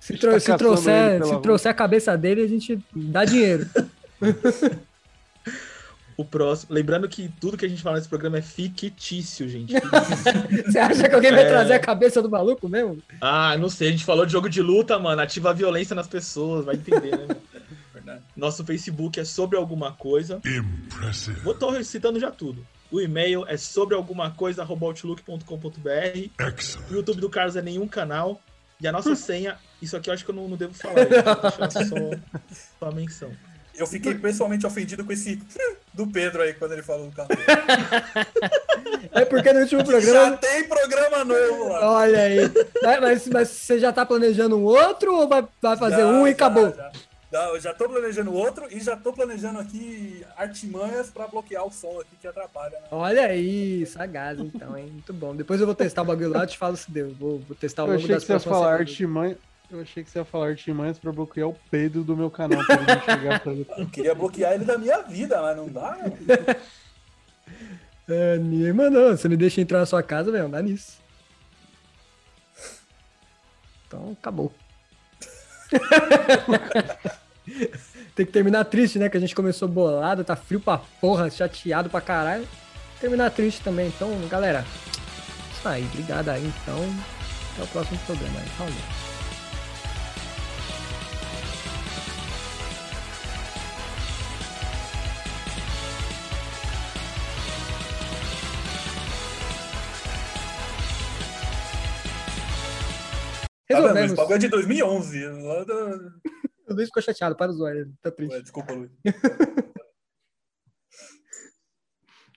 Se, 0.01 0.17
tá 0.17 0.39
se 0.39 0.57
trouxer, 0.57 1.25
se 1.25 1.41
trouxer 1.41 1.71
a 1.71 1.75
cabeça 1.75 2.17
dele, 2.17 2.43
a 2.43 2.49
gente 2.49 2.79
dá 2.95 3.25
dinheiro. 3.25 3.67
O 6.17 6.25
próximo. 6.25 6.75
Lembrando 6.75 7.09
que 7.09 7.29
tudo 7.41 7.57
que 7.57 7.65
a 7.65 7.69
gente 7.69 7.83
fala 7.83 7.97
nesse 7.97 8.09
programa 8.09 8.39
é 8.39 8.43
fictício, 8.43 9.49
gente. 9.49 9.73
Você 10.67 10.79
acha 10.79 11.09
que 11.09 11.15
alguém 11.15 11.31
vai 11.33 11.45
É. 11.45 11.49
trazer 11.49 11.75
a 11.75 11.79
cabeça 11.81 12.21
do 12.23 12.29
maluco 12.31 12.69
mesmo? 12.69 12.99
ah, 13.21 13.57
não 13.59 13.69
sei, 13.69 13.89
a 13.89 13.91
gente 13.93 14.05
falou 14.05 14.27
de 14.27 14.33
jogo 14.33 14.49
de 14.49 14.61
luta, 14.61 14.99
mano. 14.99 15.21
Ativa 15.23 15.51
a 15.51 15.53
violência 15.53 15.95
nas 15.97 16.07
pessoas, 16.07 16.65
vai 16.65 16.75
entender, 16.75 17.17
né? 17.17 18.21
Nosso 18.37 18.65
Facebook 18.65 19.19
é 19.21 19.25
sobre 19.25 19.57
alguma 19.57 19.93
coisa. 19.93 20.41
Impressive. 20.45 21.39
Vou 21.41 21.55
tô 21.55 21.71
recitando 21.71 22.19
já 22.21 22.31
tudo. 22.31 22.67
O 22.91 23.01
e-mail 23.01 23.47
é 23.49 23.57
sobre 23.57 23.95
alguma 23.95 24.31
coisa, 24.33 24.63
arroba 24.63 24.87
outlook.com.br. 24.87 25.89
Excellent. 26.47 26.91
O 26.91 26.95
YouTube 26.95 27.21
do 27.21 27.31
Carlos 27.31 27.57
é 27.57 27.63
nenhum 27.63 27.87
canal. 27.89 28.43
E 28.81 28.87
a 28.89 28.93
nossa 28.93 29.15
senha, 29.15 29.57
isso 29.81 29.97
aqui 29.97 30.11
eu 30.11 30.15
acho 30.15 30.25
que 30.25 30.31
eu 30.31 30.35
não, 30.35 30.49
não 30.49 30.57
devo 30.57 30.75
falar. 30.75 31.07
Só, 31.71 31.81
só 32.81 32.89
a 32.89 32.93
menção. 32.93 33.31
Eu 33.75 33.87
fiquei 33.87 34.15
pessoalmente 34.15 34.67
ofendido 34.67 35.05
com 35.05 35.13
esse 35.13 35.41
do 35.95 36.07
Pedro 36.07 36.43
aí, 36.43 36.55
quando 36.55 36.73
ele 36.73 36.83
falou 36.83 37.07
do 37.09 37.15
carro. 37.15 37.29
É 39.15 39.25
porque 39.27 39.53
no 39.53 39.61
último 39.61 39.81
Já 39.81 39.87
programa. 39.87 40.37
tem 40.39 40.65
programa 40.65 41.25
novo 41.25 41.69
lá. 41.69 41.93
Olha 41.99 42.21
aí. 42.23 42.39
Mas, 42.83 43.01
mas- 43.01 43.29
mas 43.29 43.49
você 43.49 43.79
já 43.79 43.93
tá 43.93 44.07
planejando 44.07 44.57
um 44.57 44.63
outro 44.65 45.15
ou 45.15 45.29
vai, 45.29 45.47
vai 45.61 45.77
fazer 45.77 45.99
Já, 45.99 46.07
um 46.07 46.27
e 46.27 46.31
já, 46.31 46.35
acabou? 46.37 46.71
já. 46.75 46.91
Já, 47.31 47.49
eu 47.49 47.61
já 47.61 47.73
tô 47.75 47.89
planejando 47.89 48.33
outro 48.33 48.67
e 48.71 48.79
já 48.81 48.95
tô 48.97 49.13
planejando 49.13 49.59
aqui 49.59 50.25
artimanhas 50.37 51.09
pra 51.11 51.27
bloquear 51.27 51.67
o 51.67 51.71
som 51.73 51.99
aqui 52.01 52.15
que 52.21 52.27
atrapalha. 52.27 52.73
Né? 52.79 52.87
Olha 52.91 53.27
aí, 53.27 53.85
sagaz 53.87 54.39
então, 54.39 54.77
hein? 54.77 54.87
Muito 54.93 55.13
bom. 55.15 55.35
Depois 55.35 55.59
eu 55.61 55.67
vou 55.67 55.75
testar 55.75 56.03
o 56.03 56.05
bagulho 56.07 56.29
lá 56.31 56.45
e 56.45 56.47
te 56.47 56.59
falo 56.59 56.77
se 56.77 56.91
deu. 56.91 57.11
Vou, 57.19 57.39
vou 57.41 57.57
testar 57.57 57.83
ao 57.83 57.89
Eu 57.89 57.93
longo 57.95 58.05
achei 58.05 58.09
que 58.09 58.15
das 58.15 58.25
você 58.25 58.33
ia 58.49 58.55
falar 58.55 58.75
artimanha. 58.75 59.37
Eu 59.73 59.81
achei 59.81 60.05
que 60.05 60.11
você 60.11 60.19
ia 60.19 60.25
falar 60.25 60.49
artimanhas 60.49 60.99
pra 60.99 61.11
bloquear 61.11 61.49
o 61.49 61.57
Pedro 61.71 62.05
do 62.05 62.15
meu 62.15 62.31
canal 62.31 62.63
pra 62.67 62.75
ele 62.77 62.87
não 62.87 63.01
chegar 63.01 63.41
pra 63.41 63.53
ele. 63.53 63.67
Eu 63.79 63.87
queria 63.89 64.15
bloquear 64.15 64.53
ele 64.53 64.67
da 64.67 64.77
minha 64.77 65.01
vida, 65.01 65.41
mas 65.41 65.57
não 65.57 65.69
dá. 65.69 65.97
né? 65.97 66.13
É, 68.09 68.37
ninguém 68.37 68.73
mandou. 68.73 69.17
Você 69.17 69.29
me 69.29 69.37
deixa 69.37 69.61
entrar 69.61 69.79
na 69.79 69.87
sua 69.87 70.03
casa, 70.03 70.33
velho, 70.33 70.49
dá 70.49 70.61
nisso. 70.61 70.99
Então, 73.87 74.17
acabou. 74.21 74.53
Tem 78.15 78.27
que 78.27 78.33
terminar 78.33 78.65
triste, 78.65 78.99
né? 78.99 79.09
Que 79.09 79.17
a 79.17 79.21
gente 79.21 79.35
começou 79.35 79.69
bolado, 79.69 80.25
tá 80.25 80.35
frio 80.35 80.61
pra 80.61 80.79
porra, 81.01 81.31
chateado 81.31 81.89
pra 81.89 82.01
caralho. 82.01 82.47
Terminar 83.01 83.31
triste 83.31 83.63
também. 83.63 83.87
Então, 83.87 84.11
galera, 84.29 84.67
isso 85.57 85.67
aí. 85.67 85.85
Obrigado 85.85 86.29
aí, 86.29 86.45
então. 86.45 86.79
Até 87.55 87.63
o 87.63 87.69
próximo 87.69 87.99
programa 88.01 88.41
aí. 88.41 88.49
Falou. 88.49 89.02
Tá 103.73 103.81
vendo? 103.81 103.89
Esse 103.91 104.01
Resolvemos. 104.01 104.13
bagulho 104.17 104.35
é 104.35 104.39
de 104.39 104.49
2011. 104.49 105.27
lá 105.27 105.65
do- 105.65 106.21
O 106.69 106.75
Luiz 106.75 106.89
ficou 106.89 107.03
chateado, 107.03 107.37
para 107.37 107.51
o 107.51 107.55
zoar, 107.55 107.75
ele 107.75 107.93
tá 108.01 108.11
triste. 108.11 108.35
Ué, 108.35 108.41
Desculpa, 108.43 108.73
Luiz. 108.73 108.91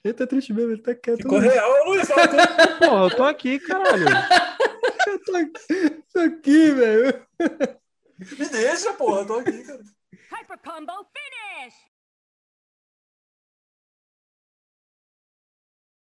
Ele 0.03 0.13
tá 0.13 0.27
triste 0.27 0.53
mesmo, 0.53 0.71
ele 0.73 0.81
tá 0.83 0.93
quieto. 0.93 1.17
Ficou 1.17 1.39
real, 1.39 1.77
eu 1.77 1.85
não 1.85 1.95
ia 1.95 2.05
falar 2.05 2.27
com 2.27 2.37
Porra, 2.85 3.05
eu 3.05 3.15
tô 3.17 3.23
aqui, 3.23 3.59
caralho. 3.59 4.05
Eu 5.07 5.23
tô 5.23 5.35
aqui, 5.35 6.03
tô 6.13 6.19
aqui, 6.19 6.71
velho. 6.73 7.27
Me 8.37 8.49
deixa, 8.49 8.93
porra, 8.93 9.21
eu 9.21 9.25
tô 9.25 9.33
aqui, 9.39 9.63
cara. 9.63 9.81
Hyper 10.31 10.59
combo 10.63 10.91
finish! 11.11 11.73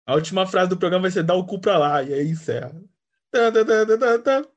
A 0.06 0.14
última 0.14 0.44
frase 0.46 0.70
do 0.70 0.76
programa 0.76 1.02
vai 1.02 1.10
ser 1.12 1.22
dar 1.22 1.34
o 1.34 1.46
cu 1.46 1.60
pra 1.60 1.78
lá, 1.78 2.02
e 2.02 2.12
aí 2.12 2.28
encerra. 2.28 2.72
Tá, 3.30 3.52
tá, 3.52 3.64
tá, 3.64 3.86
tá, 3.86 3.98
tá, 3.98 4.18
tá. 4.18 4.48